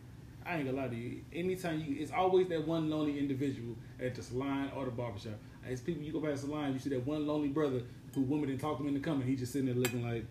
I 0.46 0.56
ain't 0.56 0.66
gonna 0.66 0.80
lie 0.80 0.88
to 0.88 0.94
you. 0.94 1.20
Anytime 1.32 1.80
you, 1.80 1.96
it's 2.00 2.12
always 2.12 2.48
that 2.48 2.66
one 2.66 2.88
lonely 2.88 3.18
individual 3.18 3.76
at 4.00 4.14
the 4.14 4.22
salon 4.22 4.70
or 4.76 4.84
the 4.84 4.92
barbershop. 4.92 5.34
As 5.68 5.80
people, 5.80 6.02
you 6.02 6.12
go 6.12 6.20
past 6.20 6.42
the 6.42 6.48
salon, 6.48 6.72
you 6.72 6.78
see 6.78 6.90
that 6.90 7.04
one 7.04 7.26
lonely 7.26 7.48
brother 7.48 7.82
who 8.14 8.22
woman 8.22 8.48
didn't 8.48 8.60
talk 8.60 8.76
to 8.78 8.82
him 8.82 8.88
into 8.88 9.00
coming. 9.00 9.26
He 9.26 9.34
just 9.34 9.52
sitting 9.52 9.66
there 9.66 9.74
looking 9.74 10.04
like, 10.08 10.24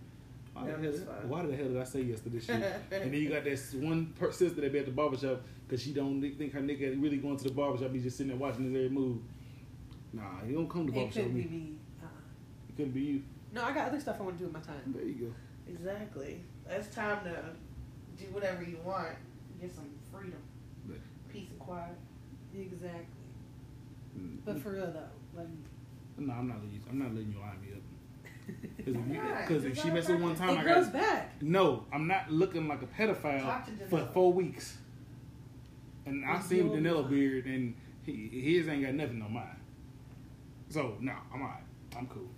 why 0.54 0.72
the, 0.72 0.72
hell, 0.72 0.94
why 1.28 1.46
the 1.46 1.54
hell 1.54 1.68
did 1.68 1.78
I 1.78 1.84
say 1.84 2.02
yes 2.02 2.22
to 2.22 2.30
this 2.30 2.46
shit? 2.46 2.56
and 2.92 3.12
then 3.12 3.14
you 3.14 3.28
got 3.30 3.44
that 3.44 3.60
one 3.76 4.14
per- 4.18 4.32
sister 4.32 4.62
that 4.62 4.72
be 4.72 4.80
at 4.80 4.86
the 4.86 4.92
barbershop 4.92 5.42
because 5.68 5.84
she 5.84 5.94
don't 5.94 6.22
think 6.22 6.54
her 6.54 6.62
nigga 6.62 7.02
really 7.02 7.18
going 7.18 7.36
to 7.36 7.44
the 7.44 7.52
barbershop. 7.52 7.92
He's 7.92 8.04
just 8.04 8.18
sitting 8.18 8.30
there 8.30 8.40
watching 8.40 8.64
his 8.64 8.74
every 8.74 8.90
move. 8.90 9.18
Nah, 10.14 10.22
he 10.48 10.54
don't 10.54 10.70
come 10.70 10.88
to 10.88 10.94
the 10.94 11.02
It 11.02 11.12
couldn't 11.12 11.34
be 11.34 11.42
me. 11.42 11.50
me. 11.50 11.76
Uh-uh. 12.02 12.08
It 12.70 12.78
couldn't 12.78 12.94
be 12.94 13.02
you. 13.02 13.24
No, 13.56 13.64
I 13.64 13.72
got 13.74 13.88
other 13.88 14.00
stuff 14.02 14.18
I 14.20 14.24
want 14.24 14.38
to 14.38 14.44
do 14.44 14.52
with 14.52 14.54
my 14.54 14.60
time. 14.60 14.94
There 14.94 15.04
you 15.06 15.14
go. 15.14 15.72
Exactly. 15.72 16.42
It's 16.70 16.94
time 16.94 17.24
to 17.24 17.32
do 18.22 18.26
whatever 18.34 18.62
you 18.64 18.78
want. 18.84 19.16
Get 19.62 19.74
some 19.74 19.90
freedom, 20.12 20.40
But- 20.86 20.98
peace 21.32 21.50
and 21.50 21.60
quiet. 21.60 21.96
Exactly. 22.54 23.06
Mm, 24.20 24.38
But 24.46 24.62
for 24.62 24.72
real 24.72 24.92
though, 24.92 25.40
like, 25.40 25.48
no, 26.18 26.34
I'm 26.34 26.48
not 26.50 26.58
letting 26.58 26.72
you. 26.74 26.82
I'm 26.90 27.00
not 27.00 27.14
letting 27.14 27.32
you 27.32 27.40
line 27.40 27.62
me 27.62 27.68
up. 27.74 27.82
Because 28.78 28.94
if, 28.96 29.08
you- 29.08 29.20
Why? 29.22 29.46
'cause 29.48 29.64
if 29.66 29.82
she 29.82 29.90
messes 29.90 30.10
with 30.12 30.22
one 30.22 30.36
time, 30.36 30.50
it 30.50 30.60
I 30.60 30.64
grows 30.64 30.86
got 30.88 30.94
back. 30.94 31.42
no. 31.42 31.86
I'm 31.94 32.08
not 32.08 32.30
looking 32.32 32.68
like 32.68 32.82
a 32.82 32.88
pedophile 32.88 33.90
for 33.90 34.06
four 34.14 34.32
weeks. 34.34 34.78
And 36.06 36.24
I 36.26 36.38
It's 36.38 36.46
seen 36.48 36.68
your 36.68 36.76
Danilo 36.76 37.04
beard, 37.04 37.46
and 37.46 37.74
he, 38.04 38.28
his 38.30 38.68
ain't 38.68 38.84
got 38.84 38.94
nothing 38.94 39.22
on 39.22 39.34
mine. 39.34 39.60
So 40.70 40.98
no, 41.00 41.14
I'm 41.34 41.42
alright. 41.42 41.64
I'm 41.98 42.06
cool. 42.08 42.30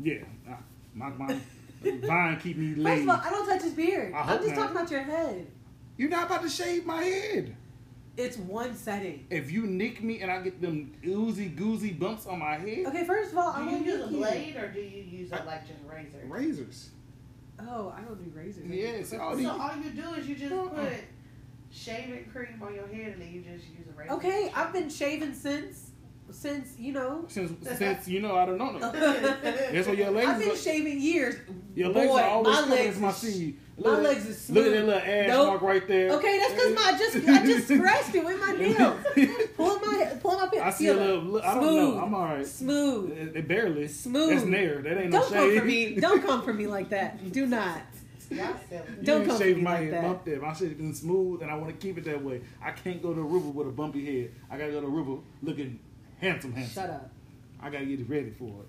Yeah, 0.00 0.18
nah, 0.46 0.56
my 0.94 1.08
my 1.10 1.38
vine 1.82 2.40
keep 2.40 2.56
me 2.56 2.82
First 2.82 3.02
of 3.02 3.08
all, 3.08 3.20
I 3.22 3.30
don't 3.30 3.46
touch 3.48 3.62
his 3.62 3.72
beard. 3.74 4.12
I 4.14 4.20
I'm 4.20 4.38
just 4.42 4.48
not. 4.48 4.56
talking 4.56 4.76
about 4.76 4.90
your 4.90 5.02
head. 5.02 5.46
You're 5.96 6.10
not 6.10 6.26
about 6.26 6.42
to 6.42 6.48
shave 6.48 6.84
my 6.86 7.02
head. 7.02 7.56
It's 8.16 8.36
one 8.36 8.74
setting. 8.76 9.26
If 9.30 9.50
you 9.50 9.66
nick 9.66 10.02
me 10.02 10.20
and 10.20 10.30
I 10.30 10.40
get 10.40 10.60
them 10.60 10.92
oozy 11.04 11.50
goozy 11.50 11.96
bumps 11.98 12.26
on 12.26 12.38
my 12.38 12.56
head, 12.56 12.86
Okay, 12.86 13.04
first 13.04 13.32
of 13.32 13.38
all, 13.38 13.52
Do 13.52 13.58
I'm 13.60 13.68
you 13.68 13.78
gonna 13.78 13.84
use 13.86 13.94
a 13.94 13.98
nick 14.06 14.10
you. 14.12 14.16
blade 14.18 14.56
or 14.56 14.68
do 14.72 14.80
you 14.80 15.02
use 15.02 15.32
a 15.32 15.42
like 15.44 15.66
just 15.66 15.80
razor? 15.88 16.24
razors. 16.26 16.90
Oh, 17.60 17.92
I 17.96 18.00
don't 18.02 18.22
do 18.22 18.30
razors. 18.36 18.64
I 18.70 18.74
Yes, 18.74 19.10
do 19.10 19.20
all 19.20 19.34
clippers. 19.34 19.38
these- 19.38 19.46
So 19.46 19.60
all 19.60 19.76
you 19.76 19.90
do 19.90 20.14
is 20.20 20.28
you 20.28 20.34
just 20.36 20.52
Uh-uh. 20.52 20.68
put 20.68 20.92
uh. 20.92 20.96
shaving 21.72 22.24
cream 22.32 22.60
on 22.62 22.74
your 22.74 22.86
head 22.86 23.12
and 23.14 23.22
then 23.22 23.32
you 23.32 23.40
just 23.42 23.68
use 23.70 23.86
a 23.92 23.98
razor. 23.98 24.12
Okay, 24.14 24.50
I've 24.54 24.72
been 24.72 24.88
shaving 24.88 25.34
since, 25.34 25.90
since 26.30 26.78
you 26.78 26.92
know. 26.92 27.24
Since 27.28 27.52
since 27.78 28.08
you 28.08 28.20
know 28.20 28.36
I 28.36 28.46
don't 28.46 28.58
know. 28.58 28.78
That's 28.92 29.86
what 29.88 29.96
your 29.96 30.10
legs. 30.10 30.28
I've 30.28 30.38
been 30.40 30.50
are- 30.50 30.56
shaving 30.56 31.00
years. 31.00 31.36
Your 31.74 31.92
Boy, 31.92 32.00
legs 32.00 32.10
are 32.12 32.22
always 32.30 32.54
my 32.54 32.60
coming 32.62 32.76
legs 32.78 32.98
my 33.00 33.08
is- 33.10 33.16
seed. 33.16 33.58
my 33.76 33.82
Look 33.90 33.98
at- 33.98 34.04
legs 34.04 34.26
is 34.26 34.40
smooth. 34.40 34.56
Look 34.56 34.66
at 34.66 34.72
that 34.72 34.84
little 34.86 35.00
ass 35.02 35.28
Nope. 35.28 35.46
mark 35.48 35.62
right 35.62 35.88
there. 35.88 36.10
Okay, 36.12 36.38
that's 36.38 36.54
because 36.54 36.74
my 36.74 36.82
I 36.82 36.98
just 36.98 37.28
I 37.28 37.46
just 37.46 37.68
scratched 37.74 38.14
it 38.14 38.24
with 38.24 38.40
my 38.40 38.52
nails. 38.52 39.04
Pull 39.56 39.78
my 39.80 40.16
pull 40.22 40.38
my 40.38 40.48
I 40.62 40.70
see 40.70 40.86
a 40.88 40.94
little. 40.94 41.22
Look, 41.22 41.44
I 41.44 41.54
don't 41.54 41.62
Smooth. 41.64 41.94
know. 41.94 42.00
I'm 42.02 42.14
alright. 42.14 42.46
Smooth. 42.46 43.10
It, 43.12 43.36
it 43.36 43.48
barely. 43.48 43.88
Smooth. 43.88 44.30
That's 44.30 44.44
nair. 44.44 44.82
That 44.82 44.98
ain't 44.98 45.10
no 45.10 45.20
Don't 45.20 45.30
shade. 45.30 45.50
come 45.52 45.58
for 45.60 45.64
me. 45.66 45.94
Don't 45.96 46.24
come 46.24 46.42
for 46.42 46.52
me 46.54 46.66
like 46.66 46.88
that. 46.90 47.32
Do 47.32 47.46
not. 47.46 47.80
Y'all 48.30 48.54
silly. 48.68 48.82
Don't 49.02 49.20
ain't 49.20 49.28
come 49.28 49.36
for 49.36 49.42
shaved 49.44 49.58
me 49.58 49.62
my 49.64 49.70
like 49.74 49.80
head 49.84 49.92
that. 49.94 50.02
bump 50.02 50.24
there. 50.24 50.40
My 50.40 50.52
shit 50.54 50.76
been 50.78 50.94
smooth, 50.94 51.42
and 51.42 51.50
I 51.50 51.56
want 51.56 51.78
to 51.78 51.86
keep 51.86 51.98
it 51.98 52.04
that 52.04 52.22
way. 52.24 52.40
I 52.62 52.70
can't 52.72 53.02
go 53.02 53.12
to 53.12 53.20
Aruba 53.20 53.52
with 53.52 53.66
a 53.68 53.70
bumpy 53.70 54.04
head. 54.22 54.32
I 54.50 54.56
gotta 54.56 54.72
go 54.72 54.80
to 54.80 54.86
Aruba 54.86 55.20
looking 55.42 55.78
handsome, 56.24 56.52
handsome. 56.52 56.82
Shut 56.82 56.90
up. 56.90 57.10
I 57.60 57.70
gotta 57.70 57.84
get 57.86 58.08
ready 58.08 58.30
for 58.30 58.46
it. 58.62 58.68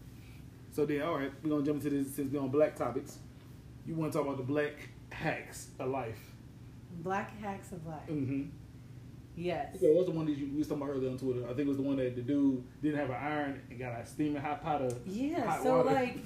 So 0.72 0.86
then, 0.86 1.02
all 1.02 1.18
right, 1.18 1.32
we're 1.44 1.50
gonna 1.50 1.63
jump 1.65 1.84
into 1.84 1.89
this 2.04 2.15
since 2.15 2.32
we're 2.32 2.41
on 2.41 2.50
black 2.50 2.76
topics. 2.76 3.20
You 3.86 3.96
want 3.96 4.12
to 4.12 4.18
talk 4.18 4.28
about 4.28 4.38
the 4.38 4.44
black 4.44 4.89
hacks 5.12 5.70
of 5.80 5.89
life? 5.89 6.20
Black 7.04 7.38
hacks 7.39 7.72
of 7.72 7.86
life. 7.86 8.08
Mm-hmm. 8.10 8.44
Yes. 9.38 9.76
Okay, 9.76 9.94
what's 9.94 10.08
the 10.08 10.15
one 10.15 10.26
that 10.28 10.38
you 10.38 10.48
we 10.52 10.58
was 10.60 10.68
talking 10.68 10.84
about 10.84 10.94
earlier 10.96 11.10
on 11.12 11.18
Twitter? 11.18 11.44
I 11.44 11.48
think 11.50 11.60
it 11.62 11.68
was 11.68 11.78
the 11.78 11.84
one 11.84 11.98
that 11.98 12.15
the 12.15 12.22
dude 12.22 12.63
didn't 12.82 13.00
have 13.00 13.10
an 13.10 13.18
iron 13.18 13.62
and 13.70 13.78
got 13.80 14.00
a 14.00 14.06
steaming 14.06 14.41
hot 14.41 14.63
pot 14.63 14.82
of 14.82 14.98
Yeah. 15.06 15.46
hot 15.46 15.63
So 15.63 15.78
water. 15.78 15.91
like 15.91 16.18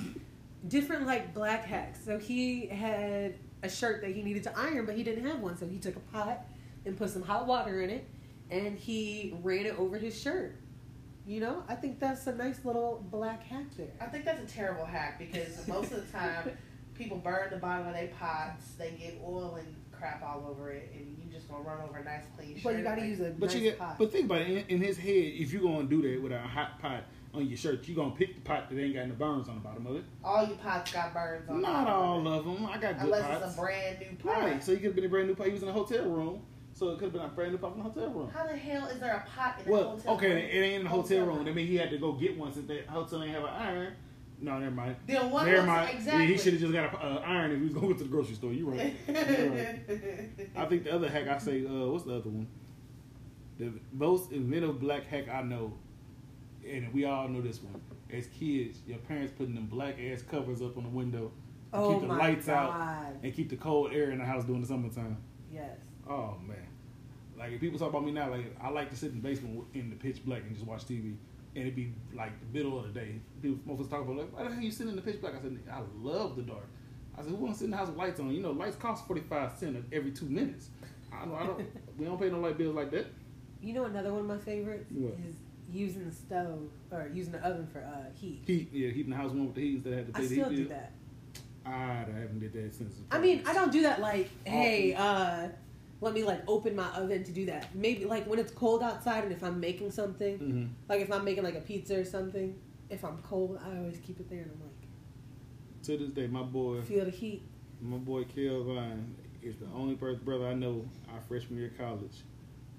different 0.68 1.08
like 1.08 1.34
black 1.34 1.66
hacks. 1.66 2.00
So 2.06 2.20
he 2.20 2.68
had 2.68 3.36
a 3.64 3.70
shirt 3.70 4.02
that 4.02 4.12
he 4.12 4.22
needed 4.22 4.44
to 4.44 4.58
iron, 4.58 4.86
but 4.86 4.96
he 4.96 5.04
didn't 5.04 5.26
have 5.26 5.40
one. 5.40 5.58
So 5.58 5.68
he 5.68 5.80
took 5.80 5.96
a 5.96 6.00
pot 6.00 6.46
and 6.86 6.96
put 6.98 7.10
some 7.10 7.24
hot 7.24 7.48
water 7.48 7.82
in 7.82 7.90
it, 7.90 8.06
and 8.52 8.78
he 8.78 9.36
ran 9.42 9.66
it 9.66 9.78
over 9.80 9.98
his 9.98 10.20
shirt. 10.20 10.56
You 11.30 11.40
know, 11.42 11.64
I 11.68 11.76
think 11.76 12.00
that's 12.00 12.26
a 12.26 12.34
nice 12.34 12.66
little 12.66 13.06
black 13.12 13.44
hack 13.44 13.66
there. 13.78 13.92
I 14.02 14.06
think 14.08 14.26
that's 14.26 14.42
a 14.52 14.56
terrible 14.56 14.84
hack 14.84 15.20
because 15.20 15.68
most 15.68 15.92
of 15.92 16.04
the 16.04 16.12
time 16.12 16.50
people 16.96 17.18
burn 17.20 17.52
the 17.52 17.58
bottom 17.58 17.86
of 17.88 17.94
their 17.94 18.08
pots, 18.20 18.72
they 18.80 18.92
get 19.00 19.22
oil 19.24 19.54
and 19.60 19.76
crap 19.92 20.24
all 20.24 20.48
over 20.50 20.72
it, 20.72 20.92
and 20.96 21.16
you 21.24 21.32
just 21.32 21.48
gonna 21.48 21.62
run 21.64 21.82
over 21.88 22.00
a 22.00 22.04
nice 22.04 22.24
clean 22.36 22.56
shirt. 22.56 22.64
But 22.64 22.78
you 22.78 22.82
gotta 22.84 23.02
Like, 23.02 23.10
use 23.12 23.20
a 23.20 23.30
But 23.38 23.46
nice 23.50 23.56
you 23.56 23.62
get, 23.62 23.78
pot. 23.78 24.00
but 24.00 24.12
think 24.12 24.26
about 24.26 24.42
it. 24.42 24.48
In, 24.48 24.78
in 24.78 24.82
his 24.82 24.98
head, 24.98 25.08
if 25.14 25.54
you're 25.54 25.62
gonna 25.62 25.84
do 25.84 26.02
that 26.02 26.20
with 26.20 26.32
a 26.32 26.40
hot 26.40 26.80
pot 26.82 27.04
on 27.36 27.46
your 27.46 27.58
shirt, 27.60 27.88
you 27.88 27.94
gonna 27.94 28.16
pick 28.16 28.34
the 28.34 28.42
pot 28.42 28.68
that 28.68 28.80
ain't 28.82 28.96
got 28.96 29.08
no 29.08 29.14
burns 29.14 29.48
on 29.50 29.54
the 29.54 29.62
bottom 29.62 29.86
of 29.86 29.98
it. 29.98 30.04
all 30.24 30.48
your 30.48 30.58
pots 30.58 30.92
got 30.92 31.14
burns 31.14 31.48
on. 31.48 31.62
Not 31.62 31.86
them. 31.86 31.94
all 31.94 32.28
of 32.28 32.44
them. 32.44 32.66
I 32.66 32.80
got 32.80 32.96
good 32.98 33.04
Unless 33.06 33.28
pots. 33.28 33.46
it's 33.46 33.54
a 33.56 33.62
brand 33.62 34.00
new 34.00 34.16
pot. 34.18 34.40
right. 34.42 34.64
So 34.64 34.72
you 34.72 34.78
could 34.80 34.86
have 34.88 34.96
been 34.96 35.06
a 35.06 35.10
brand 35.10 35.28
new 35.28 35.36
pot. 35.36 35.46
He 35.46 35.54
was 35.54 35.62
in 35.62 35.70
a 35.70 35.74
hotel 35.74 36.06
room, 36.10 36.42
so 36.80 36.92
it 36.92 36.94
could 36.94 37.06
have 37.06 37.14
been 37.14 37.22
a 37.22 37.28
brand 37.28 37.52
new 37.52 37.58
pot 37.58 37.74
from 37.74 37.84
the 37.84 37.90
hotel 37.90 38.10
room. 38.10 38.30
How 38.34 38.48
the 38.48 38.56
hell 38.56 38.88
is 38.88 39.00
there 39.00 39.14
a 39.14 39.30
pot 39.30 39.60
in 39.60 39.72
a 39.72 39.76
hotel? 39.76 39.90
Well, 39.90 39.98
hotel 39.98 40.14
okay, 40.16 40.28
room? 40.28 40.38
it 40.38 40.64
ain't 40.64 40.76
in 40.76 40.84
the 40.84 40.90
hotel 40.90 41.20
room. 41.26 41.36
room. 41.36 41.46
That 41.46 41.56
mean 41.56 41.68
he 41.68 41.76
had 41.76 41.90
to 41.90 41.98
go 41.98 42.14
get 42.14 42.38
one 42.38 42.54
since 42.54 42.68
the 42.68 42.84
hotel 42.88 43.22
ain't 43.22 43.34
have 43.34 43.44
an 43.44 43.50
iron. 43.50 43.94
No, 44.42 44.58
never 44.58 44.74
mind. 44.74 44.96
Then 45.06 45.30
what 45.30 45.46
never 45.46 45.68
mind. 45.68 45.90
exactly? 45.98 46.24
Yeah, 46.24 46.30
he 46.30 46.38
should 46.38 46.54
have 46.54 46.62
just 46.62 46.72
got 46.72 47.04
an 47.04 47.18
uh, 47.18 47.22
iron 47.26 47.52
if 47.52 47.58
he 47.58 47.66
was 47.66 47.74
going 47.74 47.98
to 47.98 48.04
the 48.04 48.10
grocery 48.10 48.36
store. 48.36 48.54
You 48.54 48.70
right. 48.70 48.96
Right. 49.10 50.52
I 50.56 50.66
think 50.66 50.86
the 50.86 50.96
other 50.96 51.10
hack 51.10 51.28
I 51.28 51.38
say, 51.38 51.66
uh, 51.66 51.88
what's 51.88 52.06
the 52.06 52.16
other 52.16 52.30
one? 52.30 52.48
The 53.58 53.74
most 53.92 54.32
inventive 54.32 54.80
black 54.80 55.06
hack 55.06 55.28
I 55.28 55.42
know, 55.42 55.74
and 56.66 56.94
we 56.94 57.04
all 57.04 57.28
know 57.28 57.42
this 57.42 57.62
one. 57.62 57.82
As 58.10 58.28
kids, 58.28 58.80
your 58.88 59.00
parents 59.00 59.34
putting 59.38 59.54
them 59.54 59.66
black 59.66 59.98
ass 60.00 60.22
covers 60.22 60.62
up 60.62 60.78
on 60.78 60.84
the 60.84 60.90
window 60.90 61.34
to 61.74 61.78
oh 61.78 62.00
keep 62.00 62.08
the 62.08 62.16
lights 62.16 62.46
god. 62.46 62.56
out 62.56 63.16
and 63.22 63.34
keep 63.34 63.50
the 63.50 63.58
cold 63.58 63.92
air 63.94 64.12
in 64.12 64.20
the 64.20 64.26
house 64.26 64.46
during 64.46 64.62
the 64.62 64.68
summertime. 64.68 65.18
Yes. 65.52 65.78
Oh 66.10 66.36
man, 66.48 66.58
like 67.38 67.52
if 67.54 67.62
people 67.62 67.78
talk 67.78 67.90
about 67.90 68.04
me 68.04 68.12
now, 68.12 68.32
like 68.32 68.56
I 68.62 68.70
like 68.70 68.90
to 68.90 68.96
sit 68.96 69.12
in 69.12 69.22
the 69.22 69.28
basement 69.28 69.64
in 69.76 69.90
the 69.92 69.96
pitch 69.96 70.26
black 70.26 70.42
and 70.42 70.54
just 70.56 70.66
watch 70.66 70.86
TV, 70.86 71.14
and 71.56 71.64
it'd 71.64 71.76
be 71.76 71.94
like 72.14 72.32
the 72.40 72.58
middle 72.58 72.80
of 72.80 72.92
the 72.92 73.00
day. 73.00 73.20
People, 73.42 73.60
motherfuckers 73.76 73.90
talk 73.92 74.02
about 74.02 74.18
like, 74.18 74.36
why 74.36 74.44
the 74.44 74.54
hell 74.56 74.64
you 74.64 74.72
sitting 74.72 74.90
in 74.90 74.96
the 74.96 75.02
pitch 75.04 75.22
black? 75.22 75.36
I 75.36 75.42
said, 75.42 75.60
I 75.72 75.82
love 76.02 76.36
the 76.36 76.42
dark. 76.42 76.66
I 77.18 77.22
said, 77.22 77.30
who 77.32 77.36
wants 77.38 77.58
to 77.58 77.60
sit 77.60 77.66
in 77.66 77.72
the 77.72 77.78
house 77.78 77.90
with 77.90 77.98
lights 77.98 78.20
on? 78.20 78.32
You 78.32 78.42
know, 78.42 78.52
lights 78.52 78.76
cost 78.78 79.06
forty 79.06 79.22
five 79.22 79.52
cents 79.58 79.86
every 79.92 80.12
two 80.12 80.26
minutes. 80.26 80.70
I, 81.14 81.24
I 81.24 81.46
don't. 81.46 81.60
we 81.98 82.06
don't 82.06 82.20
pay 82.20 82.30
no 82.30 82.40
light 82.40 82.58
bills 82.58 82.76
like 82.76 82.90
that. 82.92 83.06
You 83.62 83.74
know 83.74 83.84
another 83.86 84.12
one 84.12 84.22
of 84.22 84.28
my 84.28 84.38
favorites 84.38 84.90
What? 84.90 85.14
is 85.28 85.36
using 85.72 86.06
the 86.10 86.16
stove 86.16 86.70
or 86.92 87.12
using 87.14 87.34
the 87.34 87.40
oven 87.40 87.68
for 87.68 87.80
uh, 87.82 88.10
heat. 88.20 88.42
Heat, 88.48 88.70
yeah, 88.72 88.90
heating 88.90 89.12
the 89.12 89.18
house 89.18 89.32
warm 89.32 89.48
with 89.48 89.56
the 89.56 89.62
heat 89.62 89.76
instead 89.76 89.94
of 89.94 90.00
have 90.00 90.08
to 90.08 90.14
pay 90.14 90.20
I 90.20 90.22
the 90.22 90.34
still 90.34 90.50
heat 90.50 90.56
do 90.56 90.66
bill. 90.68 90.78
that. 90.78 90.92
I 91.66 91.98
haven't 92.00 92.40
did 92.40 92.54
that 92.54 92.74
since. 92.74 92.94
I 93.12 93.20
mean, 93.20 93.44
I 93.46 93.54
don't 93.54 93.72
do 93.72 93.84
that 93.84 94.00
like, 94.02 94.30
hey, 94.46 94.96
uh, 94.96 95.50
let 96.02 96.14
me 96.14 96.24
like 96.24 96.42
open 96.48 96.76
my 96.76 96.88
oven 96.96 97.24
to 97.24 97.32
do 97.32 97.46
that. 97.48 97.74
Maybe 97.76 98.06
like 98.06 98.26
when 98.28 98.40
it's 98.40 98.52
cold 98.52 98.82
outside 98.84 99.24
and 99.24 99.34
if 99.34 99.44
I'm 99.44 99.60
making 99.60 99.92
something, 99.92 100.38
hmm 100.38 100.66
like 100.88 101.02
if 101.02 101.12
I'm 101.12 101.24
making 101.26 101.44
like 101.44 101.56
a 101.56 101.62
pizza 101.62 102.00
or 102.00 102.06
something, 102.06 102.56
if 102.90 103.04
I'm 103.04 103.18
cold, 103.20 103.60
I 103.64 103.78
always 103.78 103.98
keep 104.00 104.20
it 104.20 104.30
there 104.30 104.42
and 104.44 104.52
I'm 104.52 104.62
like, 104.62 105.84
To 105.84 105.98
this 105.98 106.10
day, 106.12 106.28
my 106.28 106.44
boy, 106.44 106.82
feel 106.82 107.06
the 107.06 107.12
heat. 107.12 107.44
my 107.82 107.98
boy 107.98 108.24
Kelvin 108.24 109.16
is 109.42 109.56
the 109.58 109.68
only 109.76 109.96
person, 109.96 110.22
brother 110.24 110.48
I 110.48 110.54
know. 110.54 110.86
Our 111.14 111.22
freshman 111.28 111.60
year 111.60 111.68
of 111.70 111.78
college, 111.78 112.18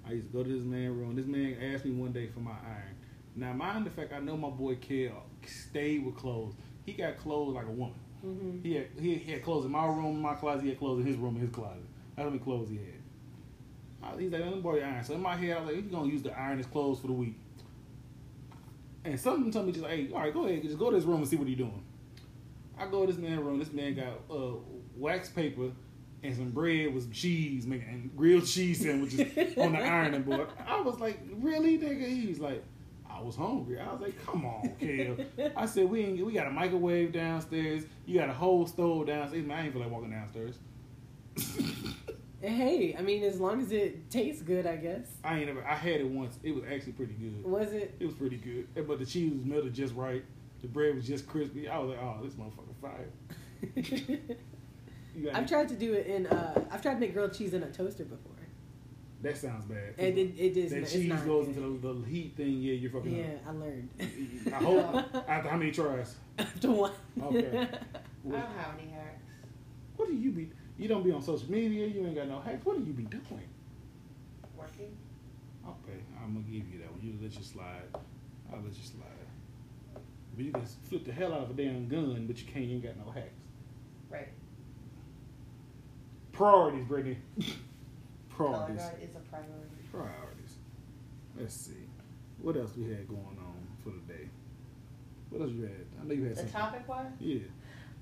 I 0.07 0.11
used 0.13 0.31
to 0.31 0.37
go 0.37 0.43
to 0.43 0.49
this 0.49 0.63
man 0.63 0.97
room. 0.97 1.15
This 1.15 1.25
man 1.25 1.57
asked 1.73 1.85
me 1.85 1.91
one 1.91 2.11
day 2.11 2.27
for 2.27 2.39
my 2.39 2.51
iron. 2.51 2.95
Now, 3.35 3.53
mind 3.53 3.85
the 3.85 3.89
fact 3.91 4.11
I 4.13 4.19
know 4.19 4.35
my 4.35 4.49
boy 4.49 4.75
Kel 4.75 5.23
stayed 5.47 6.05
with 6.05 6.15
clothes. 6.17 6.53
He 6.85 6.93
got 6.93 7.17
clothes 7.17 7.53
like 7.55 7.65
a 7.65 7.71
woman. 7.71 7.95
hmm 8.21 8.59
He 8.61 8.75
had, 8.75 8.87
he, 8.99 9.15
he 9.15 9.31
had 9.31 9.43
clothes 9.43 9.65
in 9.65 9.71
my 9.71 9.85
room, 9.85 10.15
in 10.17 10.21
my 10.21 10.33
closet. 10.35 10.63
He 10.63 10.69
had 10.69 10.79
clothes 10.79 11.01
in 11.01 11.07
his 11.07 11.15
room, 11.17 11.35
in 11.35 11.41
his 11.41 11.49
closet. 11.51 11.83
That's 12.15 12.25
how 12.25 12.29
many 12.29 12.39
clothes 12.43 12.69
he 12.69 12.75
had. 12.77 13.00
He's 14.17 14.31
like, 14.31 14.41
let 14.41 14.53
me 14.53 14.61
borrow 14.61 14.75
your 14.75 14.85
iron. 14.85 15.03
So 15.03 15.13
in 15.13 15.21
my 15.21 15.35
head, 15.35 15.57
I 15.57 15.59
was 15.59 15.67
like, 15.67 15.83
he's 15.83 15.91
gonna 15.91 16.11
use 16.11 16.21
the 16.21 16.37
iron 16.37 16.57
his 16.57 16.67
clothes 16.67 16.99
for 16.99 17.07
the 17.07 17.13
week. 17.13 17.39
And 19.03 19.19
something 19.19 19.51
told 19.51 19.65
me 19.65 19.71
just 19.71 19.83
like, 19.83 19.93
hey, 19.93 20.09
all 20.13 20.21
right, 20.21 20.33
go 20.33 20.45
ahead, 20.45 20.61
just 20.63 20.77
go 20.77 20.89
to 20.89 20.95
his 20.95 21.05
room 21.05 21.17
and 21.17 21.27
see 21.27 21.35
what 21.35 21.47
he's 21.47 21.57
doing. 21.57 21.83
I 22.77 22.87
go 22.87 23.05
to 23.05 23.11
this 23.11 23.21
man's 23.21 23.41
room. 23.41 23.59
This 23.59 23.71
man 23.71 23.93
got 23.95 24.35
uh, 24.35 24.55
wax 24.95 25.29
paper 25.29 25.71
and 26.23 26.35
some 26.35 26.49
bread 26.51 26.93
with 26.93 27.03
some 27.03 27.11
cheese, 27.11 27.65
making 27.65 27.87
and 27.87 28.17
grilled 28.17 28.45
cheese 28.45 28.81
sandwiches 28.81 29.19
on 29.57 29.73
the 29.73 29.79
ironing 29.79 30.23
board. 30.23 30.47
I 30.67 30.81
was 30.81 30.99
like, 30.99 31.19
really, 31.33 31.77
nigga? 31.77 32.07
He 32.07 32.27
was 32.27 32.39
like, 32.39 32.63
I 33.09 33.21
was 33.21 33.35
hungry. 33.35 33.79
I 33.79 33.91
was 33.91 34.01
like, 34.01 34.25
come 34.25 34.45
on, 34.45 34.75
Kel. 34.79 35.17
I 35.55 35.65
said, 35.65 35.89
we 35.89 36.01
ain't, 36.01 36.25
we 36.25 36.33
got 36.33 36.47
a 36.47 36.51
microwave 36.51 37.11
downstairs. 37.11 37.83
You 38.05 38.19
got 38.19 38.29
a 38.29 38.33
whole 38.33 38.65
stove 38.65 39.07
downstairs. 39.07 39.45
Man, 39.45 39.57
I 39.57 39.63
ain't 39.65 39.73
feel 39.73 39.81
like 39.81 39.91
walking 39.91 40.11
downstairs. 40.11 40.57
Hey, 42.41 42.95
I 42.97 43.01
mean, 43.01 43.23
as 43.23 43.39
long 43.39 43.61
as 43.61 43.71
it 43.71 44.09
tastes 44.09 44.41
good, 44.41 44.65
I 44.65 44.75
guess. 44.77 45.05
I 45.23 45.39
ain't 45.39 45.49
ever. 45.49 45.63
I 45.65 45.75
had 45.75 46.01
it 46.01 46.07
once. 46.07 46.39
It 46.43 46.55
was 46.55 46.63
actually 46.71 46.93
pretty 46.93 47.13
good. 47.13 47.43
Was 47.43 47.71
it? 47.73 47.95
It 47.99 48.05
was 48.05 48.15
pretty 48.15 48.37
good. 48.37 48.67
Eh, 48.75 48.81
But 48.81 48.99
the 48.99 49.05
cheese 49.05 49.31
was 49.33 49.45
melted 49.45 49.73
just 49.73 49.93
right. 49.95 50.23
The 50.61 50.67
bread 50.67 50.95
was 50.95 51.05
just 51.07 51.27
crispy. 51.27 51.67
I 51.67 51.77
was 51.79 51.89
like, 51.89 51.99
oh, 52.01 52.17
this 52.23 52.33
motherfucker 52.33 52.75
fire. 52.81 54.25
I've 55.33 55.47
tried 55.47 55.69
to 55.69 55.75
do 55.75 55.93
it 55.93 56.07
in. 56.07 56.25
Uh, 56.27 56.65
I've 56.71 56.81
tried 56.81 56.95
to 56.95 56.99
make 56.99 57.13
grilled 57.13 57.33
cheese 57.33 57.53
in 57.53 57.63
a 57.63 57.71
toaster 57.71 58.05
before. 58.05 58.31
That 59.21 59.37
sounds 59.37 59.65
bad. 59.65 59.93
And 59.99 60.17
it, 60.17 60.33
it 60.37 60.57
is. 60.57 60.71
that 60.71 60.79
it's 60.79 60.93
cheese 60.93 61.09
not 61.09 61.23
goes 61.25 61.45
good. 61.47 61.57
into 61.57 61.79
the, 61.79 61.93
the 61.93 62.07
heat 62.09 62.35
thing. 62.35 62.59
Yeah, 62.61 62.73
you're 62.73 62.89
fucking 62.91 63.15
Yeah, 63.15 63.25
up. 63.47 63.49
I 63.49 63.51
learned. 63.51 63.89
I 64.47 64.55
hope. 64.55 64.95
after 65.29 65.49
how 65.49 65.57
many 65.57 65.71
tries? 65.71 66.15
After 66.39 66.71
one. 66.71 66.91
Okay. 67.21 67.57
I 67.59 67.67
What, 68.23 68.31
don't 68.33 68.57
have 68.57 68.79
any 68.81 68.89
hacks. 68.91 69.21
what 69.95 70.07
do 70.09 70.15
you 70.15 70.31
be? 70.31 70.49
You 70.81 70.87
don't 70.87 71.03
be 71.03 71.11
on 71.11 71.21
social 71.21 71.49
media. 71.51 71.85
You 71.85 72.07
ain't 72.07 72.15
got 72.15 72.27
no 72.27 72.39
hacks. 72.39 72.65
What 72.65 72.75
do 72.75 72.83
you 72.83 72.91
be 72.91 73.03
doing? 73.03 73.47
Working. 74.57 74.97
Okay, 75.63 75.99
I'm 76.19 76.33
gonna 76.33 76.45
give 76.45 76.67
you 76.73 76.79
that 76.79 76.91
one. 76.91 76.99
You 77.03 77.13
let 77.21 77.37
you 77.37 77.43
slide. 77.43 77.83
I'll 78.51 78.57
let 78.61 78.73
you 78.73 78.83
slide. 78.83 80.01
But 80.35 80.43
you 80.43 80.51
can 80.51 80.65
flip 80.89 81.05
the 81.05 81.11
hell 81.11 81.33
out 81.33 81.41
of 81.41 81.51
a 81.51 81.53
damn 81.53 81.87
gun, 81.87 82.25
but 82.25 82.39
you 82.39 82.45
can't. 82.51 82.65
You 82.65 82.75
ain't 82.77 82.83
got 82.83 82.97
no 82.97 83.11
hacks. 83.11 83.29
Right. 84.09 84.29
Priorities, 86.31 86.85
Brittany. 86.85 87.17
Color 88.35 88.49
Priorities. 88.49 88.81
guard 88.81 88.95
is 89.03 89.15
a 89.15 89.19
priority. 89.19 89.81
Priorities. 89.91 90.55
Let's 91.39 91.53
see. 91.53 91.85
What 92.41 92.57
else 92.57 92.71
we 92.75 92.85
had 92.89 93.07
going 93.07 93.37
on 93.37 93.67
for 93.83 93.91
the 93.91 94.11
day? 94.11 94.29
What 95.29 95.43
else 95.43 95.51
you 95.51 95.61
had? 95.61 95.85
I 96.01 96.07
know 96.07 96.13
you 96.15 96.23
had 96.23 96.37
some. 96.37 96.45
The 96.47 96.51
something. 96.51 96.71
topic 96.71 96.89
was? 96.89 97.05
Yeah. 97.19 97.39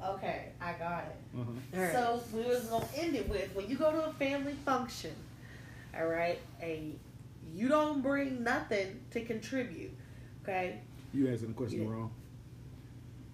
Okay, 0.04 0.46
I 0.62 0.74
got 0.74 1.04
it. 1.06 1.38
Uh-huh. 1.40 1.52
All 1.76 1.82
right. 1.82 1.92
So 1.94 2.24
we 2.34 2.44
was 2.44 2.66
gonna 2.66 2.86
end 2.96 3.16
it 3.16 3.28
with 3.28 3.54
when 3.54 3.70
you 3.70 3.76
go 3.76 3.92
to 3.92 4.06
a 4.06 4.14
family 4.14 4.54
function, 4.66 5.12
all 5.98 6.08
right, 6.08 6.40
and 6.62 6.98
you 7.54 7.68
don't 7.68 8.02
bring 8.02 8.44
nothing 8.44 9.00
to 9.12 9.22
contribute, 9.26 9.92
okay? 10.44 10.80
You 11.14 11.30
asking 11.32 11.50
the 11.50 11.54
question 11.54 11.84
Yeah. 11.84 11.90
wrong. 11.90 12.12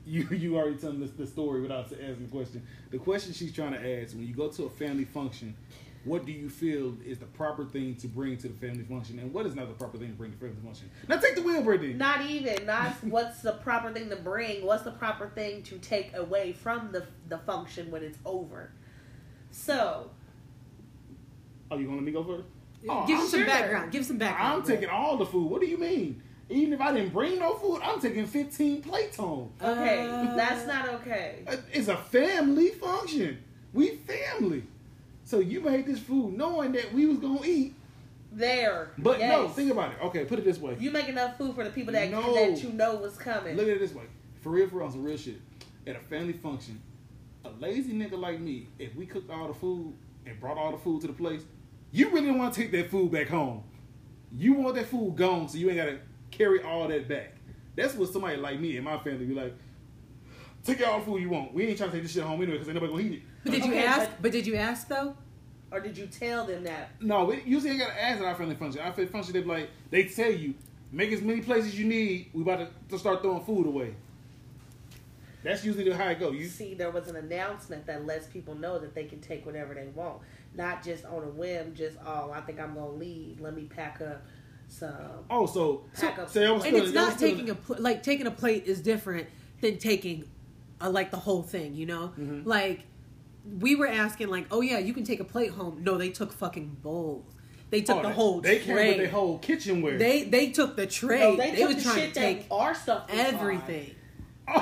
You 0.05 0.27
you 0.31 0.57
already 0.57 0.77
telling 0.77 1.03
us 1.03 1.11
the 1.11 1.27
story 1.27 1.61
without 1.61 1.85
asking 1.85 2.25
the 2.25 2.31
question. 2.31 2.65
The 2.91 2.97
question 2.97 3.33
she's 3.33 3.53
trying 3.53 3.73
to 3.73 4.01
ask 4.01 4.13
when 4.15 4.25
you 4.27 4.33
go 4.33 4.49
to 4.49 4.63
a 4.65 4.69
family 4.69 5.05
function, 5.05 5.55
what 6.05 6.25
do 6.25 6.31
you 6.31 6.49
feel 6.49 6.95
is 7.05 7.17
the 7.19 7.25
proper 7.25 7.65
thing 7.65 7.95
to 7.95 8.07
bring 8.07 8.37
to 8.37 8.47
the 8.47 8.53
family 8.55 8.83
function, 8.83 9.19
and 9.19 9.33
what 9.33 9.45
is 9.45 9.55
not 9.55 9.67
the 9.67 9.73
proper 9.73 9.97
thing 9.97 10.09
to 10.09 10.13
bring 10.15 10.31
to 10.31 10.37
the 10.37 10.45
family 10.45 10.61
function? 10.63 10.89
Now 11.07 11.17
take 11.17 11.35
the 11.35 11.41
wheel, 11.41 11.61
Brittany. 11.63 11.93
Not 11.93 12.25
even 12.25 12.65
not 12.65 12.91
what's 13.03 13.41
the 13.41 13.53
proper 13.53 13.91
thing 13.91 14.09
to 14.09 14.15
bring. 14.15 14.65
What's 14.65 14.83
the 14.83 14.91
proper 14.91 15.29
thing 15.29 15.63
to 15.63 15.77
take 15.79 16.15
away 16.15 16.53
from 16.53 16.91
the 16.91 17.05
the 17.27 17.39
function 17.39 17.91
when 17.91 18.03
it's 18.03 18.19
over? 18.25 18.71
So 19.51 20.11
Are 21.71 21.77
you 21.79 21.85
gonna 21.85 21.97
let 21.97 22.05
me 22.05 22.11
go 22.11 22.23
first? 22.23 22.47
Give 22.81 22.91
Oh, 22.91 23.05
him 23.05 23.17
I'm 23.19 23.27
some 23.27 23.39
sure. 23.39 23.47
background. 23.47 23.91
Give 23.91 24.05
some 24.05 24.17
background. 24.19 24.53
I'm 24.61 24.63
taking 24.67 24.89
all 24.89 25.17
the 25.17 25.25
food. 25.25 25.49
What 25.49 25.59
do 25.61 25.67
you 25.67 25.77
mean? 25.77 26.21
Even 26.49 26.73
if 26.73 26.81
I 26.81 26.93
didn't 26.93 27.11
bring 27.11 27.39
no 27.39 27.55
food, 27.55 27.81
I'm 27.83 27.99
taking 27.99 28.27
15 28.27 28.83
plates 28.83 29.17
home. 29.17 29.51
okay, 29.59 30.07
Uh, 30.07 30.35
that's 30.35 30.67
not 30.67 30.87
okay. 30.89 31.39
It's 31.73 31.87
a 31.87 31.97
family 31.97 32.69
function. 32.69 33.39
We 33.73 33.95
family. 34.05 34.63
So 35.25 35.39
you 35.39 35.59
made 35.59 35.87
this 35.87 35.99
food 35.99 36.37
knowing 36.37 36.71
that 36.73 36.93
we 36.93 37.07
was 37.07 37.17
gonna 37.17 37.43
eat. 37.45 37.73
There, 38.31 38.91
But 38.97 39.19
no, 39.19 39.47
think 39.47 39.71
about 39.71 39.93
it. 39.93 39.97
Okay, 40.03 40.25
put 40.25 40.39
it 40.39 40.45
this 40.45 40.59
way. 40.59 40.75
You 40.77 40.91
make 40.91 41.07
enough 41.07 41.37
food 41.37 41.55
for 41.55 41.63
the 41.63 41.69
people 41.69 41.93
that 41.93 42.11
No. 42.11 42.33
that 42.35 42.61
you 42.61 42.69
know 42.73 42.95
was 42.95 43.15
coming. 43.17 43.55
Look 43.55 43.67
at 43.67 43.75
it 43.75 43.79
this 43.79 43.93
way. 43.93 44.03
For 44.41 44.49
real, 44.49 44.67
for 44.67 44.79
real, 44.79 44.91
some 44.91 45.03
real 45.03 45.17
shit. 45.17 45.39
At 45.87 45.95
a 45.95 45.99
family 45.99 46.33
function, 46.33 46.81
a 47.45 47.49
lazy 47.59 47.93
nigga 47.93 48.19
like 48.19 48.41
me, 48.41 48.67
if 48.77 48.93
we 48.95 49.05
cooked 49.05 49.31
all 49.31 49.47
the 49.47 49.53
food 49.53 49.93
and 50.25 50.37
brought 50.39 50.57
all 50.57 50.71
the 50.71 50.77
food 50.77 51.01
to 51.01 51.07
the 51.07 51.13
place, 51.13 51.43
you 51.91 52.09
really 52.09 52.27
don't 52.27 52.37
want 52.37 52.53
to 52.53 52.61
take 52.61 52.71
that 52.73 52.91
food 52.91 53.09
back 53.11 53.29
home. 53.29 53.63
You 54.35 54.53
want 54.53 54.75
that 54.75 54.87
food 54.87 55.15
gone, 55.15 55.47
so 55.47 55.57
you 55.57 55.69
ain't 55.69 55.77
gotta 55.77 55.99
carry 56.29 56.61
all 56.61 56.87
that 56.89 57.07
back. 57.07 57.35
That's 57.77 57.95
what 57.95 58.09
somebody 58.09 58.35
like 58.35 58.59
me 58.59 58.75
and 58.75 58.83
my 58.83 58.97
family 58.99 59.25
be 59.25 59.33
like. 59.33 59.55
Take 60.65 60.85
all 60.85 60.99
the 60.99 61.05
food 61.05 61.21
you 61.21 61.29
want. 61.29 61.53
We 61.53 61.67
ain't 61.67 61.77
trying 61.77 61.91
to 61.91 61.95
take 61.95 62.03
this 62.03 62.11
shit 62.11 62.23
home 62.23 62.41
anyway 62.41 62.57
because 62.57 62.67
ain't 62.67 62.75
nobody 62.75 62.91
gonna 62.91 63.15
eat 63.15 63.21
it. 63.21 63.21
But 63.45 63.51
did 63.53 63.65
you 63.65 63.71
Okay, 63.71 63.85
ask? 63.85 64.09
but- 64.09 64.21
But 64.23 64.31
did 64.33 64.45
you 64.47 64.55
ask 64.55 64.87
though? 64.89 65.15
Or 65.71 65.79
did 65.79 65.97
you 65.97 66.07
tell 66.07 66.45
them 66.45 66.63
that? 66.63 66.89
No, 67.01 67.25
we 67.25 67.41
usually 67.43 67.71
ain't 67.71 67.79
gotta 67.79 68.01
ask 68.01 68.19
at 68.19 68.25
our 68.25 68.35
family 68.35 68.55
function. 68.55 68.81
Our 68.81 68.91
family 68.91 69.11
function, 69.11 69.33
they 69.33 69.41
be 69.41 69.47
like, 69.47 69.69
they 69.91 70.05
tell 70.05 70.31
you, 70.31 70.55
make 70.91 71.11
as 71.11 71.21
many 71.21 71.41
places 71.41 71.77
you 71.77 71.85
need. 71.85 72.29
We 72.33 72.41
about 72.41 72.59
to, 72.59 72.67
to 72.89 72.97
start 72.99 73.21
throwing 73.21 73.43
food 73.43 73.67
away. 73.67 73.93
That's 75.43 75.63
usually 75.63 75.83
the 75.87 75.95
how 75.95 76.09
it 76.09 76.19
go. 76.19 76.31
You 76.31 76.47
see 76.47 76.73
there 76.73 76.89
was 76.89 77.07
an 77.07 77.15
announcement 77.17 77.85
that 77.85 78.05
lets 78.05 78.25
people 78.25 78.55
know 78.55 78.79
that 78.79 78.95
they 78.95 79.03
can 79.03 79.21
take 79.21 79.45
whatever 79.45 79.75
they 79.75 79.87
want, 79.93 80.21
not 80.55 80.83
just 80.83 81.05
on 81.05 81.23
a 81.23 81.27
whim. 81.29 81.75
Just 81.75 81.97
oh, 82.05 82.31
I 82.31 82.41
think 82.41 82.59
I'm 82.59 82.73
gonna 82.73 82.89
leave. 82.89 83.39
Let 83.39 83.55
me 83.55 83.63
pack 83.65 84.01
up 84.01 84.23
some. 84.67 84.91
oh 85.29 85.45
so 85.45 85.83
Pack 85.95 86.17
up 86.17 86.29
so 86.29 86.53
And 86.55 86.61
still- 86.63 86.83
it's 86.83 86.93
not 86.93 87.19
taking 87.19 87.49
a 87.51 87.55
pl- 87.55 87.77
like 87.79 88.01
taking 88.01 88.25
a 88.25 88.31
plate 88.31 88.65
is 88.65 88.81
different 88.81 89.27
than 89.61 89.77
taking 89.77 90.27
a, 90.81 90.89
like 90.89 91.11
the 91.11 91.17
whole 91.19 91.43
thing. 91.43 91.75
You 91.75 91.85
know, 91.85 92.13
Mhm. 92.17 92.43
like 92.45 92.81
we 93.59 93.75
were 93.75 93.87
asking 93.87 94.27
like, 94.29 94.47
oh 94.51 94.61
yeah, 94.61 94.79
you 94.79 94.93
can 94.93 95.03
take 95.03 95.19
a 95.19 95.23
plate 95.25 95.51
home. 95.51 95.81
No, 95.83 95.97
they 95.97 96.09
took 96.09 96.33
fucking 96.33 96.77
bowls. 96.81 97.25
They 97.71 97.81
took 97.81 97.97
Oh, 97.97 98.01
the 98.03 98.07
they- 98.09 98.13
whole 98.13 98.41
They 98.41 98.59
came 98.59 98.75
tray. 98.75 98.87
with 98.89 98.97
their 98.97 99.07
whole 99.09 99.37
kitchenware. 99.39 99.97
They 99.97 100.23
they 100.23 100.49
took 100.51 100.75
the 100.75 100.85
tray. 100.87 101.19
No, 101.19 101.35
they, 101.35 101.51
they 101.51 101.57
took 101.57 101.67
was 101.67 101.77
the 101.77 101.83
trying 101.83 101.95
shit 101.97 102.13
to 102.13 102.19
take 102.19 102.49
that 102.49 102.55
our 102.55 102.75
stuff 102.75 103.09
was 103.09 103.19
everything. 103.19 103.95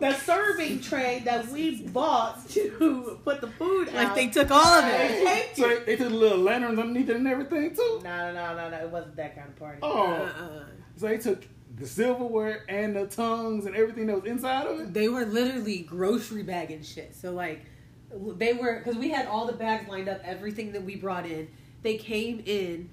The 0.00 0.12
serving 0.12 0.80
tray 0.80 1.22
that 1.24 1.48
we 1.48 1.82
bought 1.82 2.48
to 2.50 3.20
put 3.24 3.40
the 3.40 3.46
food 3.46 3.92
Like 3.92 4.08
out. 4.08 4.14
they 4.16 4.26
took 4.26 4.50
all 4.50 4.60
of 4.80 4.84
it. 4.86 5.24
take 5.24 5.56
so 5.56 5.68
it. 5.70 5.86
they, 5.86 5.92
they 5.94 5.96
took 6.02 6.08
the 6.10 6.14
little 6.16 6.38
lanterns 6.38 6.78
underneath 6.80 7.08
it 7.08 7.16
and 7.16 7.28
everything 7.28 7.74
too. 7.74 8.00
No, 8.02 8.32
no, 8.32 8.56
no, 8.56 8.70
no. 8.70 8.76
It 8.78 8.90
wasn't 8.90 9.16
that 9.16 9.36
kind 9.36 9.48
of 9.48 9.56
party. 9.56 9.78
Oh, 9.82 10.12
Uh-uh. 10.14 10.64
so 10.96 11.06
they 11.06 11.16
took 11.18 11.46
the 11.76 11.86
silverware 11.86 12.64
and 12.68 12.96
the 12.96 13.06
tongues 13.06 13.66
and 13.66 13.76
everything 13.76 14.06
that 14.06 14.16
was 14.20 14.24
inside 14.30 14.66
of 14.66 14.80
it. 14.80 14.92
They 14.92 15.08
were 15.08 15.24
literally 15.24 15.78
grocery 15.82 16.42
bagging 16.42 16.82
shit. 16.82 17.14
So 17.14 17.30
like, 17.32 17.64
they 18.36 18.52
were 18.52 18.78
because 18.78 18.96
we 18.96 19.10
had 19.10 19.26
all 19.26 19.46
the 19.46 19.52
bags 19.52 19.88
lined 19.88 20.08
up, 20.08 20.20
everything 20.24 20.72
that 20.72 20.82
we 20.84 20.96
brought 20.96 21.26
in. 21.26 21.48
They 21.82 21.96
came 21.96 22.42
in, 22.46 22.90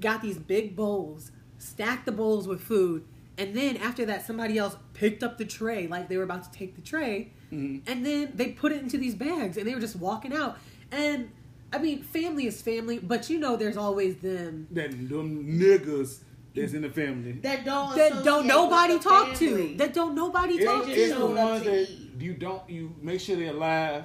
got 0.00 0.22
these 0.22 0.38
big 0.38 0.76
bowls, 0.76 1.32
stacked 1.58 2.06
the 2.06 2.12
bowls 2.12 2.46
with 2.46 2.60
food, 2.60 3.04
and 3.36 3.54
then 3.56 3.76
after 3.78 4.04
that, 4.06 4.24
somebody 4.26 4.58
else 4.58 4.76
picked 4.94 5.22
up 5.22 5.38
the 5.38 5.44
tray 5.44 5.86
like 5.86 6.08
they 6.08 6.16
were 6.16 6.22
about 6.24 6.44
to 6.44 6.50
take 6.58 6.74
the 6.76 6.82
tray, 6.82 7.32
Mhm. 7.52 7.82
and 7.86 8.04
then 8.06 8.32
they 8.34 8.48
put 8.52 8.72
it 8.72 8.82
into 8.82 8.98
these 8.98 9.14
bags, 9.14 9.56
and 9.56 9.66
they 9.66 9.74
were 9.74 9.80
just 9.80 9.96
walking 9.96 10.32
out. 10.32 10.58
And 10.92 11.30
I 11.72 11.78
mean, 11.78 12.02
family 12.02 12.46
is 12.46 12.62
family, 12.62 12.98
but 12.98 13.28
you 13.28 13.38
know, 13.38 13.56
there's 13.56 13.76
always 13.76 14.16
them 14.16 14.68
That 14.70 14.90
them 15.08 15.44
niggas 15.58 16.20
that's 16.54 16.72
in 16.72 16.82
the 16.82 16.90
family. 16.90 17.32
That 17.32 17.64
don't 17.64 17.94
that 17.96 18.24
don't 18.24 18.46
nobody 18.46 18.98
talk 18.98 19.36
family. 19.36 19.72
to. 19.72 19.76
That 19.78 19.92
don't 19.94 20.14
nobody 20.14 20.54
It- 20.54 20.64
talk 20.64 20.86
it's 20.88 20.94
to. 20.94 21.00
the 21.08 21.14
showed 21.14 21.36
up 21.36 21.50
ones 21.50 21.62
to 21.64 21.70
that 21.70 21.88
you 22.20 22.34
don't 22.34 22.68
you 22.70 22.94
make 23.02 23.20
sure 23.20 23.36
they're 23.36 23.50
alive 23.54 24.04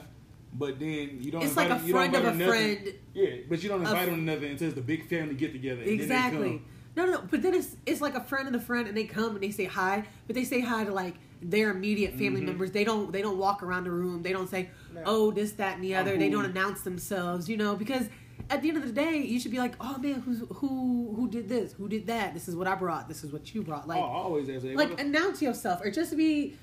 but 0.54 0.80
then 0.80 1.18
you 1.22 1.32
don't. 1.32 1.44
It's 1.44 1.56
like 1.58 1.70
invite 1.70 1.72
a 1.72 1.80
them- 1.80 1.88
you 1.88 1.94
friend 1.94 2.16
of 2.16 2.22
a 2.22 2.26
them 2.28 2.38
nothing. 2.38 2.78
friend. 2.78 2.94
Yeah, 3.14 3.30
but 3.50 3.64
you 3.64 3.70
don't 3.70 3.80
invite 3.82 4.04
Of- 4.08 4.16
them 4.16 4.26
to 4.26 4.32
nothing 4.34 4.52
until 4.52 4.68
it's 4.68 4.76
the 4.76 4.82
big 4.82 5.08
family 5.10 5.36
get 5.36 5.52
together. 5.52 5.82
And 5.82 5.90
Then 5.90 5.98
they 5.98 6.04
Exactly. 6.04 6.50
come. 6.50 6.66
No, 6.96 7.06
no, 7.06 7.12
no. 7.14 7.22
But 7.30 7.42
then 7.42 7.54
it's 7.56 7.76
it's 7.86 8.02
like 8.02 8.16
a 8.16 8.24
friend 8.24 8.48
of 8.48 8.54
a 8.54 8.60
friend, 8.64 8.88
and 8.88 8.96
they 8.96 9.06
come 9.06 9.32
and 9.36 9.42
they 9.42 9.52
say 9.52 9.66
hi, 9.66 10.04
but 10.28 10.36
they 10.36 10.44
say 10.44 10.62
hi 10.62 10.84
to 10.86 10.92
like 10.94 11.16
their 11.42 11.72
immediate 11.72 12.12
family 12.14 12.42
Mhm. 12.42 12.46
members. 12.46 12.72
They 12.72 12.84
don't 12.84 13.12
they 13.12 13.22
don't 13.22 13.38
walk 13.38 13.64
around 13.64 13.84
the 13.86 13.92
room. 13.92 14.22
They 14.22 14.32
don't 14.32 14.50
say, 14.50 14.70
No. 14.94 15.02
oh, 15.06 15.32
this, 15.32 15.54
that, 15.54 15.76
and 15.76 15.84
the 15.84 15.96
I'm 15.96 16.02
other. 16.02 16.18
They 16.18 16.30
don't 16.30 16.46
announce 16.46 16.82
themselves. 16.82 17.50
You 17.50 17.58
know, 17.58 17.76
because 17.76 18.08
at 18.50 18.62
the 18.62 18.68
end 18.70 18.78
of 18.78 18.86
the 18.86 18.92
day, 18.92 19.18
you 19.18 19.40
should 19.40 19.52
be 19.52 19.58
like, 19.58 19.74
oh 19.82 19.98
man, 19.98 20.22
who's 20.22 20.44
who 20.56 21.14
who 21.16 21.28
did 21.30 21.50
this? 21.50 21.74
Who 21.74 21.90
did 21.90 22.06
that? 22.08 22.34
This 22.36 22.48
is 22.48 22.56
what 22.56 22.68
I 22.68 22.76
brought. 22.76 23.08
This 23.08 23.24
is 23.24 23.34
what 23.34 23.54
you 23.56 23.64
brought. 23.64 23.88
Like 23.88 24.00
oh, 24.00 24.04
I 24.04 24.16
always 24.24 24.48
ask. 24.50 24.64
Hey, 24.64 24.76
like 24.76 25.00
announce 25.02 25.42
yourself 25.42 25.82
or 25.84 25.90
just 25.90 26.16
be 26.16 26.56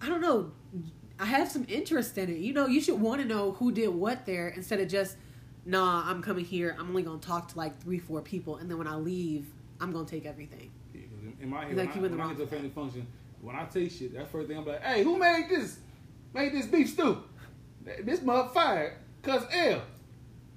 i 0.00 0.08
don't 0.08 0.20
know 0.20 0.50
i 1.20 1.24
have 1.26 1.48
some 1.50 1.64
interest 1.68 2.16
in 2.18 2.28
it 2.30 2.38
you 2.38 2.52
know 2.52 2.66
you 2.66 2.80
should 2.80 3.00
want 3.00 3.20
to 3.20 3.26
know 3.26 3.52
who 3.52 3.72
did 3.72 3.88
what 3.88 4.24
there 4.26 4.48
instead 4.48 4.80
of 4.80 4.88
just 4.88 5.16
nah 5.64 6.02
i'm 6.08 6.22
coming 6.22 6.44
here 6.44 6.74
i'm 6.78 6.88
only 6.88 7.02
gonna 7.02 7.18
talk 7.18 7.48
to 7.48 7.56
like 7.58 7.80
three 7.82 7.98
four 7.98 8.20
people 8.20 8.56
and 8.56 8.70
then 8.70 8.78
when 8.78 8.86
i 8.86 8.94
leave 8.94 9.46
i'm 9.80 9.92
gonna 9.92 10.04
take 10.06 10.26
everything 10.26 10.70
Yeah, 10.94 11.00
'cause 11.02 11.22
in- 11.24 11.36
in 11.44 11.48
my 11.50 11.64
head, 11.64 11.76
Like 11.76 11.94
when, 11.94 11.96
you 11.96 12.02
I, 12.02 12.06
in 12.06 12.12
the 12.12 12.16
when 12.16 12.20
I 12.20 12.22
wrong 12.24 12.28
get 12.32 12.36
to 12.38 12.42
a 12.42 12.46
for 12.46 12.54
family 12.56 12.70
function, 12.70 13.06
when 13.40 13.56
I 13.56 13.64
taste 13.64 13.98
shit, 13.98 14.14
that 14.14 14.28
first 14.30 14.48
thing 14.48 14.56
I'm 14.58 14.64
like, 14.66 14.82
hey, 14.82 15.02
who 15.02 15.18
made 15.18 15.46
this? 15.48 15.78
Made 16.34 16.52
this 16.52 16.66
beef 16.66 16.90
stew? 16.90 17.18
This 18.04 18.22
mug 18.22 18.52
fired. 18.54 18.94
Cause 19.22 19.44
L. 19.50 19.82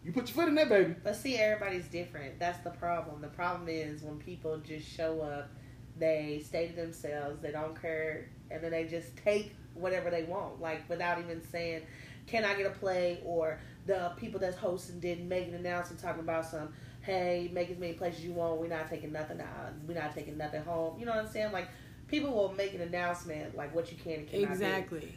You 0.04 0.12
put 0.12 0.28
your 0.28 0.36
foot 0.36 0.48
in 0.48 0.56
that 0.56 0.70
baby. 0.70 0.94
But 1.04 1.16
see, 1.16 1.36
everybody's 1.38 1.88
different. 1.88 2.38
That's 2.40 2.60
the 2.64 2.70
problem. 2.70 3.22
The 3.22 3.28
problem 3.30 3.68
is 3.68 4.04
when 4.04 4.18
people 4.20 4.58
just 4.60 4.88
show 4.88 5.22
up, 5.22 5.50
they 5.98 6.44
stay 6.46 6.68
to 6.68 6.76
themselves, 6.76 7.42
they 7.42 7.52
don't 7.52 7.80
care, 7.82 8.30
and 8.52 8.64
then 8.64 8.70
they 8.72 8.84
just 8.86 9.18
take 9.18 9.56
whatever 9.76 10.10
they 10.10 10.24
want, 10.24 10.60
like 10.62 10.88
without 10.90 11.20
even 11.20 11.42
saying, 11.52 11.84
"Can 12.28 12.44
I 12.46 12.56
get 12.56 12.66
a 12.66 12.72
play?" 12.72 13.22
or 13.24 13.60
the 13.86 14.12
people 14.18 14.40
that's 14.40 14.58
hosting 14.58 15.00
didn't 15.00 15.28
make 15.28 15.48
an 15.48 15.54
announcement 15.54 16.02
talking 16.02 16.22
about 16.22 16.46
some, 16.46 16.70
"Hey, 17.02 17.50
make 17.54 17.70
as 17.70 17.78
many 17.78 17.94
places 17.94 18.24
you 18.26 18.32
want. 18.34 18.60
We're 18.60 18.68
not 18.68 18.90
taking 18.90 19.12
nothing 19.12 19.40
out. 19.40 19.74
We're 19.88 20.00
not 20.00 20.14
taking 20.16 20.38
nothing 20.38 20.64
home." 20.64 21.00
You 21.00 21.06
know 21.06 21.12
what 21.16 21.26
I'm 21.26 21.32
saying? 21.32 21.52
Like 21.52 21.68
people 22.08 22.32
will 22.34 22.54
make 22.54 22.74
an 22.74 22.82
announcement 22.82 23.56
like 23.56 23.74
what 23.74 23.92
you 23.92 23.98
can 23.98 24.14
and 24.20 24.30
cannot 24.30 24.48
do. 24.48 24.54
exactly 24.54 25.16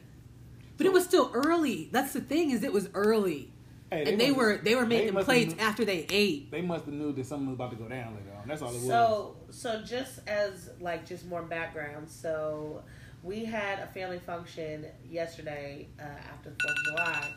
but 0.79 0.87
it 0.87 0.93
was 0.93 1.05
still 1.05 1.31
early 1.35 1.89
that's 1.93 2.13
the 2.15 2.21
thing 2.21 2.51
is 2.51 2.63
it 2.63 2.73
was 2.73 2.89
early 2.95 3.51
Hey, 3.91 4.05
and 4.13 4.19
they 4.21 4.29
must- 4.29 4.39
were 4.39 4.57
they 4.59 4.75
were 4.75 4.87
making 4.87 5.13
must 5.13 5.27
have 5.27 5.35
plates 5.35 5.55
knew- 5.55 5.61
after 5.61 5.85
they 5.85 6.07
ate 6.11 6.51
They 6.51 6.63
must 6.63 6.85
have 6.87 6.95
knew 6.95 7.13
that 7.13 7.27
something 7.27 7.49
was 7.49 7.57
about 7.57 7.71
to 7.73 7.77
go 7.77 7.89
down 7.89 8.15
later 8.15 8.31
on. 8.41 8.47
That's 8.49 8.63
all 8.63 8.69
it 8.71 8.75
was. 8.75 8.87
So, 8.87 9.37
so 9.51 9.83
just 9.83 10.21
as 10.29 10.71
like 10.81 11.05
just 11.07 11.27
more 11.27 11.43
background, 11.43 12.09
so 12.09 12.83
we 13.23 13.45
had 13.45 13.81
a 13.81 13.87
family 13.89 14.19
function 14.19 14.87
yesterday 15.11 15.89
uh, 15.99 16.03
after 16.03 16.51
Fourth 16.51 16.77
of 16.79 16.85
July, 16.87 17.35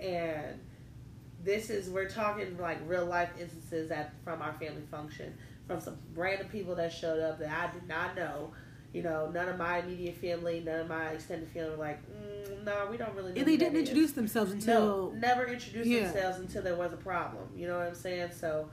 and 0.00 0.60
this 1.42 1.70
is 1.70 1.88
we're 1.88 2.08
talking 2.08 2.56
like 2.58 2.78
real 2.86 3.06
life 3.06 3.30
instances 3.40 3.90
at 3.90 4.12
from 4.24 4.42
our 4.42 4.52
family 4.54 4.82
function 4.90 5.32
from 5.66 5.80
some 5.80 5.96
random 6.14 6.48
people 6.48 6.74
that 6.74 6.92
showed 6.92 7.20
up 7.20 7.38
that 7.38 7.50
I 7.70 7.72
did 7.72 7.88
not 7.88 8.16
know. 8.16 8.52
You 8.92 9.04
know, 9.04 9.30
none 9.32 9.48
of 9.48 9.56
my 9.56 9.78
immediate 9.78 10.16
family, 10.16 10.60
none 10.66 10.80
of 10.80 10.88
my 10.88 11.10
extended 11.10 11.48
family, 11.50 11.70
were 11.70 11.76
like, 11.76 12.00
mm, 12.10 12.64
no, 12.64 12.88
we 12.90 12.96
don't 12.96 13.14
really. 13.14 13.32
know 13.32 13.38
and 13.38 13.46
they 13.46 13.56
didn't 13.56 13.74
that 13.74 13.82
is." 13.82 13.88
introduce 13.88 14.12
themselves 14.12 14.50
until 14.50 15.12
no, 15.12 15.18
never 15.18 15.46
introduced 15.46 15.88
Yeah. 15.88 16.10
themselves 16.10 16.40
until 16.40 16.62
there 16.62 16.74
was 16.74 16.92
a 16.92 16.96
problem. 16.96 17.44
You 17.56 17.68
know 17.68 17.78
what 17.78 17.86
I'm 17.86 17.94
saying? 17.94 18.32
So 18.32 18.68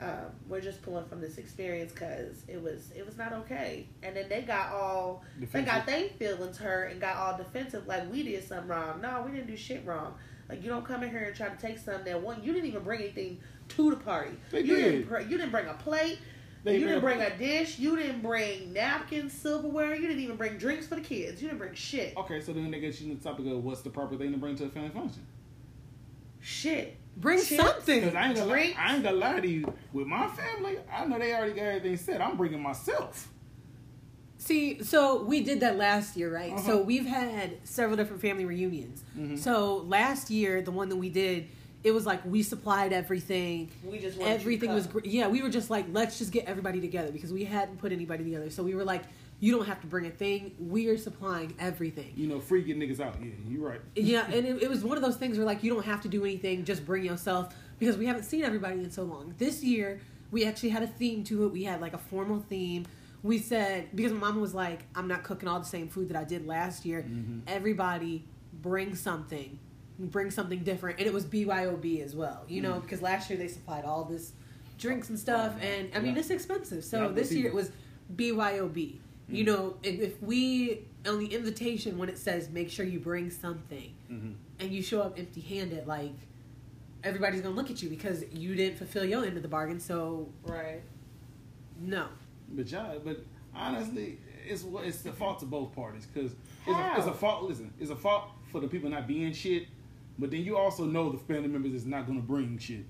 um, 0.00 0.26
we're 0.46 0.60
just 0.60 0.82
pulling 0.82 1.06
from 1.06 1.20
this 1.20 1.38
experience 1.38 1.90
because 1.92 2.42
it 2.48 2.62
was 2.62 2.90
it 2.94 3.06
was 3.06 3.16
not 3.16 3.32
okay. 3.32 3.86
And 4.02 4.14
then 4.14 4.28
they 4.28 4.42
got 4.42 4.72
all 4.72 5.24
they 5.52 5.62
got 5.62 5.86
they 5.86 6.08
feelings 6.18 6.58
hurt 6.58 6.92
and 6.92 7.00
got 7.00 7.16
all 7.16 7.36
defensive 7.36 7.86
like 7.86 8.10
we 8.12 8.22
did 8.22 8.46
something 8.46 8.68
wrong. 8.68 9.00
No, 9.00 9.22
we 9.26 9.32
didn't 9.32 9.46
do 9.46 9.56
shit 9.56 9.84
wrong. 9.86 10.14
Like 10.48 10.62
you 10.62 10.68
don't 10.68 10.84
come 10.84 11.02
in 11.02 11.10
here 11.10 11.24
and 11.24 11.34
try 11.34 11.48
to 11.48 11.56
take 11.56 11.78
something 11.78 12.04
that 12.04 12.20
one 12.22 12.42
you 12.42 12.52
didn't 12.52 12.68
even 12.68 12.82
bring 12.82 13.00
anything 13.00 13.40
to 13.68 13.90
the 13.90 13.96
party. 13.96 14.36
They 14.50 14.60
you 14.60 14.76
did. 14.76 14.82
Didn't, 14.92 15.08
br- 15.08 15.20
you 15.20 15.38
didn't 15.38 15.50
bring 15.50 15.66
a 15.66 15.74
plate. 15.74 16.18
They 16.62 16.74
you 16.78 16.86
didn't 16.86 17.00
bring 17.00 17.18
bring 17.18 17.30
a- 17.30 17.34
a 17.34 17.38
dish. 17.38 17.78
You 17.78 17.96
didn't 17.96 18.22
bring 18.22 18.72
napkins, 18.72 19.32
silverware. 19.32 19.94
You 19.94 20.08
didn't 20.08 20.22
even 20.22 20.36
bring 20.36 20.58
drinks 20.58 20.86
for 20.86 20.96
the 20.96 21.00
kids. 21.00 21.40
You 21.40 21.48
didn't 21.48 21.60
bring 21.60 21.74
shit. 21.74 22.16
Okay, 22.16 22.40
so 22.40 22.52
then 22.52 22.70
they 22.70 22.80
get 22.80 23.00
you 23.00 23.14
to 23.14 23.18
the 23.20 23.22
topic 23.24 23.46
of 23.46 23.64
what's 23.64 23.80
the 23.80 23.90
proper 23.90 24.16
thing 24.16 24.32
to 24.32 24.38
bring 24.38 24.56
to 24.56 24.64
a 24.64 24.68
family 24.68 24.90
function. 24.90 25.24
Shit. 26.40 26.96
Bring 27.16 27.38
Chips. 27.38 27.56
something 27.56 28.00
Because 28.00 28.14
I 28.14 28.28
ain't 28.28 28.36
gonna 28.36 28.50
lie, 28.50 28.74
I 28.78 28.94
ain't 28.94 29.02
gonna 29.02 29.16
lie 29.16 29.40
to 29.40 29.48
you. 29.48 29.72
With 29.92 30.06
my 30.06 30.28
family, 30.28 30.78
I 30.92 31.04
know 31.06 31.18
they 31.18 31.34
already 31.34 31.52
got 31.52 31.62
everything 31.62 31.96
set. 31.96 32.20
I'm 32.20 32.36
bringing 32.36 32.62
myself. 32.62 33.28
See, 34.38 34.82
so 34.82 35.22
we 35.24 35.42
did 35.42 35.60
that 35.60 35.76
last 35.76 36.16
year, 36.16 36.32
right? 36.32 36.52
Uh-huh. 36.52 36.62
So 36.62 36.82
we've 36.82 37.06
had 37.06 37.56
several 37.64 37.96
different 37.96 38.20
family 38.22 38.44
reunions. 38.44 39.02
Mhm. 39.18 39.38
So 39.38 39.78
last 39.78 40.30
year, 40.30 40.60
the 40.62 40.70
one 40.70 40.88
that 40.90 40.96
we 40.96 41.08
did, 41.08 41.48
it 41.82 41.92
was 41.92 42.04
like 42.04 42.24
we 42.24 42.42
supplied 42.42 42.92
everything. 42.92 43.70
We 43.84 43.98
just 43.98 44.18
wanted 44.18 44.30
you 44.32 44.36
to 44.36 44.40
Everything 44.40 44.74
was 44.74 44.86
great. 44.86 45.06
Yeah, 45.06 45.28
we 45.28 45.42
were 45.42 45.48
just 45.48 45.70
like, 45.70 45.86
let's 45.92 46.18
just 46.18 46.32
get 46.32 46.44
everybody 46.46 46.80
together 46.80 47.10
because 47.10 47.32
we 47.32 47.44
hadn't 47.44 47.78
put 47.78 47.92
anybody 47.92 48.24
together. 48.24 48.50
So 48.50 48.62
we 48.62 48.74
were 48.74 48.84
like, 48.84 49.02
you 49.40 49.54
don't 49.54 49.66
have 49.66 49.80
to 49.82 49.86
bring 49.86 50.06
a 50.06 50.10
thing. 50.10 50.54
We 50.58 50.88
are 50.88 50.96
supplying 50.96 51.54
everything. 51.58 52.12
You 52.16 52.26
know, 52.26 52.40
free 52.40 52.62
get 52.62 52.78
niggas 52.78 53.00
out. 53.00 53.16
Yeah, 53.22 53.30
you're 53.48 53.68
right. 53.68 53.80
Yeah, 53.94 54.24
and 54.32 54.46
it, 54.46 54.62
it 54.62 54.70
was 54.70 54.82
one 54.84 54.96
of 54.96 55.02
those 55.02 55.16
things 55.16 55.36
where 55.36 55.46
like 55.46 55.62
you 55.62 55.72
don't 55.72 55.84
have 55.84 56.00
to 56.02 56.08
do 56.08 56.24
anything, 56.24 56.64
just 56.64 56.84
bring 56.86 57.04
yourself 57.04 57.54
because 57.78 57.96
we 57.96 58.06
haven't 58.06 58.24
seen 58.24 58.44
everybody 58.44 58.80
in 58.80 58.90
so 58.90 59.02
long. 59.02 59.34
This 59.38 59.62
year 59.62 60.00
we 60.30 60.44
actually 60.44 60.70
had 60.70 60.82
a 60.82 60.86
theme 60.86 61.22
to 61.24 61.44
it. 61.44 61.52
We 61.52 61.64
had 61.64 61.80
like 61.80 61.92
a 61.92 61.98
formal 61.98 62.40
theme. 62.48 62.86
We 63.22 63.38
said 63.38 63.88
because 63.94 64.12
my 64.12 64.18
mom 64.20 64.40
was 64.40 64.54
like, 64.54 64.84
I'm 64.94 65.08
not 65.08 65.22
cooking 65.24 65.48
all 65.48 65.58
the 65.58 65.66
same 65.66 65.88
food 65.88 66.08
that 66.08 66.16
I 66.16 66.24
did 66.24 66.46
last 66.46 66.84
year. 66.86 67.04
Mhm. 67.08 67.40
Everybody 67.46 68.24
bring 68.62 68.94
something, 68.94 69.58
bring 69.98 70.30
something 70.30 70.60
different, 70.60 70.98
and 70.98 71.06
it 71.06 71.12
was 71.12 71.24
BYOB 71.26 72.02
as 72.02 72.14
well. 72.16 72.44
You 72.48 72.62
know, 72.62 72.74
Mm. 72.74 72.82
because 72.82 73.02
last 73.02 73.28
year 73.28 73.38
they 73.38 73.48
supplied 73.48 73.84
all 73.84 74.04
this 74.04 74.32
drinks 74.78 75.08
and 75.10 75.18
stuff, 75.18 75.54
and 75.60 75.90
I 75.94 75.98
mean 76.00 76.14
Yeah. 76.14 76.20
it's 76.20 76.30
expensive. 76.30 76.84
So 76.84 77.02
Yeah, 77.02 77.08
this 77.12 77.32
year 77.32 77.48
it 77.48 77.54
was 77.54 77.70
BYOB. 78.14 78.98
You 79.28 79.42
Mm. 79.42 79.46
know, 79.46 79.76
if, 79.82 80.00
if 80.00 80.22
we 80.22 80.84
on 81.06 81.18
the 81.18 81.26
invitation 81.26 81.98
when 81.98 82.08
it 82.08 82.18
says 82.18 82.48
make 82.50 82.70
sure 82.70 82.84
you 82.84 82.98
bring 83.00 83.30
something 83.30 83.92
Mm-hmm. 84.10 84.32
and 84.60 84.70
you 84.72 84.82
show 84.82 85.02
up 85.02 85.18
empty 85.18 85.40
handed, 85.40 85.86
like 85.86 86.12
everybody's 87.04 87.40
gonna 87.40 87.54
look 87.54 87.70
at 87.70 87.82
you 87.82 87.88
because 87.88 88.24
you 88.32 88.54
didn't 88.54 88.78
fulfill 88.78 89.04
your 89.04 89.24
end 89.24 89.36
of 89.36 89.42
the 89.42 89.48
bargain. 89.48 89.80
So 89.80 90.28
Right. 90.44 90.80
no, 91.80 92.06
But 92.50 92.70
y'all, 92.70 92.98
but 93.04 93.24
honestly, 93.54 94.18
it's 94.48 94.64
it's 94.84 95.02
the 95.02 95.12
fault 95.12 95.42
of 95.42 95.50
both 95.50 95.74
parties 95.74 96.06
because 96.06 96.32
it's 96.66 96.78
a, 96.78 96.92
it's 96.98 97.06
a 97.06 97.12
fault. 97.12 97.44
Listen, 97.44 97.72
it's 97.80 97.90
a 97.90 97.96
fault 97.96 98.30
for 98.52 98.60
the 98.60 98.68
people 98.68 98.88
not 98.90 99.06
being 99.08 99.32
shit, 99.32 99.66
but 100.18 100.30
then 100.30 100.42
you 100.44 100.56
also 100.56 100.84
know 100.84 101.10
the 101.10 101.18
family 101.18 101.48
members 101.48 101.74
is 101.74 101.84
not 101.86 102.06
gonna 102.06 102.20
bring 102.20 102.58
shit. 102.58 102.84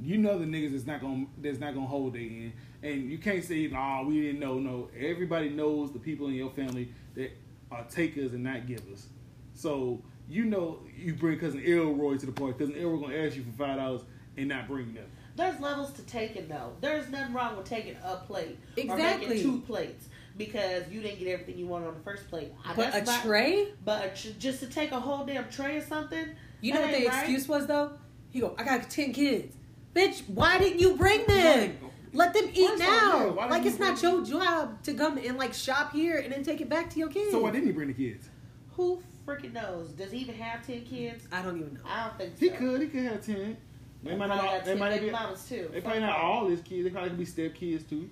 You 0.00 0.18
know 0.18 0.38
the 0.38 0.44
niggas 0.44 0.74
is 0.74 0.86
not 0.86 1.00
gonna 1.00 1.26
that's 1.38 1.58
not 1.58 1.74
gonna 1.74 1.86
hold 1.86 2.14
their 2.14 2.22
end, 2.22 2.52
and 2.84 3.10
you 3.10 3.18
can't 3.18 3.42
say, 3.42 3.66
"Nah, 3.68 4.02
we 4.04 4.20
didn't 4.20 4.40
know." 4.40 4.58
No, 4.58 4.88
everybody 4.98 5.48
knows 5.48 5.92
the 5.92 5.98
people 5.98 6.28
in 6.28 6.34
your 6.34 6.50
family 6.50 6.88
that 7.14 7.30
are 7.70 7.84
takers 7.84 8.32
and 8.32 8.44
not 8.44 8.66
givers. 8.66 9.06
So 9.54 10.02
you 10.28 10.44
know 10.44 10.80
you 10.96 11.14
bring 11.14 11.38
cousin 11.38 11.60
Elroy 11.64 12.16
to 12.18 12.26
the 12.26 12.32
party. 12.32 12.58
Cousin 12.58 12.76
Elroy 12.76 13.00
gonna 13.00 13.16
ask 13.16 13.36
you 13.36 13.42
for 13.42 13.52
five 13.66 13.76
dollars 13.78 14.02
and 14.36 14.48
not 14.48 14.68
bring 14.68 14.92
them. 14.94 15.06
There's 15.36 15.58
levels 15.60 15.92
to 15.94 16.02
taking 16.02 16.46
though. 16.48 16.72
There's 16.80 17.08
nothing 17.10 17.34
wrong 17.34 17.56
with 17.56 17.66
taking 17.66 17.96
a 18.04 18.16
plate 18.16 18.58
or 18.76 18.80
Exactly. 18.82 19.28
making 19.28 19.42
two 19.42 19.60
plates 19.62 20.08
because 20.36 20.88
you 20.90 21.00
didn't 21.00 21.18
get 21.20 21.28
everything 21.28 21.58
you 21.58 21.66
wanted 21.66 21.88
on 21.88 21.94
the 21.94 22.00
first 22.00 22.28
plate. 22.28 22.52
I- 22.64 22.74
but 22.74 22.88
a 22.88 22.92
that's 22.92 23.06
not- 23.06 23.22
tray. 23.24 23.68
but 23.84 24.04
a 24.04 24.08
tr- 24.22 24.38
just 24.38 24.60
to 24.60 24.66
take 24.66 24.92
a 24.92 25.00
whole 25.00 25.24
damn 25.24 25.48
tray 25.48 25.76
or 25.76 25.80
something. 25.80 26.26
You 26.60 26.74
know 26.74 26.82
what 26.82 26.90
the 26.92 27.06
right. 27.06 27.18
excuse 27.18 27.48
was 27.48 27.66
though? 27.66 27.92
He 28.30 28.40
go, 28.40 28.54
I 28.58 28.64
got 28.64 28.88
ten 28.90 29.12
kids, 29.12 29.56
bitch. 29.94 30.22
Why 30.28 30.58
didn't 30.58 30.80
you 30.80 30.96
bring 30.96 31.24
them? 31.26 31.76
Let 32.14 32.32
them 32.32 32.48
eat 32.54 32.68
First 32.68 32.82
off, 32.82 32.88
yeah, 32.88 33.34
now. 33.36 33.48
like 33.50 33.66
it's 33.66 33.78
not 33.78 34.00
your 34.02 34.24
job 34.24 34.82
to 34.84 34.94
come 34.94 35.18
and 35.18 35.36
like 35.36 35.52
shop 35.52 35.92
here 35.92 36.18
and 36.18 36.32
then 36.32 36.42
take 36.44 36.60
it 36.60 36.68
back 36.68 36.88
to 36.90 36.98
your 36.98 37.08
kids. 37.08 37.32
So 37.32 37.40
why 37.40 37.50
didn't 37.50 37.66
he 37.66 37.72
bring 37.72 37.88
the 37.88 37.94
kids? 37.94 38.28
Who 38.76 39.02
freaking 39.26 39.52
knows? 39.52 39.90
Does 39.90 40.12
he 40.12 40.18
even 40.18 40.36
have 40.36 40.64
ten 40.66 40.82
kids? 40.84 41.26
I 41.32 41.42
don't 41.42 41.58
even 41.58 41.74
know. 41.74 41.80
I 41.86 42.06
don't 42.06 42.18
think 42.18 42.38
so. 42.38 42.40
He 42.40 42.50
could. 42.50 42.80
He 42.82 42.86
could 42.88 43.02
have 43.04 43.24
ten. 43.26 43.56
They 44.02 44.14
might 44.16 44.26
not. 44.28 44.38
Probably 44.38 44.58
All, 44.58 44.64
they 44.64 44.74
might 44.76 45.00
be. 45.00 45.10
mamas 45.10 45.48
too. 45.48 45.68
They 45.72 45.80
probably 45.80 46.00
not 46.00 46.16
all 46.18 46.46
his 46.48 46.60
kids. 46.60 46.84
They 46.84 46.90
probably 46.90 47.10
could 47.10 47.18
be 47.18 47.24
step 47.24 47.54
kids 47.54 47.84
too. 47.84 48.08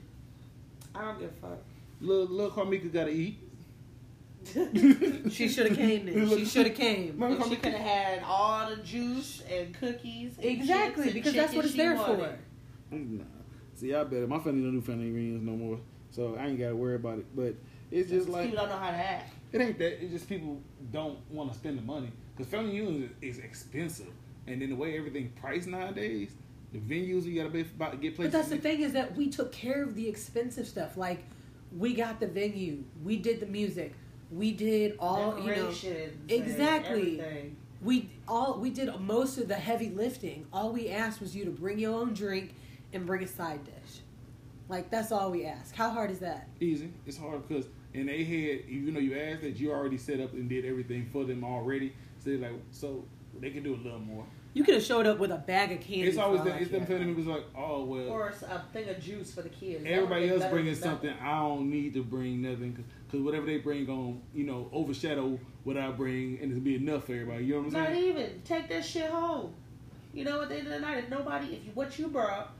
I 0.94 1.02
don't 1.02 1.20
give 1.20 1.30
a 1.30 1.46
fuck. 1.48 1.58
Little 2.00 2.26
little 2.26 2.50
Carmika 2.50 2.92
gotta 2.92 3.10
eat. 3.10 3.38
She 5.30 5.48
should 5.48 5.68
have 5.68 5.76
came 5.76 6.06
then. 6.06 6.28
She 6.28 6.44
should 6.44 6.66
have 6.66 6.76
came. 6.86 7.16
Mama 7.18 7.48
she 7.48 7.56
could 7.56 7.72
have 7.72 7.80
had 7.86 8.22
all 8.24 8.68
the 8.68 8.76
juice 8.82 9.42
and 9.50 9.72
cookies. 9.74 10.36
And 10.36 10.44
Exactly, 10.46 11.04
and 11.04 11.14
because 11.14 11.34
that's 11.34 11.54
what 11.54 11.64
it's 11.64 11.74
there 11.74 11.94
wanted. 11.94 12.18
for. 12.90 12.94
Mm, 12.96 13.18
nah. 13.20 13.24
See, 13.74 13.94
I 13.94 14.04
better. 14.04 14.26
My 14.26 14.38
family 14.38 14.62
don't 14.62 14.72
do 14.72 14.80
family 14.80 15.10
reunions 15.10 15.42
no 15.42 15.52
more, 15.52 15.80
so 16.10 16.36
I 16.38 16.46
ain't 16.46 16.58
gotta 16.58 16.76
worry 16.76 16.96
about 16.96 17.18
it. 17.18 17.26
But 17.34 17.54
it's 17.90 18.10
just 18.10 18.28
like 18.28 18.50
people 18.50 18.58
don't 18.58 18.70
know 18.70 18.78
how 18.78 18.90
to 18.90 18.96
act. 18.96 19.32
it 19.52 19.60
ain't 19.60 19.78
that. 19.78 20.02
It's 20.02 20.12
just 20.12 20.28
people 20.28 20.60
don't 20.92 21.18
want 21.30 21.52
to 21.52 21.58
spend 21.58 21.78
the 21.78 21.82
money 21.82 22.12
because 22.36 22.50
family 22.50 22.80
reunions 22.80 23.10
is, 23.22 23.36
is 23.36 23.44
expensive, 23.44 24.12
and 24.46 24.60
then 24.60 24.70
the 24.70 24.76
way 24.76 24.96
everything 24.96 25.32
priced 25.40 25.68
nowadays, 25.68 26.32
the 26.72 26.78
venues 26.78 27.24
you 27.24 27.36
gotta 27.36 27.50
be 27.50 27.62
about 27.62 27.92
to 27.92 27.98
get 27.98 28.16
places. 28.16 28.32
But 28.32 28.38
that's 28.38 28.50
the 28.50 28.58
thing 28.58 28.80
is 28.80 28.92
that 28.92 29.16
we 29.16 29.28
took 29.28 29.52
care 29.52 29.82
of 29.82 29.94
the 29.94 30.08
expensive 30.08 30.68
stuff. 30.68 30.96
Like 30.96 31.24
we 31.76 31.94
got 31.94 32.20
the 32.20 32.26
venue, 32.26 32.84
we 33.02 33.16
did 33.16 33.40
the 33.40 33.46
music, 33.46 33.94
we 34.30 34.52
did 34.52 34.96
all 34.98 35.38
you 35.38 35.56
know. 35.56 35.72
Exactly. 36.28 37.54
we 37.82 38.10
all 38.28 38.58
we 38.58 38.70
did 38.70 38.88
most 39.00 39.38
of 39.38 39.48
the 39.48 39.54
heavy 39.54 39.90
lifting. 39.90 40.46
All 40.52 40.72
we 40.72 40.88
asked 40.88 41.20
was 41.20 41.34
you 41.34 41.44
to 41.44 41.50
bring 41.50 41.78
your 41.78 41.98
own 41.98 42.14
drink 42.14 42.54
and 42.92 43.06
bring 43.06 43.22
a 43.22 43.26
side 43.26 43.64
dish. 43.64 44.00
Like 44.68 44.90
that's 44.90 45.12
all 45.12 45.30
we 45.30 45.44
ask. 45.44 45.74
How 45.74 45.90
hard 45.90 46.10
is 46.10 46.18
that? 46.20 46.48
Easy. 46.60 46.92
It's 47.06 47.18
hard 47.18 47.46
because 47.46 47.66
in 47.94 48.06
their 48.06 48.16
head, 48.24 48.64
you 48.68 48.90
know, 48.90 49.00
you 49.00 49.18
asked 49.18 49.42
that, 49.42 49.58
you 49.58 49.70
already 49.70 49.98
set 49.98 50.20
up 50.20 50.32
and 50.32 50.48
did 50.48 50.64
everything 50.64 51.08
for 51.12 51.24
them 51.24 51.44
already. 51.44 51.92
So 52.18 52.30
they're 52.30 52.38
like, 52.38 52.60
so 52.70 53.04
they 53.38 53.50
can 53.50 53.62
do 53.62 53.74
a 53.74 53.76
little 53.76 53.98
more. 53.98 54.24
You 54.54 54.64
could 54.64 54.74
have 54.74 54.82
showed 54.84 55.06
up 55.06 55.18
with 55.18 55.30
a 55.30 55.38
bag 55.38 55.72
of 55.72 55.80
candy. 55.80 56.02
It's 56.02 56.18
always 56.18 56.42
for 56.42 56.48
all 56.48 56.52
the, 56.52 56.54
I 56.54 56.58
it's 56.60 56.70
them 56.70 56.80
care. 56.80 56.98
family 56.98 57.06
members 57.06 57.26
like, 57.26 57.44
oh 57.56 57.84
well, 57.84 58.08
Or 58.08 58.28
a 58.28 58.62
thing 58.72 58.88
of 58.88 59.00
juice 59.00 59.32
for 59.34 59.40
the 59.40 59.48
kids. 59.48 59.84
Everybody 59.86 60.28
else 60.28 60.44
bringing 60.50 60.74
than 60.74 60.80
nothing. 60.90 61.10
something. 61.10 61.14
I 61.22 61.38
don't 61.38 61.70
need 61.70 61.94
to 61.94 62.02
bring 62.02 62.42
nothing 62.42 62.84
because 63.06 63.20
whatever 63.20 63.46
they 63.46 63.58
bring 63.58 63.88
on, 63.88 64.20
you 64.34 64.44
know, 64.44 64.68
overshadow 64.72 65.38
what 65.64 65.78
I 65.78 65.90
bring, 65.90 66.38
and 66.42 66.50
it'll 66.50 66.62
be 66.62 66.76
enough 66.76 67.04
for 67.04 67.12
everybody. 67.12 67.44
You 67.44 67.54
know 67.54 67.60
what 67.60 67.66
I'm 67.68 67.72
Not 67.72 67.88
saying? 67.88 68.14
Not 68.14 68.20
even 68.22 68.42
take 68.44 68.68
that 68.68 68.84
shit 68.84 69.10
home. 69.10 69.54
You 70.12 70.24
know, 70.24 70.42
at 70.42 70.50
the 70.50 70.56
end 70.56 70.66
of 70.66 70.72
the 70.74 70.80
night, 70.80 70.98
if 70.98 71.08
nobody, 71.08 71.54
if 71.54 71.64
you, 71.64 71.70
what 71.72 71.98
you 71.98 72.08
brought 72.08 72.52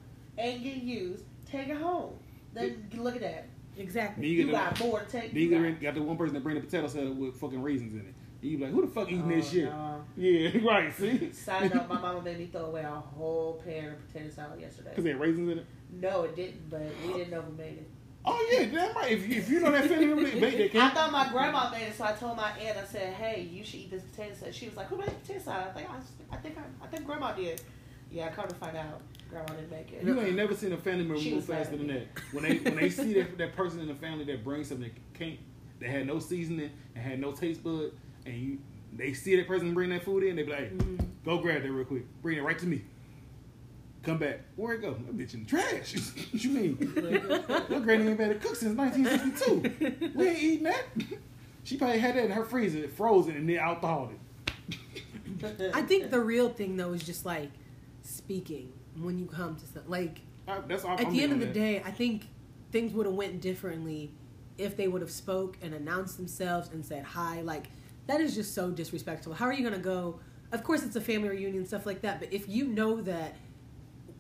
ain't 0.43 0.62
getting 0.62 0.86
used, 0.88 1.24
take 1.51 1.68
it 1.68 1.76
home. 1.76 2.12
Then 2.53 2.88
look 2.97 3.14
at 3.16 3.22
that. 3.22 3.47
Exactly. 3.78 4.26
You, 4.26 4.38
you 4.38 4.45
get 4.47 4.53
got 4.53 4.80
more 4.80 5.01
to 5.01 5.07
take. 5.07 5.32
Then 5.32 5.43
You 5.43 5.49
you 5.49 5.51
got, 5.72 5.72
got, 5.74 5.82
got 5.82 5.95
the 5.95 6.03
one 6.03 6.16
person 6.18 6.34
that 6.34 6.43
bring 6.43 6.57
the 6.57 6.61
potato 6.61 6.86
salad 6.88 7.18
with 7.18 7.36
fucking 7.36 7.62
raisins 7.62 7.95
in 7.95 8.01
it. 8.01 8.14
You 8.43 8.59
be 8.59 8.64
like, 8.64 8.72
who 8.72 8.82
the 8.84 8.88
fuck 8.93 9.07
eating 9.09 9.22
Oh, 9.24 9.28
this 9.28 9.51
shit? 9.51 9.64
no. 9.64 10.05
Yeah, 10.16 10.51
right. 10.64 10.93
See, 10.93 11.32
Side 11.32 11.72
note: 11.72 11.88
My 11.88 11.99
mama 12.01 12.20
made 12.22 12.38
me 12.38 12.47
throw 12.47 12.66
away 12.66 12.82
a 12.82 12.88
whole 12.90 13.62
pan 13.64 13.90
of 13.90 14.07
potato 14.12 14.30
salad 14.30 14.61
yesterday. 14.61 14.90
because 14.90 15.05
they 15.05 15.11
had 15.11 15.20
raisins 15.20 15.49
in 15.49 15.59
it. 15.61 15.66
No, 15.93 16.24
it 16.24 16.34
didn't, 16.36 16.68
but 16.68 16.82
we 17.07 17.12
didn't 17.14 17.30
know 17.30 17.40
who 17.43 17.53
made 17.57 17.78
it. 17.78 17.88
Oh 18.24 18.49
yeah, 18.53 18.66
damn 18.66 18.95
right. 18.97 19.12
If, 19.12 19.28
if 19.30 19.49
you 19.49 19.61
know 19.61 19.70
that 19.70 19.86
family 19.86 20.07
member, 20.07 20.24
they, 20.28 20.38
they 20.40 20.64
I 20.64 20.68
can't. 20.68 20.95
thought 20.95 21.11
my 21.12 21.28
grandma 21.30 21.70
made 21.70 21.84
it, 21.88 21.97
so 21.97 22.05
I 22.05 22.12
told 22.12 22.36
my 22.36 22.51
aunt. 22.51 22.76
I 22.78 22.84
said, 22.84 23.14
"Hey, 23.14 23.49
you 23.51 23.64
should 23.64 23.80
eat 23.80 23.90
this 23.90 24.03
potato 24.03 24.34
salad." 24.34 24.55
She 24.55 24.66
was 24.66 24.76
like, 24.76 24.88
"Who 24.88 24.97
made 24.99 25.09
potato 25.22 25.40
salad?" 25.40 25.68
I 25.68 25.72
think 25.72 25.88
I, 25.90 26.34
I 26.34 26.36
think 26.38 26.59
I, 26.59 26.84
I 26.84 26.86
think 26.88 27.07
grandma 27.07 27.32
did. 27.32 27.62
Yeah, 28.11 28.26
I 28.26 28.30
come 28.30 28.47
to 28.49 28.55
find 28.57 28.76
out, 28.76 29.01
grandma 29.33 29.55
didn't 29.55 29.70
make 29.70 29.93
it. 29.93 30.05
You 30.05 30.20
ain't 30.20 30.37
never 30.37 30.55
seen 30.55 30.72
a 30.72 30.76
family 30.76 31.05
member 31.05 31.22
move 31.22 31.45
faster 31.45 31.76
than 31.76 31.89
that. 31.89 32.07
When 32.33 32.45
they 32.45 32.59
when 32.59 32.76
they 32.76 32.91
see 32.91 33.14
that, 33.14 33.37
that 33.39 33.57
person 33.57 33.80
in 33.80 33.89
the 33.89 33.95
family 33.95 34.24
that 34.26 34.45
brings 34.45 34.68
something 34.68 34.89
that 34.89 35.18
can't, 35.18 35.39
that 35.80 35.89
had 35.89 36.07
no 36.07 36.18
seasoning 36.18 36.70
and 36.95 37.05
had 37.05 37.18
no 37.18 37.33
taste 37.33 37.62
bud, 37.64 37.93
and 38.26 38.35
you 38.37 38.59
they 38.95 39.14
see 39.14 39.35
that 39.37 39.49
person 39.49 39.72
bring 39.72 39.91
that 39.91 40.05
food 40.05 40.22
in, 40.22 40.37
they 40.37 40.43
be 40.43 40.53
like, 40.53 40.76
Mhm. 40.76 41.07
"Go 41.24 41.39
grab 41.39 41.62
that 41.62 41.72
real 41.72 41.85
quick, 41.87 42.05
bring 42.20 42.37
it 42.39 42.43
right 42.43 42.59
to 42.59 42.66
me." 42.66 42.83
Come 44.03 44.18
back. 44.18 44.41
Where 44.57 44.74
it 44.74 44.83
go? 44.83 44.95
That 44.95 45.16
bitch 45.16 45.35
in 45.35 45.45
the 45.45 45.49
trash. 45.49 45.95
what 46.33 46.45
you 46.45 46.51
mean? 46.51 46.93
Your 47.70 47.80
granny 47.80 48.09
ain't 48.09 48.18
been 48.18 48.30
to 48.30 48.35
cook 48.35 48.57
since 48.57 48.76
1962. 48.76 50.11
We 50.14 50.28
ain't 50.28 50.39
eating 50.43 50.64
that. 50.64 50.83
She 51.64 51.76
probably 51.76 51.99
had 52.01 52.16
that 52.16 52.24
in 52.24 52.33
her 52.33 52.45
freezer, 52.45 52.89
frozen, 52.89 53.37
and 53.37 53.49
then 53.49 53.59
out 53.59 53.80
thawed 53.80 54.11
it. 54.11 55.70
I 55.72 55.83
think 55.83 56.11
the 56.11 56.20
real 56.20 56.49
thing 56.51 56.76
though 56.76 56.93
is 56.93 57.05
just 57.05 57.24
like 57.24 57.51
speaking 58.03 58.72
when 59.01 59.18
you 59.18 59.26
come 59.26 59.57
to 59.57 59.66
some 59.66 59.82
like 59.86 60.20
I, 60.49 60.61
that's 60.66 60.84
all. 60.84 60.99
at 60.99 61.07
I'm 61.07 61.12
the 61.12 61.22
end 61.22 61.32
of 61.32 61.40
the 61.40 61.47
that. 61.47 61.55
day, 61.55 61.82
I 61.84 61.90
think 61.90 62.28
things 62.72 62.93
would 62.95 63.07
have 63.07 63.14
went 63.14 63.40
differently 63.40 64.12
if 64.59 64.76
they 64.76 64.88
would 64.88 65.01
have 65.01 65.11
spoke 65.11 65.57
and 65.62 65.72
announced 65.74 66.16
themselves 66.16 66.68
and 66.72 66.84
said 66.84 67.05
hi. 67.05 67.40
Like 67.43 67.66
that 68.07 68.20
is 68.20 68.34
just 68.34 68.55
so 68.55 68.70
disrespectful. 68.70 69.34
How 69.34 69.47
are 69.47 69.53
you 69.53 69.62
gonna 69.64 69.78
go? 69.78 70.20
Of 70.51 70.62
course, 70.64 70.82
it's 70.82 70.97
a 70.97 71.01
family 71.01 71.28
reunion 71.30 71.64
stuff 71.66 71.86
like 71.86 72.03
that. 72.03 72.20
But 72.20 72.32
if 72.32 72.49
you 72.49 72.66
know 72.66 73.01
that, 73.03 73.36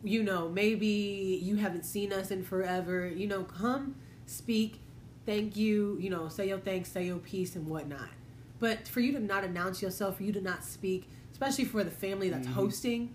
you 0.02 0.22
know, 0.22 0.48
maybe 0.48 1.40
you 1.42 1.56
haven't 1.56 1.84
seen 1.84 2.12
us 2.12 2.30
in 2.30 2.42
forever. 2.42 3.06
You 3.08 3.26
know, 3.26 3.42
come 3.44 3.96
speak, 4.26 4.80
thank 5.26 5.56
you. 5.56 5.98
You 6.00 6.10
know, 6.10 6.28
say 6.28 6.48
your 6.48 6.58
thanks, 6.58 6.90
say 6.90 7.04
your 7.06 7.18
peace, 7.18 7.54
and 7.56 7.66
whatnot. 7.66 8.08
But 8.60 8.86
for 8.88 9.00
you 9.00 9.12
to 9.12 9.20
not 9.20 9.44
announce 9.44 9.82
yourself, 9.82 10.16
for 10.18 10.22
you 10.22 10.32
to 10.32 10.40
not 10.40 10.64
speak, 10.64 11.08
especially 11.32 11.64
for 11.64 11.82
the 11.84 11.90
family 11.90 12.30
that's 12.30 12.46
Mhm. 12.46 12.52
hosting, 12.52 13.14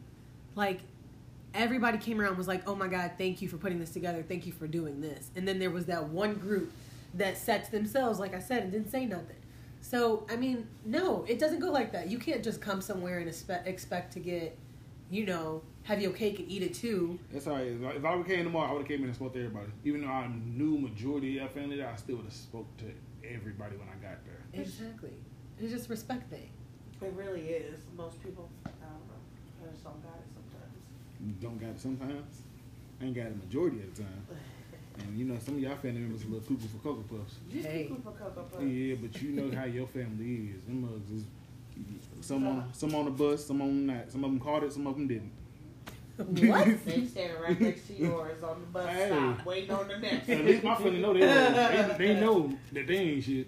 like 0.55 0.81
everybody 1.57 1.97
came 1.97 2.19
around 2.21 2.29
and 2.29 2.37
was 2.37 2.47
like, 2.47 2.67
"Oh 2.67 2.75
my 2.75 2.87
God, 2.87 3.11
thank 3.17 3.41
you 3.41 3.47
for 3.49 3.57
putting 3.57 3.79
this 3.79 3.91
together. 3.91 4.23
Thank 4.23 4.45
you 4.45 4.53
for 4.53 4.67
doing 4.67 5.01
this." 5.01 5.31
And 5.35 5.47
then 5.47 5.59
there 5.59 5.71
was 5.71 5.85
that 5.87 6.07
one 6.09 6.35
group 6.35 6.71
that 7.15 7.37
sat 7.37 7.65
to 7.65 7.71
themselves, 7.71 8.19
like 8.19 8.33
I 8.35 8.39
said, 8.39 8.63
and 8.63 8.71
didn't 8.71 8.91
say 8.91 9.05
nothing. 9.05 9.35
So 9.81 10.25
I 10.29 10.35
mean, 10.35 10.67
no, 10.85 11.25
it 11.27 11.39
doesn't 11.39 11.59
go 11.59 11.71
like 11.71 11.91
that. 11.93 12.09
You 12.09 12.19
can't 12.19 12.43
just 12.43 12.61
come 12.61 12.81
somewhere 12.81 13.19
and 13.19 13.27
expect 13.27 13.67
expect 13.67 14.13
to 14.13 14.19
get, 14.19 14.57
you 15.09 15.25
know, 15.25 15.61
have 15.83 16.01
your 16.01 16.11
cake 16.11 16.39
and 16.39 16.49
eat 16.51 16.61
it 16.63 16.73
too. 16.73 17.17
That's 17.31 17.47
all 17.47 17.55
right. 17.55 17.67
If 17.67 17.83
I- 17.83 17.91
If 17.97 18.05
I 18.05 18.15
would 18.15 18.27
came 18.27 18.43
tomorrow, 18.43 18.69
I 18.69 18.73
would 18.73 18.79
have 18.81 18.87
came 18.87 18.99
in 19.01 19.05
and 19.07 19.15
spoke 19.15 19.33
to 19.33 19.39
everybody. 19.39 19.71
Even 19.85 20.01
though 20.01 20.07
I 20.07 20.27
knew 20.27 20.77
majority 20.77 21.37
of 21.39 21.43
that 21.45 21.53
family, 21.59 21.81
I 21.81 21.95
still 21.95 22.17
would 22.17 22.25
have 22.25 22.33
spoke 22.33 22.67
to 22.77 22.85
everybody 23.27 23.77
when 23.77 23.87
I 23.87 23.93
got 23.93 24.23
there. 24.25 24.61
Exactly. 24.61 25.13
It's 25.59 25.71
just 25.71 25.89
respect 25.89 26.29
thing. 26.29 26.49
It 27.01 27.13
really 27.15 27.41
is. 27.49 27.79
Most 27.95 28.21
people, 28.23 28.49
I 28.65 28.69
don't 28.69 29.07
know. 29.07 29.21
I 29.67 29.71
just 29.71 29.83
don't 29.83 30.01
got 30.03 30.15
it 30.17 30.25
sometimes. 30.33 30.46
Don't 31.41 31.59
got 31.59 31.69
it 31.71 31.79
sometimes. 31.79 32.41
I 33.01 33.05
ain't 33.05 33.15
got 33.15 33.27
it 33.27 33.43
majority 33.43 33.79
of 33.81 33.95
the 33.95 34.03
time. 34.03 34.27
And 34.99 35.17
you 35.17 35.25
know, 35.25 35.37
some 35.39 35.55
of 35.55 35.59
y'all 35.61 35.75
family 35.77 35.99
members 36.01 36.23
are 36.23 36.27
a 36.27 36.29
little 36.29 36.47
cuckoo 36.47 36.67
for 36.67 36.77
Cocoa 36.83 37.03
Puffs. 37.17 37.35
Just 37.51 37.67
Hey. 37.67 37.83
people 37.83 37.97
for 38.03 38.11
Cocoa 38.17 38.41
Puffs. 38.43 38.63
Yeah, 38.63 38.95
but 39.01 39.21
you 39.21 39.29
know 39.29 39.55
how 39.55 39.65
your 39.65 39.87
family 39.87 40.51
is. 40.55 40.63
Them 40.63 40.81
mugs 40.81 41.11
is 41.11 41.23
some 42.25 42.47
on 42.47 42.69
some 42.73 42.95
on 42.95 43.05
the 43.05 43.11
bus, 43.11 43.45
some 43.45 43.61
on 43.61 43.85
not. 43.85 44.11
Some 44.11 44.23
of 44.23 44.31
them 44.31 44.39
caught 44.39 44.63
it, 44.63 44.73
some 44.73 44.87
of 44.87 44.95
them 44.95 45.07
didn't. 45.07 45.31
What? 46.17 46.67
They 46.85 47.05
standing 47.05 47.39
right 47.39 47.61
next 47.61 47.85
to 47.87 47.93
yours 47.93 48.41
on 48.41 48.59
the 48.61 48.65
bus 48.67 48.89
Hey. 48.89 49.07
stop, 49.07 49.45
waiting 49.45 49.69
on 49.71 49.87
the 49.87 49.97
next. 49.99 50.27
At 50.29 50.45
least 50.45 50.63
my 50.63 50.73
family 50.75 50.99
know 50.99 51.13
they, 51.13 51.19
they 51.19 51.95
they 52.13 52.19
know 52.19 52.57
that 52.73 52.87
they 52.87 52.97
ain't 52.97 53.23
shit. 53.23 53.47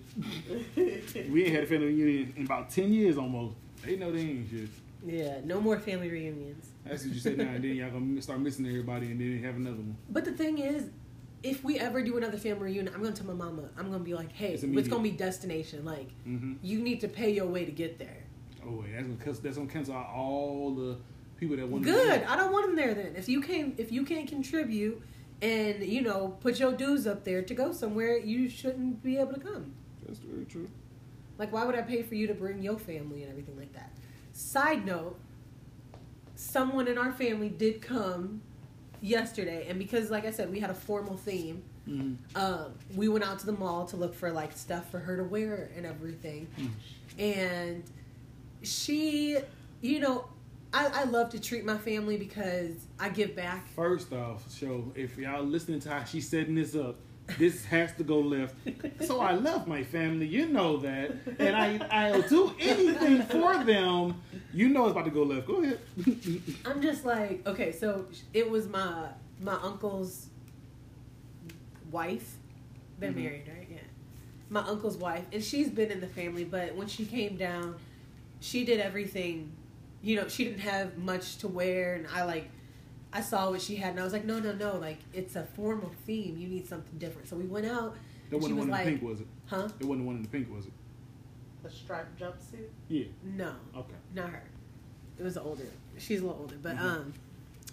We 1.31 1.45
ain't 1.45 1.55
had 1.55 1.63
a 1.63 1.67
family 1.67 1.87
reunion 1.87 2.33
in 2.37 2.45
about 2.45 2.69
ten 2.69 2.93
years 2.93 3.17
almost. 3.17 3.55
They 3.83 3.95
know 3.95 4.11
they 4.11 4.19
ain't 4.19 4.49
shit. 4.51 4.69
yeah, 5.03 5.39
no 5.45 5.59
more 5.59 5.79
family 5.79 6.09
reunions. 6.11 6.68
That's 6.85 7.03
what 7.05 7.13
you 7.13 7.19
say 7.19 7.35
now 7.35 7.49
and 7.49 7.63
then. 7.63 7.75
Y'all 7.75 7.91
gonna 7.91 8.21
start 8.21 8.39
missing 8.39 8.65
everybody 8.65 9.07
and 9.11 9.19
then 9.19 9.43
have 9.43 9.55
another 9.55 9.77
one. 9.77 9.97
But 10.09 10.25
the 10.25 10.31
thing 10.31 10.57
is, 10.59 10.89
if 11.43 11.63
we 11.63 11.79
ever 11.79 12.01
do 12.01 12.17
another 12.17 12.37
family 12.37 12.71
reunion, 12.71 12.93
I'm 12.93 13.01
gonna 13.01 13.15
tell 13.15 13.27
my 13.27 13.33
mama. 13.33 13.69
I'm 13.77 13.91
gonna 13.91 14.03
be 14.03 14.13
like, 14.13 14.31
hey, 14.31 14.53
It's 14.53 14.63
it's, 14.63 14.87
gonna 14.87 15.03
be 15.03 15.11
destination. 15.11 15.85
Like, 15.85 16.09
Mm-hmm. 16.27 16.53
you 16.61 16.79
need 16.81 17.01
to 17.01 17.07
pay 17.07 17.31
your 17.31 17.47
way 17.47 17.65
to 17.65 17.71
get 17.71 17.99
there. 17.99 18.23
Oh, 18.65 18.81
wait, 18.81 18.93
that's 18.93 19.07
gonna 19.07 19.23
cancel, 19.23 19.43
that's 19.43 19.57
gonna 19.57 19.69
cancel 19.69 19.95
out 19.95 20.07
all 20.13 20.73
the 20.75 20.97
people 21.37 21.55
that 21.57 21.67
want. 21.67 21.83
Good. 21.83 22.23
I 22.23 22.35
don't 22.35 22.51
want 22.51 22.65
them 22.67 22.75
there 22.75 22.93
then. 22.93 23.15
If 23.15 23.29
you 23.29 23.41
can't 23.41 23.79
if 23.79 23.91
you 23.91 24.03
can't 24.03 24.27
contribute, 24.27 25.01
and 25.41 25.83
you 25.83 26.01
know, 26.01 26.37
put 26.41 26.59
your 26.59 26.73
dues 26.73 27.07
up 27.07 27.23
there 27.23 27.41
to 27.41 27.53
go 27.53 27.71
somewhere, 27.71 28.17
you 28.17 28.49
shouldn't 28.49 29.03
be 29.03 29.17
able 29.17 29.33
to 29.33 29.39
come. 29.39 29.73
That's 30.05 30.19
very 30.19 30.45
true. 30.45 30.69
Like, 31.37 31.53
why 31.53 31.63
would 31.63 31.75
I 31.75 31.81
pay 31.83 32.01
for 32.03 32.15
you 32.15 32.27
to 32.27 32.33
bring 32.33 32.61
your 32.61 32.77
family 32.77 33.21
and 33.23 33.31
everything 33.31 33.57
like 33.57 33.71
that? 33.73 33.91
Side 34.33 34.85
note: 34.85 35.17
someone 36.39 36.87
in 36.87 36.97
our 36.97 37.11
family 37.11 37.49
did 37.49 37.81
come 37.81 38.41
yesterday, 39.01 39.67
and 39.67 39.77
because, 39.77 40.09
like 40.09 40.25
I 40.25 40.31
said, 40.31 40.49
we 40.49 40.59
had 40.59 40.69
a 40.69 40.75
formal 40.75 41.17
theme. 41.17 41.63
Mm-hmm. 41.87 42.37
um, 42.37 42.73
we 42.95 43.07
went 43.07 43.25
out 43.25 43.39
to 43.39 43.47
the 43.47 43.53
mall 43.53 43.83
to 43.87 43.97
look 43.97 44.13
for 44.13 44.31
like 44.31 44.55
stuff 44.55 44.91
for 44.91 44.99
her 44.99 45.17
to 45.17 45.23
wear 45.23 45.71
and 45.75 45.87
everything. 45.87 46.47
And 47.17 47.83
she, 48.61 49.39
you 49.81 49.99
know, 49.99 50.25
I, 50.71 50.85
I 50.87 51.03
love 51.05 51.31
to 51.31 51.39
treat 51.39 51.65
my 51.65 51.79
family 51.79 52.15
because 52.15 52.73
I 52.99 53.09
give 53.09 53.35
back. 53.35 53.67
First 53.69 54.13
off, 54.13 54.43
show 54.55 54.91
if 54.93 55.17
y'all 55.17 55.41
listening 55.41 55.79
to 55.81 55.89
how 55.89 56.03
she's 56.03 56.29
setting 56.29 56.53
this 56.53 56.75
up, 56.75 56.97
this 57.37 57.65
has 57.65 57.93
to 57.95 58.03
go 58.03 58.19
left. 58.19 58.55
So 59.05 59.19
I 59.21 59.33
love 59.33 59.67
my 59.67 59.83
family, 59.83 60.25
you 60.27 60.47
know 60.47 60.77
that, 60.77 61.11
and 61.39 61.55
I 61.55 61.79
I'll 61.91 62.21
do 62.23 62.53
anything 62.59 63.23
for 63.23 63.63
them. 63.63 64.21
You 64.53 64.69
know 64.69 64.85
it's 64.85 64.91
about 64.93 65.05
to 65.05 65.11
go 65.11 65.23
left. 65.23 65.47
Go 65.47 65.61
ahead. 65.61 65.79
I'm 66.65 66.81
just 66.81 67.05
like, 67.05 67.45
okay, 67.47 67.71
so 67.71 68.05
it 68.33 68.49
was 68.49 68.67
my 68.67 69.07
my 69.41 69.55
uncle's 69.61 70.27
wife. 71.91 72.35
Been 72.99 73.13
Mhm. 73.13 73.23
married, 73.23 73.47
right? 73.47 73.67
Yeah. 73.69 73.77
My 74.49 74.61
uncle's 74.61 74.97
wife, 74.97 75.25
and 75.31 75.43
she's 75.43 75.69
been 75.69 75.91
in 75.91 76.01
the 76.01 76.07
family, 76.07 76.43
but 76.43 76.75
when 76.75 76.87
she 76.87 77.05
came 77.05 77.37
down, 77.37 77.75
she 78.39 78.65
did 78.65 78.79
everything. 78.79 79.51
You 80.01 80.15
know, 80.17 80.27
she 80.27 80.43
didn't 80.45 80.59
have 80.61 80.97
much 80.97 81.37
to 81.37 81.47
wear, 81.47 81.93
and 81.95 82.07
I 82.07 82.23
like, 82.23 82.49
I 83.11 83.21
saw 83.21 83.49
what 83.49 83.61
she 83.61 83.75
had, 83.75 83.91
and 83.91 83.99
I 83.99 84.03
was 84.03 84.13
like, 84.13 84.25
no, 84.25 84.39
no, 84.39 84.53
no, 84.53 84.75
like 84.77 84.99
it's 85.13 85.35
a 85.35 85.43
formal 85.55 85.91
theme. 86.05 86.37
You 86.37 86.47
need 86.47 86.67
something 86.67 86.97
different. 86.99 87.27
So 87.27 87.35
we 87.35 87.45
went 87.45 87.65
out. 87.65 87.95
That 88.29 88.37
wasn't 88.37 88.43
she 88.43 88.47
the 88.49 88.55
was 88.55 88.59
one 88.59 88.67
in 88.67 88.71
like, 88.71 88.85
the 88.85 88.91
pink, 88.91 89.01
was 89.03 89.21
it? 89.21 89.27
huh? 89.47 89.69
It 89.79 89.85
wasn't 89.85 90.01
the 90.03 90.07
one 90.07 90.15
in 90.17 90.21
the 90.21 90.27
pink, 90.29 90.53
was 90.55 90.65
it? 90.67 90.71
The 91.63 91.69
striped 91.71 92.19
jumpsuit. 92.19 92.67
Yeah. 92.87 93.05
No. 93.23 93.53
Okay. 93.75 93.93
not 94.15 94.29
her. 94.29 94.43
It 95.17 95.23
was 95.23 95.37
older. 95.37 95.63
She's 95.97 96.21
a 96.21 96.25
little 96.25 96.39
older, 96.41 96.55
but 96.61 96.77
Mhm. 96.77 96.81
um, 96.81 97.13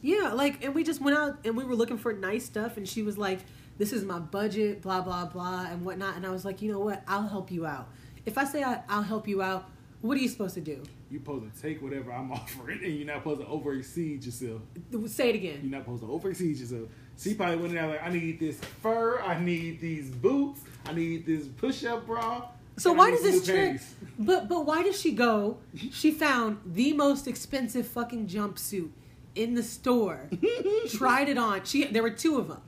yeah, 0.03 0.33
like, 0.33 0.65
and 0.65 0.75
we 0.75 0.83
just 0.83 1.01
went 1.01 1.17
out 1.17 1.39
and 1.45 1.57
we 1.57 1.65
were 1.65 1.77
looking 1.77 1.99
for 1.99 2.13
nice 2.13 2.45
stuff, 2.45 2.77
and 2.77 2.89
she 2.89 3.03
was 3.03 3.17
like, 3.19 3.41
"This 3.79 3.93
is 3.93 4.05
my 4.05 4.19
budget, 4.19 4.83
blah 4.83 5.01
blah 5.03 5.27
blah, 5.27 5.67
and 5.71 5.85
whatnot." 5.85 6.17
And 6.17 6.27
I 6.27 6.31
was 6.31 6.45
like, 6.45 6.61
"You 6.63 6.73
know 6.73 6.81
what? 6.81 7.03
I'll 7.07 7.29
help 7.29 7.51
you 7.53 7.67
out. 7.67 7.89
If 8.25 8.37
I 8.39 8.45
say 8.45 8.65
I, 8.65 8.83
I'll 8.89 9.03
help 9.03 9.29
you 9.29 9.43
out, 9.43 9.71
what 10.01 10.17
are 10.17 10.21
you 10.21 10.29
supposed 10.29 10.55
to 10.55 10.61
do? 10.61 10.83
You 11.11 11.19
supposed 11.19 11.55
to 11.55 11.63
take 11.63 11.83
whatever 11.83 12.13
I'm 12.13 12.33
offering, 12.41 12.83
and 12.85 12.95
you're 12.95 13.07
not 13.07 13.19
supposed 13.19 13.41
to 13.41 13.47
over 13.47 13.75
exceed 13.75 14.25
yourself. 14.25 14.63
Say 15.07 15.31
it 15.31 15.35
again. 15.37 15.61
You're 15.63 15.71
not 15.71 15.83
supposed 15.85 16.03
to 16.03 16.11
over 16.11 16.31
exceed 16.31 16.57
yourself. 16.57 16.89
She 17.19 17.35
probably 17.35 17.57
went 17.57 17.69
in 17.71 17.75
there 17.77 17.87
like, 17.87 18.03
I 18.03 18.11
need 18.11 18.41
this 18.41 18.59
fur, 18.83 19.21
I 19.21 19.39
need 19.41 19.81
these 19.81 20.11
boots, 20.11 20.61
I 20.85 20.93
need 20.93 21.25
this 21.25 21.47
push 21.47 21.85
up 21.85 22.07
bra. 22.07 22.49
So 22.77 22.93
why 22.93 23.11
does 23.11 23.23
this 23.23 23.47
some 23.47 23.55
new 23.55 23.61
chick? 23.61 23.71
panties? 23.81 23.95
But 24.19 24.49
but 24.49 24.65
why 24.67 24.83
does 24.83 25.01
she 25.01 25.13
go? 25.13 25.59
She 25.93 26.11
found 26.11 26.59
the 26.65 26.93
most 26.93 27.27
expensive 27.27 27.87
fucking 27.87 28.27
jumpsuit 28.29 28.91
in 29.35 29.55
the 29.55 29.63
store. 29.63 30.29
tried 30.89 31.29
it 31.29 31.39
on. 31.39 31.65
She 31.65 31.85
there 31.85 32.03
were 32.03 32.11
two 32.11 32.39
of 32.39 32.49
them. 32.49 32.61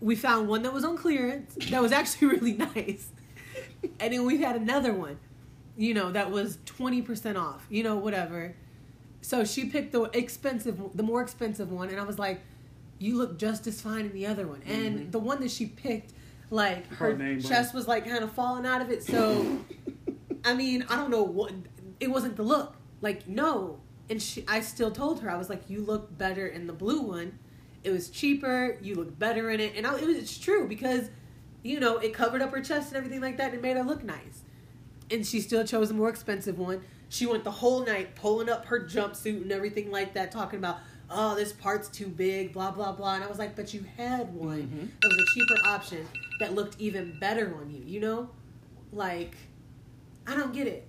We 0.00 0.14
found 0.14 0.48
one 0.48 0.62
that 0.62 0.72
was 0.72 0.84
on 0.84 0.96
clearance 0.96 1.56
that 1.70 1.80
was 1.80 1.90
actually 1.92 2.28
really 2.28 2.52
nice, 2.52 3.08
and 3.98 4.12
then 4.12 4.24
we 4.26 4.38
had 4.38 4.56
another 4.56 4.92
one, 4.92 5.18
you 5.76 5.94
know, 5.94 6.10
that 6.12 6.30
was 6.30 6.58
twenty 6.64 7.02
percent 7.02 7.36
off. 7.36 7.66
You 7.70 7.82
know, 7.82 7.96
whatever. 7.96 8.54
So 9.20 9.44
she 9.44 9.66
picked 9.66 9.92
the 9.92 10.02
expensive, 10.12 10.80
the 10.94 11.02
more 11.02 11.20
expensive 11.22 11.70
one, 11.72 11.88
and 11.88 11.98
I 11.98 12.04
was 12.04 12.18
like, 12.18 12.40
"You 12.98 13.16
look 13.18 13.38
just 13.38 13.66
as 13.66 13.80
fine 13.80 14.06
in 14.06 14.12
the 14.12 14.26
other 14.26 14.46
one." 14.46 14.62
And 14.66 15.00
Mhm. 15.00 15.10
the 15.12 15.18
one 15.18 15.40
that 15.40 15.50
she 15.50 15.66
picked, 15.66 16.12
like 16.50 16.86
Her 16.88 17.10
her, 17.12 17.18
name 17.18 17.40
chest 17.40 17.74
was 17.74 17.88
like 17.88 18.06
kind 18.06 18.22
of 18.22 18.32
falling 18.32 18.64
out 18.66 18.80
of 18.82 18.90
it. 18.90 19.02
So, 19.02 19.46
I 20.44 20.54
mean, 20.54 20.84
I 20.88 20.96
don't 20.96 21.10
know 21.10 21.22
what 21.22 21.52
it 21.98 22.10
wasn't 22.10 22.36
the 22.36 22.42
look. 22.42 22.76
Like 23.00 23.28
no, 23.28 23.80
and 24.08 24.22
she, 24.22 24.44
I 24.46 24.60
still 24.60 24.90
told 24.90 25.20
her 25.20 25.30
I 25.30 25.36
was 25.36 25.50
like, 25.50 25.68
"You 25.68 25.80
look 25.82 26.16
better 26.16 26.46
in 26.46 26.66
the 26.66 26.72
blue 26.72 27.00
one. 27.00 27.38
It 27.84 27.90
was 27.90 28.08
cheaper. 28.10 28.78
You 28.80 28.94
look 28.94 29.18
better 29.18 29.50
in 29.50 29.60
it." 29.60 29.74
And 29.76 29.86
I, 29.86 29.96
it 29.98 30.06
was 30.06 30.16
it's 30.16 30.38
true 30.38 30.66
because, 30.68 31.10
you 31.62 31.80
know, 31.80 31.98
it 31.98 32.14
covered 32.14 32.42
up 32.42 32.52
her 32.52 32.62
chest 32.62 32.88
and 32.88 32.96
everything 32.96 33.20
like 33.20 33.36
that, 33.38 33.46
and 33.46 33.54
it 33.54 33.62
made 33.62 33.76
her 33.76 33.82
look 33.82 34.02
nice. 34.04 34.42
And 35.10 35.26
she 35.26 35.40
still 35.40 35.64
chose 35.64 35.90
a 35.90 35.94
more 35.94 36.08
expensive 36.08 36.58
one. 36.58 36.82
She 37.08 37.26
went 37.26 37.44
the 37.44 37.50
whole 37.50 37.84
night 37.84 38.14
pulling 38.16 38.48
up 38.48 38.66
her 38.66 38.80
jumpsuit 38.80 39.42
and 39.42 39.52
everything 39.52 39.90
like 39.92 40.14
that, 40.14 40.32
talking 40.32 40.58
about, 40.58 40.78
"Oh, 41.08 41.36
this 41.36 41.52
part's 41.52 41.88
too 41.88 42.08
big," 42.08 42.52
blah 42.52 42.72
blah 42.72 42.92
blah. 42.92 43.14
And 43.14 43.22
I 43.24 43.28
was 43.28 43.38
like, 43.38 43.54
"But 43.54 43.72
you 43.72 43.84
had 43.96 44.34
one 44.34 44.62
Mhm. 44.62 44.88
that 45.00 45.08
was 45.08 45.18
a 45.18 45.34
cheaper 45.34 45.68
option 45.68 46.08
that 46.40 46.54
looked 46.54 46.80
even 46.80 47.16
better 47.20 47.54
on 47.54 47.70
you." 47.70 47.82
You 47.86 48.00
know, 48.00 48.30
like 48.92 49.36
I 50.26 50.36
don't 50.36 50.52
get 50.52 50.66
it. 50.66 50.88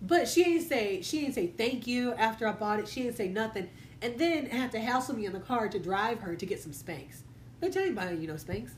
But 0.00 0.28
she 0.28 0.44
ain't 0.44 0.68
say 0.68 1.02
she 1.02 1.20
didn't 1.22 1.34
say 1.34 1.48
thank 1.48 1.86
you 1.88 2.12
after 2.12 2.46
I 2.46 2.52
bought 2.52 2.78
it. 2.78 2.86
She 2.86 3.02
didn't 3.02 3.16
say 3.16 3.28
nothing, 3.28 3.68
and 4.00 4.16
then 4.18 4.46
had 4.46 4.70
to 4.72 4.78
hassle 4.78 5.16
me 5.16 5.26
in 5.26 5.32
the 5.32 5.40
car 5.40 5.68
to 5.68 5.78
drive 5.80 6.20
her 6.20 6.36
to 6.36 6.46
get 6.46 6.60
some 6.62 6.72
Spanx. 6.72 7.22
Bitch, 7.60 7.76
I 7.76 7.86
ain't 7.86 7.96
buying 7.96 8.20
you 8.20 8.28
no 8.28 8.34
Spanx. 8.34 8.70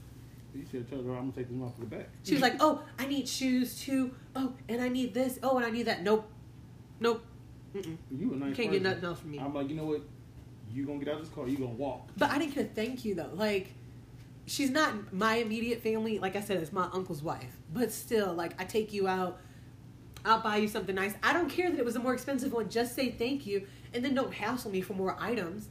You 0.56 0.64
should 0.70 0.80
have 0.80 0.90
told 0.90 1.04
her 1.06 1.12
I'm 1.12 1.30
gonna 1.30 1.32
take 1.32 1.48
them 1.48 1.62
off 1.62 1.78
the 1.78 1.86
back. 1.86 2.08
She 2.24 2.32
was 2.32 2.42
like, 2.42 2.56
"Oh, 2.60 2.82
I 2.98 3.06
need 3.06 3.28
shoes 3.28 3.80
too. 3.80 4.14
Oh, 4.34 4.54
and 4.68 4.80
I 4.80 4.88
need 4.88 5.12
this. 5.12 5.38
Oh, 5.42 5.56
and 5.56 5.66
I 5.66 5.70
need 5.70 5.84
that. 5.86 6.02
Nope, 6.02 6.26
nope. 7.00 7.22
Mm-mm. 7.74 7.96
"You 8.10 8.32
a 8.32 8.36
nice 8.36 8.56
Can't 8.56 8.68
person. 8.68 8.72
get 8.72 8.82
nothing 8.82 9.04
else 9.04 9.20
from 9.20 9.30
me." 9.32 9.38
I'm 9.38 9.54
like, 9.54 9.68
you 9.68 9.76
know 9.76 9.84
what? 9.84 10.02
You 10.72 10.86
gonna 10.86 10.98
get 10.98 11.08
out 11.08 11.20
of 11.20 11.26
this 11.26 11.34
car? 11.34 11.46
You 11.46 11.58
gonna 11.58 11.70
walk? 11.70 12.08
But 12.16 12.30
I 12.30 12.38
didn't 12.38 12.54
get 12.54 12.66
a 12.66 12.68
thank 12.68 13.04
you 13.04 13.14
though. 13.14 13.30
Like, 13.34 13.74
she's 14.46 14.70
not 14.70 15.12
my 15.12 15.36
immediate 15.36 15.82
family. 15.82 16.18
Like 16.18 16.36
I 16.36 16.40
said, 16.40 16.58
it's 16.62 16.72
my 16.72 16.88
uncle's 16.92 17.22
wife. 17.22 17.56
But 17.72 17.92
still, 17.92 18.32
like, 18.32 18.58
I 18.60 18.64
take 18.64 18.92
you 18.92 19.08
out. 19.08 19.40
I'll 20.24 20.40
buy 20.40 20.56
you 20.56 20.68
something 20.68 20.94
nice. 20.94 21.14
I 21.22 21.32
don't 21.32 21.48
care 21.48 21.70
that 21.70 21.78
it 21.78 21.84
was 21.84 21.96
a 21.96 22.00
more 22.00 22.14
expensive 22.14 22.52
one. 22.52 22.68
Just 22.68 22.94
say 22.96 23.10
thank 23.10 23.46
you, 23.46 23.66
and 23.94 24.04
then 24.04 24.14
don't 24.14 24.32
hassle 24.32 24.70
me 24.70 24.80
for 24.80 24.94
more 24.94 25.16
items. 25.20 25.68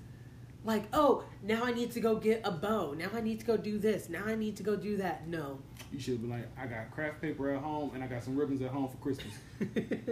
Like, 0.66 0.86
oh, 0.94 1.24
now 1.44 1.64
I 1.64 1.72
need 1.72 1.92
to 1.92 2.00
go 2.00 2.16
get 2.16 2.42
a 2.44 2.52
bow. 2.52 2.94
Now 2.94 3.10
I 3.14 3.22
need 3.22 3.40
to 3.40 3.46
go 3.46 3.56
do 3.56 3.78
this. 3.78 4.10
Now 4.10 4.24
I 4.26 4.36
need 4.36 4.58
to 4.58 4.64
go 4.64 4.76
do 4.76 4.98
that. 4.98 5.28
No. 5.28 5.60
You 5.92 6.00
should 6.00 6.22
be 6.22 6.28
like, 6.28 6.48
I 6.60 6.66
got 6.66 6.90
craft 6.92 7.22
paper 7.22 7.52
at 7.52 7.62
home 7.62 7.92
and 7.94 8.04
I 8.04 8.08
got 8.08 8.24
some 8.24 8.36
ribbons 8.36 8.62
at 8.64 8.72
home 8.72 8.90
for 8.90 8.98
Christmas. 8.98 9.34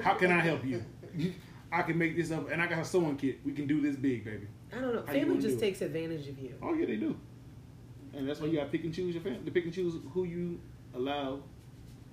How 0.03 0.13
can 0.13 0.31
I 0.31 0.39
help 0.39 0.63
you? 0.63 0.83
I 1.71 1.81
can 1.81 1.97
make 1.97 2.15
this 2.15 2.29
up, 2.31 2.51
and 2.51 2.61
I 2.61 2.67
got 2.67 2.79
a 2.79 2.85
sewing 2.85 3.17
kit. 3.17 3.39
We 3.43 3.51
can 3.51 3.65
do 3.65 3.81
this 3.81 3.95
big, 3.95 4.23
baby. 4.23 4.47
I 4.71 4.79
don't 4.79 4.93
know. 4.93 5.03
How 5.07 5.11
Family 5.11 5.35
just 5.37 5.47
do 5.47 5.53
it? 5.55 5.59
takes 5.59 5.81
advantage 5.81 6.27
of 6.27 6.37
you. 6.37 6.53
Oh 6.61 6.73
yeah, 6.75 6.85
they 6.85 6.97
do. 6.97 7.15
And 8.13 8.29
that's 8.29 8.39
why 8.39 8.45
you 8.47 8.57
got 8.57 8.65
to 8.65 8.69
pick 8.69 8.83
and 8.83 8.93
choose 8.93 9.15
your 9.15 9.23
family. 9.23 9.39
To 9.43 9.49
pick 9.51 9.63
and 9.65 9.73
choose 9.73 9.95
who 10.13 10.23
you 10.25 10.59
allow 10.93 11.39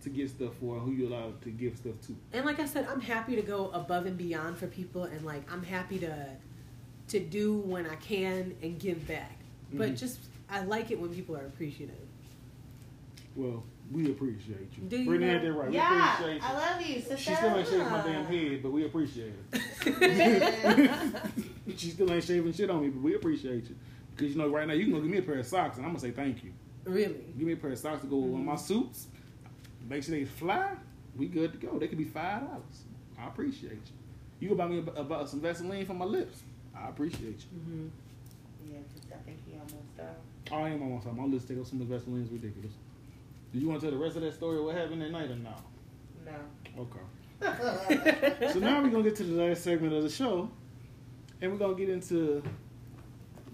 to 0.03 0.09
get 0.09 0.31
stuff 0.31 0.55
for, 0.59 0.79
who 0.79 0.93
you 0.93 1.09
allow 1.09 1.33
to 1.43 1.51
give 1.51 1.77
stuff 1.77 2.01
to. 2.07 2.17
and 2.33 2.47
like 2.47 2.59
I 2.59 2.65
said, 2.65 2.89
I'm 2.91 3.03
happy 3.03 3.37
to 3.37 3.43
go 3.43 3.69
above 3.73 4.07
and 4.07 4.17
beyond 4.17 4.57
for 4.57 4.67
people, 4.67 5.05
and 5.05 5.27
like 5.27 5.43
I'm 5.53 5.63
happy 5.63 5.99
to 5.99 6.27
to 7.11 7.21
do 7.21 7.55
when 7.59 7.87
I 7.87 7.97
can 7.97 8.55
and 8.63 8.79
give 8.79 9.07
back. 9.07 9.37
But 9.73 9.91
Mhm. 9.93 9.99
just 9.99 10.19
I 10.49 10.65
like 10.65 10.91
it 10.91 10.99
when 11.01 11.11
people 11.15 11.37
are 11.37 11.47
appreciative. 11.47 11.95
Well, 13.37 13.63
we 13.93 14.11
appreciate 14.11 14.69
you. 14.77 14.85
Do 14.89 14.97
you 14.99 15.05
Brittany 15.07 15.27
know? 15.31 15.35
ain't 15.39 15.45
that 15.45 15.53
right. 15.53 15.73
Yeah, 15.73 15.91
we 15.91 15.99
appreciate 16.27 16.35
you. 16.43 16.49
I 16.49 16.53
love 16.59 16.81
you, 16.87 16.95
sister. 17.01 17.17
she 17.17 17.35
still 17.35 17.57
ain't 17.57 17.69
shaving 17.69 17.91
my 17.91 18.03
damn 18.03 18.25
head, 18.27 18.63
but 18.63 18.73
we 18.73 18.85
appreciate 18.85 19.33
it. 19.53 19.61
she 21.77 21.91
still 21.91 22.13
ain't 22.13 22.25
shaving 22.25 22.53
shit 22.53 22.71
on 22.71 22.83
me, 22.83 22.89
but 22.91 23.03
we 23.03 23.15
appreciate 23.15 23.69
you. 23.69 23.77
Because 24.17 24.33
you 24.33 24.39
know, 24.39 24.49
right 24.49 24.67
now 24.67 24.75
you 24.75 24.85
can 24.85 24.93
go 24.95 25.01
give 25.01 25.11
me 25.11 25.19
a 25.19 25.23
pair 25.23 25.39
of 25.39 25.47
socks, 25.47 25.77
and 25.77 25.87
I'm 25.87 25.93
gonna 25.93 26.01
say 26.01 26.11
thank 26.11 26.43
you. 26.45 26.53
really? 26.85 27.25
Give 27.39 27.47
me 27.47 27.53
a 27.53 27.57
pair 27.57 27.71
of 27.71 27.79
socks 27.79 28.01
to 28.03 28.07
go 28.09 28.17
with 28.19 28.31
one 28.33 28.41
of 28.41 28.47
my 28.47 28.57
suits. 28.57 29.07
Make 29.89 30.03
sure 30.03 30.15
they 30.17 30.25
fly. 30.25 30.73
We 31.17 31.27
good 31.27 31.53
to 31.53 31.59
go. 31.59 31.79
They 31.79 31.89
could 31.89 31.99
be 31.99 32.05
five 32.05 32.43
dollars. 32.47 32.85
I 33.19 33.27
appreciate 33.29 33.73
you. 33.73 33.79
You 34.41 34.49
go 34.51 34.55
buy 34.55 34.67
me 34.69 34.79
a- 34.79 35.01
about 35.01 35.29
some 35.29 35.41
Vaseline 35.41 35.85
for 35.87 35.95
my 35.95 36.05
lips. 36.05 36.43
I 36.83 36.89
appreciate 36.89 37.39
you. 37.53 37.59
Mm-hmm. 37.59 37.87
Yeah, 38.73 38.79
'cause 38.79 39.13
I 39.13 39.23
think 39.25 39.39
he 39.47 39.53
almost 39.55 39.97
died. 39.97 40.07
Oh, 40.53 40.57
I 40.57 40.71
am 40.71 40.83
almost 40.83 41.07
on 41.07 41.17
my 41.17 41.25
list. 41.25 41.49
Take 41.49 41.59
off 41.59 41.67
some 41.67 41.81
of 41.81 41.89
the 41.89 41.95
Vaseline 41.97 42.23
is 42.23 42.31
ridiculous. 42.31 42.73
Do 43.53 43.59
you 43.59 43.69
want 43.69 43.81
to 43.81 43.87
tell 43.91 43.99
the 43.99 44.03
rest 44.03 44.17
of 44.17 44.23
that 44.23 44.35
story? 44.35 44.61
What 44.61 44.75
happened 44.77 45.03
that 45.03 45.11
night 45.11 45.31
or 45.31 45.37
no? 45.37 45.55
No. 46.25 46.83
Okay. 46.83 47.01
So 48.53 48.59
now 48.59 48.83
we're 48.83 48.91
gonna 48.91 49.03
get 49.03 49.17
to 49.17 49.25
the 49.25 49.43
last 49.43 49.65
segment 49.65 49.93
of 49.93 50.03
the 50.03 50.09
show, 50.11 50.51
and 51.41 51.53
we're 51.53 51.59
gonna 51.59 51.75
get 51.75 51.89
into 51.89 52.43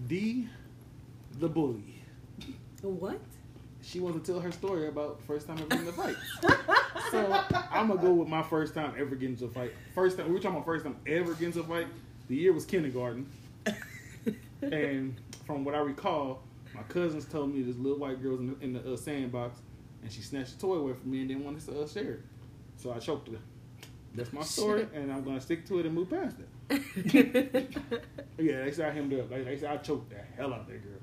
D, 0.06 0.48
the 1.38 1.48
bully. 1.48 1.94
What? 2.82 3.20
She 3.82 4.00
wants 4.00 4.18
to 4.26 4.32
tell 4.32 4.40
her 4.40 4.50
story 4.52 4.88
about 4.88 5.20
first 5.22 5.46
time 5.46 5.58
ever 5.58 5.66
getting 5.68 5.86
in 5.86 5.88
a 5.88 5.92
fight. 5.92 6.16
so 7.10 7.40
I'm 7.70 7.88
gonna 7.88 8.00
go 8.00 8.12
with 8.12 8.28
my 8.28 8.42
first 8.42 8.74
time 8.74 8.92
ever 8.98 9.14
getting 9.14 9.34
into 9.34 9.46
a 9.46 9.48
fight. 9.50 9.72
First 9.94 10.16
time 10.18 10.28
we're 10.32 10.38
talking 10.38 10.50
about 10.56 10.64
first 10.66 10.84
time 10.84 10.96
ever 11.06 11.32
getting 11.32 11.46
into 11.48 11.60
a 11.60 11.64
fight. 11.64 11.86
The 12.28 12.36
year 12.36 12.52
was 12.52 12.64
kindergarten, 12.64 13.28
and 14.62 15.20
from 15.46 15.64
what 15.64 15.74
I 15.74 15.78
recall, 15.78 16.42
my 16.74 16.82
cousins 16.82 17.24
told 17.24 17.54
me 17.54 17.62
this 17.62 17.76
little 17.76 17.98
white 17.98 18.20
girl 18.22 18.32
was 18.32 18.40
in 18.40 18.46
the, 18.48 18.64
in 18.64 18.72
the 18.72 18.92
uh, 18.92 18.96
sandbox, 18.96 19.60
and 20.02 20.10
she 20.10 20.20
snatched 20.22 20.54
a 20.54 20.58
toy 20.58 20.74
away 20.74 20.92
from 20.94 21.10
me 21.10 21.20
and 21.20 21.28
didn't 21.28 21.44
want 21.44 21.60
to 21.60 21.80
uh, 21.80 21.86
share 21.86 22.14
it. 22.14 22.20
So 22.76 22.92
I 22.92 22.98
choked 22.98 23.28
her. 23.28 23.38
That's 24.14 24.32
my 24.32 24.42
story, 24.42 24.86
and 24.94 25.12
I'm 25.12 25.22
gonna 25.22 25.40
stick 25.40 25.66
to 25.66 25.78
it 25.78 25.86
and 25.86 25.94
move 25.94 26.10
past 26.10 26.36
it. 26.40 26.48
Yeah, 28.38 28.64
they 28.64 28.70
said 28.72 28.90
I 28.90 28.92
hemmed 28.92 29.14
up. 29.14 29.30
Like, 29.30 29.44
they 29.46 29.56
said 29.56 29.70
I 29.70 29.76
choked 29.78 30.10
the 30.10 30.16
hell 30.36 30.52
out 30.52 30.60
of 30.60 30.66
that 30.66 30.82
girl. 30.82 31.00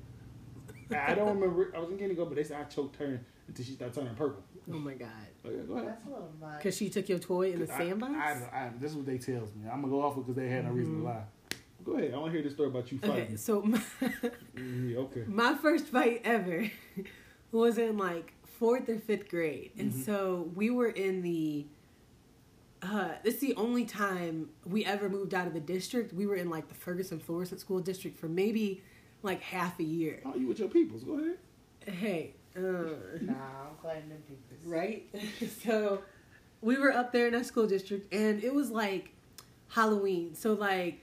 I 1.00 1.12
I 1.12 1.14
don't 1.16 1.28
remember. 1.40 1.72
I 1.74 1.80
was 1.80 1.90
in 1.90 1.98
kindergarten, 1.98 2.28
but 2.32 2.36
they 2.36 2.44
said 2.44 2.60
I 2.60 2.64
choked 2.64 2.96
her 2.96 3.20
until 3.48 3.64
she 3.64 3.72
started 3.72 3.94
turning 3.94 4.14
purple. 4.14 4.44
oh 4.72 4.78
my 4.78 4.94
god! 4.94 5.08
Oh, 5.46 5.50
yeah, 5.50 5.62
go 5.68 5.74
ahead. 5.74 5.88
That's 5.88 6.06
a 6.06 6.08
little 6.08 6.32
much. 6.40 6.56
Because 6.58 6.76
she 6.76 6.88
took 6.88 7.08
your 7.08 7.18
toy 7.18 7.52
in 7.52 7.64
the 7.64 7.72
I- 7.74 7.78
sandbox. 7.78 8.12
I, 8.14 8.30
I, 8.58 8.70
this 8.80 8.92
is 8.92 8.96
what 8.96 9.06
they 9.06 9.18
tells 9.18 9.54
me. 9.54 9.68
I'm 9.70 9.80
gonna 9.82 9.88
go 9.92 10.02
off 10.02 10.16
it 10.16 10.20
because 10.20 10.36
they 10.36 10.48
had 10.48 10.64
no 10.64 10.70
reason 10.72 10.98
to 11.00 11.04
lie. 11.04 11.22
Go 11.84 11.92
ahead. 11.98 12.14
I 12.14 12.16
want 12.16 12.32
to 12.32 12.38
hear 12.38 12.42
the 12.48 12.54
story 12.54 12.68
about 12.70 12.90
you 12.90 12.98
okay, 13.04 13.36
so 13.36 13.60
my, 13.60 13.78
Mm, 14.56 14.90
yeah, 14.92 14.98
okay. 15.00 15.24
my 15.26 15.54
first 15.54 15.86
fight 15.88 16.22
ever 16.24 16.70
was 17.52 17.76
in 17.76 17.98
like 17.98 18.32
fourth 18.58 18.88
or 18.88 18.98
fifth 18.98 19.28
grade, 19.28 19.72
and 19.76 19.92
Mhm. 19.92 20.04
so 20.06 20.50
we 20.54 20.70
were 20.70 20.88
in 20.88 21.20
the. 21.22 21.66
Uh, 22.82 23.12
this 23.22 23.34
is 23.34 23.40
the 23.40 23.54
only 23.56 23.84
time 23.84 24.50
we 24.66 24.84
ever 24.84 25.08
moved 25.08 25.32
out 25.34 25.46
of 25.46 25.54
the 25.54 25.60
district. 25.60 26.12
We 26.12 26.26
were 26.26 26.36
in 26.36 26.50
like 26.50 26.68
the 26.68 26.74
Ferguson 26.74 27.18
Florissant 27.18 27.60
School 27.60 27.80
District 27.80 28.18
for 28.18 28.28
maybe 28.28 28.82
like 29.22 29.40
half 29.42 29.78
a 29.80 29.84
year. 29.84 30.20
Oh, 30.24 30.34
you 30.34 30.46
with 30.48 30.58
your 30.58 30.68
peoples. 30.68 31.02
Go 31.04 31.18
ahead. 31.18 31.38
Hey, 31.96 32.34
uh, 32.56 32.60
Nah, 33.20 33.32
I'm 33.32 33.76
glad 33.80 34.08
them 34.10 34.22
people. 34.28 34.56
right? 34.72 35.06
so 35.64 36.02
we 36.60 36.76
were 36.78 36.92
up 36.92 37.12
there 37.12 37.26
in 37.26 37.32
that 37.34 37.46
school 37.46 37.66
district, 37.66 38.12
and 38.12 38.42
it 38.42 38.54
was 38.54 38.70
like 38.70 39.10
Halloween. 39.68 40.34
So 40.34 40.52
like 40.54 41.00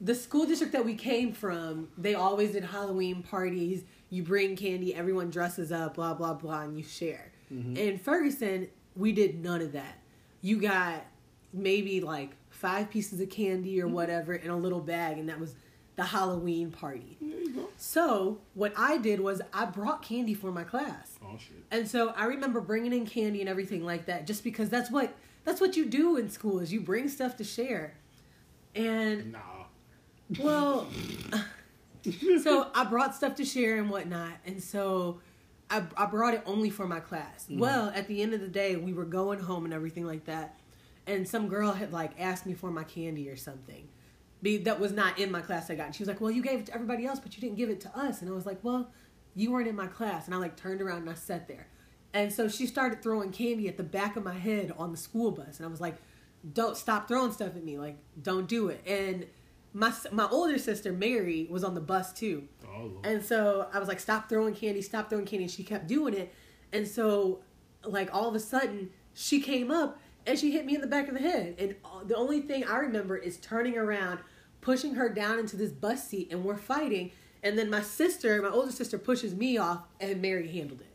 the 0.00 0.14
school 0.14 0.46
district 0.46 0.72
that 0.72 0.84
we 0.84 0.94
came 0.94 1.32
from, 1.32 1.88
they 1.98 2.14
always 2.14 2.52
did 2.52 2.64
Halloween 2.64 3.22
parties. 3.22 3.82
You 4.08 4.22
bring 4.22 4.56
candy, 4.56 4.94
everyone 4.94 5.30
dresses 5.30 5.70
up, 5.72 5.94
blah 5.94 6.14
blah 6.14 6.34
blah, 6.34 6.62
and 6.62 6.76
you 6.76 6.82
share. 6.84 7.30
Mhm. 7.52 7.76
In 7.76 7.98
Ferguson, 7.98 8.68
we 8.96 9.12
did 9.12 9.42
none 9.42 9.60
of 9.60 9.72
that. 9.72 9.98
You 10.40 10.60
got 10.60 11.04
maybe 11.52 12.00
like 12.00 12.30
five 12.48 12.90
pieces 12.90 13.20
of 13.20 13.28
candy 13.28 13.80
or 13.80 13.88
whatever 13.88 14.34
in 14.34 14.50
a 14.50 14.56
little 14.56 14.80
bag, 14.80 15.18
and 15.18 15.28
that 15.28 15.38
was 15.38 15.54
the 15.96 16.04
Halloween 16.04 16.70
party. 16.70 17.16
There 17.20 17.40
you 17.40 17.50
go. 17.52 17.68
So 17.76 18.38
what 18.54 18.72
I 18.76 18.96
did 18.98 19.20
was 19.20 19.42
I 19.52 19.64
brought 19.66 20.02
candy 20.02 20.34
for 20.34 20.50
my 20.52 20.64
class. 20.64 21.18
Oh 21.22 21.36
shit. 21.38 21.62
And 21.70 21.88
so 21.88 22.10
I 22.16 22.24
remember 22.26 22.60
bringing 22.60 22.92
in 22.92 23.06
candy 23.06 23.40
and 23.40 23.48
everything 23.48 23.84
like 23.84 24.06
that, 24.06 24.26
just 24.26 24.42
because 24.44 24.68
that's 24.70 24.90
what 24.90 25.14
that's 25.44 25.60
what 25.60 25.76
you 25.76 25.86
do 25.86 26.16
in 26.16 26.30
school 26.30 26.58
is 26.60 26.72
you 26.72 26.80
bring 26.80 27.08
stuff 27.08 27.36
to 27.38 27.44
share. 27.44 27.94
And 28.74 29.32
Nah. 29.32 29.38
well, 30.40 30.86
so 32.42 32.70
I 32.74 32.84
brought 32.84 33.14
stuff 33.14 33.34
to 33.36 33.44
share 33.44 33.78
and 33.78 33.90
whatnot, 33.90 34.32
and 34.46 34.62
so 34.62 35.20
I, 35.70 35.82
I 35.96 36.06
brought 36.06 36.34
it 36.34 36.42
only 36.46 36.70
for 36.70 36.86
my 36.86 37.00
class. 37.00 37.46
Mhm. 37.50 37.58
Well, 37.58 37.92
at 37.94 38.06
the 38.08 38.22
end 38.22 38.32
of 38.34 38.40
the 38.40 38.48
day, 38.48 38.76
we 38.76 38.92
were 38.92 39.04
going 39.04 39.38
home 39.40 39.64
and 39.64 39.74
everything 39.74 40.06
like 40.06 40.24
that, 40.26 40.58
and 41.06 41.28
some 41.28 41.48
girl 41.48 41.72
had 41.72 41.92
like 41.92 42.12
asked 42.18 42.46
me 42.46 42.54
for 42.54 42.70
my 42.70 42.84
candy 42.84 43.28
or 43.28 43.36
something. 43.36 43.88
Be, 44.42 44.56
that 44.58 44.80
was 44.80 44.92
not 44.92 45.18
in 45.18 45.30
my 45.30 45.40
class 45.40 45.70
I 45.70 45.74
got. 45.74 45.86
And 45.86 45.94
she 45.94 46.02
was 46.02 46.08
like, 46.08 46.20
"Well, 46.20 46.30
you 46.30 46.42
gave 46.42 46.60
it 46.60 46.66
to 46.66 46.74
everybody 46.74 47.06
else, 47.06 47.20
but 47.20 47.34
you 47.36 47.40
didn't 47.40 47.56
give 47.56 47.68
it 47.70 47.80
to 47.82 47.98
us." 47.98 48.20
And 48.20 48.30
I 48.30 48.32
was 48.32 48.46
like, 48.46 48.62
"Well, 48.62 48.90
you 49.34 49.50
weren't 49.52 49.68
in 49.68 49.76
my 49.76 49.86
class." 49.86 50.26
And 50.26 50.34
I 50.34 50.38
like 50.38 50.56
turned 50.56 50.80
around 50.80 51.02
and 51.02 51.10
I 51.10 51.14
sat 51.14 51.46
there. 51.48 51.68
And 52.12 52.32
so 52.32 52.48
she 52.48 52.66
started 52.66 53.02
throwing 53.02 53.30
candy 53.30 53.68
at 53.68 53.76
the 53.76 53.84
back 53.84 54.16
of 54.16 54.24
my 54.24 54.34
head 54.34 54.72
on 54.76 54.90
the 54.90 54.96
school 54.96 55.30
bus, 55.30 55.58
and 55.58 55.66
I 55.66 55.68
was 55.68 55.80
like, 55.80 55.96
"Don't 56.54 56.76
stop 56.76 57.06
throwing 57.06 57.32
stuff 57.32 57.54
at 57.56 57.64
me! 57.64 57.78
Like, 57.78 57.98
don't 58.20 58.48
do 58.48 58.68
it!" 58.68 58.80
And 58.86 59.26
my 59.72 59.92
my 60.10 60.26
older 60.28 60.58
sister 60.58 60.92
Mary 60.92 61.46
was 61.50 61.62
on 61.62 61.74
the 61.74 61.80
bus 61.80 62.12
too, 62.12 62.48
Oh, 62.66 62.92
and 63.04 63.24
so 63.24 63.68
I 63.72 63.78
was 63.78 63.88
like, 63.88 64.00
"Stop 64.00 64.28
throwing 64.28 64.54
candy! 64.54 64.82
Stop 64.82 65.10
throwing 65.10 65.26
candy!" 65.26 65.44
And 65.44 65.52
she 65.52 65.62
kept 65.62 65.86
doing 65.86 66.14
it, 66.14 66.34
and 66.72 66.86
so 66.88 67.40
like 67.84 68.12
all 68.12 68.28
of 68.28 68.34
a 68.34 68.40
sudden 68.40 68.90
she 69.14 69.40
came 69.40 69.70
up 69.70 69.98
and 70.26 70.38
she 70.38 70.50
hit 70.50 70.66
me 70.66 70.74
in 70.74 70.80
the 70.80 70.86
back 70.86 71.08
of 71.08 71.14
the 71.14 71.20
head, 71.20 71.54
and 71.58 71.76
uh, 71.84 72.04
the 72.04 72.16
only 72.16 72.40
thing 72.40 72.64
I 72.64 72.78
remember 72.78 73.16
is 73.16 73.36
turning 73.38 73.78
around, 73.78 74.18
pushing 74.60 74.94
her 74.94 75.08
down 75.08 75.38
into 75.38 75.56
this 75.56 75.70
bus 75.72 76.06
seat, 76.08 76.28
and 76.30 76.44
we're 76.44 76.56
fighting. 76.56 77.10
And 77.42 77.58
then 77.58 77.70
my 77.70 77.80
sister, 77.82 78.42
my 78.42 78.48
older 78.50 78.72
sister, 78.72 78.98
pushes 78.98 79.34
me 79.34 79.56
off, 79.58 79.80
and 80.00 80.20
Mary 80.20 80.46
handled 80.48 80.80
it. 80.82 80.86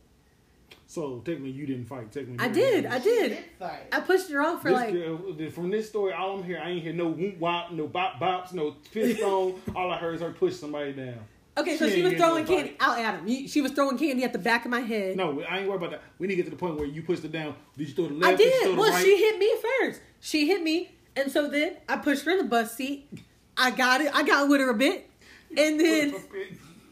so 0.87 1.17
technically, 1.25 1.49
you 1.51 1.65
didn't 1.65 1.85
fight. 1.85 2.11
Technically, 2.11 2.45
I 2.45 2.49
did. 2.49 2.85
I 2.85 2.99
did. 2.99 3.29
Did 3.29 3.43
fight. 3.57 3.87
I 3.91 3.99
pushed 4.01 4.29
her 4.31 4.41
off 4.41 4.61
for 4.61 4.69
This 4.69 4.77
like 4.79 4.93
girl, 4.93 5.51
from 5.51 5.71
this 5.71 5.89
story, 5.89 6.13
all 6.13 6.37
I'm 6.37 6.43
hearing, 6.43 6.61
I 6.61 6.69
ain't 6.69 6.83
hear 6.83 6.93
no 6.93 7.07
whoop 7.07 7.39
wop, 7.39 7.71
no 7.71 7.87
bop 7.87 8.19
bops, 8.19 8.53
no 8.53 8.75
fist 8.91 9.21
on. 9.23 9.59
all 9.75 9.91
I 9.91 9.97
heard 9.97 10.15
is 10.15 10.21
her 10.21 10.31
push 10.31 10.55
somebody 10.55 10.93
down. 10.93 11.17
okay. 11.57 11.77
So 11.77 11.87
She 11.89 11.95
she 11.95 12.01
was 12.03 12.13
throwing 12.13 12.45
no 12.45 12.55
candy 12.55 12.75
out 12.79 12.99
at 12.99 13.15
him. 13.15 13.27
You- 13.27 13.47
She 13.47 13.61
was 13.63 13.71
throwing 13.71 13.97
candy 13.97 14.23
at 14.23 14.31
the 14.31 14.37
back 14.39 14.65
of 14.65 14.71
my 14.71 14.81
head. 14.81 15.17
No, 15.17 15.41
I 15.41 15.59
ain't 15.59 15.67
worried 15.67 15.77
about 15.77 15.91
that. 15.91 16.01
We 16.19 16.27
need 16.27 16.33
to 16.35 16.43
get 16.43 16.45
to 16.45 16.51
the 16.51 16.57
point 16.57 16.75
where 16.77 16.85
you 16.85 17.01
pushed 17.01 17.25
it 17.25 17.31
down. 17.31 17.55
Did 17.75 17.87
you 17.89 17.95
throw 17.95 18.07
the 18.09 18.13
left? 18.13 18.33
I 18.33 18.35
Did 18.35 18.51
did. 18.51 18.77
Well, 18.77 18.91
right? 18.91 19.03
she 19.03 19.17
hit 19.17 19.39
me 19.39 19.51
first. 19.79 20.01
She 20.19 20.45
hit 20.47 20.61
me, 20.61 20.91
and 21.15 21.31
so 21.31 21.49
then 21.49 21.77
I 21.89 21.97
pushed 21.97 22.23
her 22.25 22.31
in 22.31 22.37
the 22.37 22.43
bus 22.43 22.75
seat. 22.75 23.09
I 23.57 23.71
got 23.71 24.01
it. 24.01 24.11
I 24.13 24.23
got 24.23 24.49
with 24.49 24.59
her 24.61 24.69
a 24.69 24.73
bit, 24.73 25.09
and 25.57 25.79
then 25.79 26.15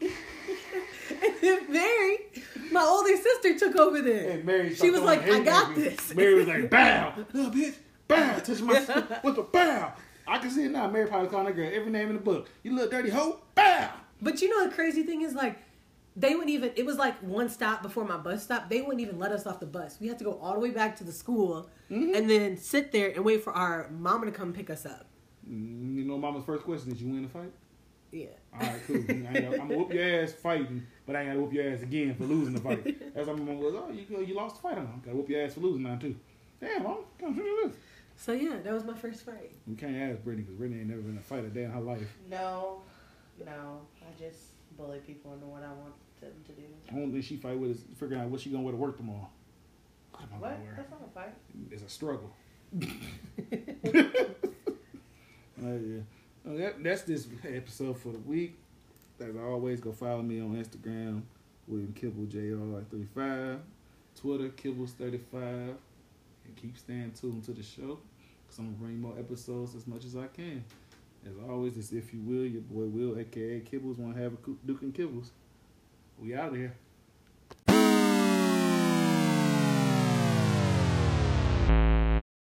and 0.00 1.34
then 1.40 1.72
Mary, 1.72 2.18
my 2.70 2.82
older 2.82 3.16
sister, 3.16 3.58
took 3.58 3.76
over 3.76 4.00
there. 4.00 4.30
And 4.30 4.44
Mary 4.44 4.74
she 4.74 4.90
was 4.90 5.02
like, 5.02 5.28
"I 5.28 5.40
got 5.40 5.74
this." 5.74 6.14
Mary 6.14 6.34
was 6.34 6.46
like, 6.46 6.70
bow, 6.70 7.12
little 7.32 7.50
bitch, 7.50 7.74
bow, 8.08 8.38
touch 8.38 8.60
my 8.60 8.74
with 9.22 9.36
the 9.36 9.42
bow. 9.42 9.92
I 10.26 10.38
can 10.38 10.50
see 10.50 10.64
it 10.64 10.70
now. 10.70 10.88
Mary 10.88 11.06
probably 11.06 11.28
calling 11.28 11.46
that 11.46 11.52
girl 11.52 11.70
every 11.72 11.90
name 11.90 12.08
in 12.08 12.14
the 12.14 12.22
book. 12.22 12.48
You 12.62 12.74
little 12.74 12.90
dirty 12.90 13.10
hoe, 13.10 13.40
bow. 13.54 13.90
But 14.22 14.40
you 14.40 14.48
know 14.48 14.66
the 14.68 14.74
crazy 14.74 15.02
thing 15.02 15.20
is 15.20 15.34
like 15.34 15.58
they 16.16 16.30
wouldn't 16.30 16.50
even 16.50 16.70
it 16.76 16.86
was 16.86 16.96
like 16.96 17.18
one 17.18 17.50
stop 17.50 17.82
before 17.82 18.04
my 18.06 18.16
bus 18.16 18.42
stop. 18.44 18.70
They 18.70 18.80
wouldn't 18.80 19.00
even 19.00 19.18
let 19.18 19.32
us 19.32 19.46
off 19.46 19.60
the 19.60 19.66
bus. 19.66 19.98
We 20.00 20.08
had 20.08 20.16
to 20.18 20.24
go 20.24 20.38
all 20.40 20.54
the 20.54 20.60
way 20.60 20.70
back 20.70 20.96
to 20.96 21.04
the 21.04 21.12
school 21.12 21.68
Mm-hmm. 21.90 22.14
and 22.14 22.30
then 22.30 22.56
sit 22.56 22.92
there 22.92 23.10
and 23.10 23.22
wait 23.22 23.44
for 23.44 23.52
our 23.52 23.90
mama 23.90 24.24
to 24.24 24.32
come 24.32 24.54
pick 24.54 24.70
us 24.70 24.86
up. 24.86 25.04
Mm, 25.48 25.96
You 25.96 26.04
know, 26.04 26.18
Mama's 26.18 26.44
first 26.44 26.64
question 26.64 26.92
is, 26.92 27.02
"You 27.02 27.12
win 27.12 27.22
the 27.22 27.28
fight?" 27.28 27.52
Yeah. 28.10 28.26
All 28.52 28.60
right, 28.60 28.80
cool. 28.86 28.96
I 28.96 29.00
ain't 29.12 29.24
gonna, 29.24 29.50
I'm 29.50 29.56
gonna 29.68 29.76
whoop 29.76 29.92
your 29.92 30.22
ass 30.22 30.32
fighting, 30.32 30.86
but 31.06 31.16
I 31.16 31.20
ain't 31.22 31.30
gotta 31.30 31.40
whoop 31.40 31.52
your 31.52 31.68
ass 31.72 31.82
again 31.82 32.14
for 32.14 32.24
losing 32.24 32.54
the 32.54 32.60
fight. 32.60 32.84
That's 33.14 33.26
why 33.26 33.34
my 33.34 33.42
mom 33.42 33.60
goes, 33.60 33.74
"Oh, 33.76 33.90
you 33.92 34.24
you 34.24 34.34
lost 34.34 34.56
the 34.56 34.62
fight, 34.62 34.78
huh? 34.78 34.84
Gotta 35.04 35.16
whoop 35.16 35.28
your 35.28 35.42
ass 35.42 35.54
for 35.54 35.60
losing 35.60 35.82
now 35.82 35.96
too." 35.96 36.14
Damn, 36.60 36.84
mom, 36.84 36.98
come 37.18 37.34
do 37.34 37.42
this. 37.64 37.76
So 38.16 38.32
yeah, 38.32 38.58
that 38.62 38.72
was 38.72 38.84
my 38.84 38.94
first 38.94 39.24
fight. 39.26 39.50
We 39.66 39.74
can't 39.74 39.96
ask 39.96 40.22
Brittany 40.22 40.44
because 40.44 40.56
Brittany 40.56 40.80
ain't 40.80 40.88
never 40.90 41.02
been 41.02 41.12
in 41.12 41.18
a 41.18 41.22
fight 41.22 41.44
a 41.44 41.48
day 41.48 41.64
in 41.64 41.70
her 41.72 41.80
life. 41.80 42.16
No, 42.30 42.82
no. 43.44 43.80
I 44.00 44.18
just 44.18 44.38
bully 44.78 45.00
people 45.00 45.34
into 45.34 45.46
what 45.46 45.64
I 45.64 45.72
want 45.72 45.94
them 46.20 46.32
to 46.46 46.52
do. 46.52 46.62
The 46.88 46.94
only 46.94 47.10
thing 47.12 47.22
she 47.22 47.36
fight 47.36 47.58
with 47.58 47.72
is 47.72 47.84
figuring 47.98 48.22
out 48.22 48.28
what 48.28 48.40
she 48.40 48.50
gonna 48.50 48.62
wear 48.62 48.72
to 48.72 48.78
work 48.78 48.96
tomorrow. 48.96 49.28
What 50.12 50.22
What? 50.40 50.58
That's 50.76 50.90
not 50.92 51.00
a 51.04 51.10
fight. 51.10 51.34
It's 51.72 51.82
a 51.82 51.88
struggle. 51.88 52.30
Oh, 55.62 55.76
yeah. 55.76 56.00
Well, 56.44 56.56
that, 56.56 56.82
that's 56.82 57.02
this 57.02 57.26
episode 57.44 57.98
for 57.98 58.12
the 58.12 58.18
week. 58.18 58.56
As 59.20 59.36
always, 59.36 59.80
go 59.80 59.92
follow 59.92 60.22
me 60.22 60.40
on 60.40 60.56
Instagram, 60.56 61.22
William 61.68 61.92
Kibble 61.92 62.24
JR35, 62.24 63.60
Twitter 64.20 64.48
Kibbles35, 64.48 65.32
and 65.32 66.56
keep 66.56 66.76
staying 66.76 67.12
tuned 67.12 67.44
to 67.44 67.52
the 67.52 67.62
show 67.62 67.98
because 68.44 68.58
I'm 68.58 68.66
gonna 68.66 68.76
bring 68.78 69.00
more 69.00 69.14
episodes 69.18 69.74
as 69.74 69.86
much 69.86 70.04
as 70.04 70.16
I 70.16 70.26
can. 70.26 70.64
As 71.24 71.32
always, 71.48 71.78
it's 71.78 71.92
if 71.92 72.12
you 72.12 72.20
will, 72.20 72.44
your 72.44 72.60
boy 72.62 72.84
Will, 72.84 73.18
aka 73.18 73.60
Kibbles, 73.60 73.98
want 73.98 74.16
to 74.16 74.22
have 74.22 74.32
a 74.32 74.66
Duke 74.66 74.82
and 74.82 74.92
Kibbles. 74.92 75.30
We 76.18 76.34
out 76.34 76.50
of 76.50 76.56
here. 76.56 76.74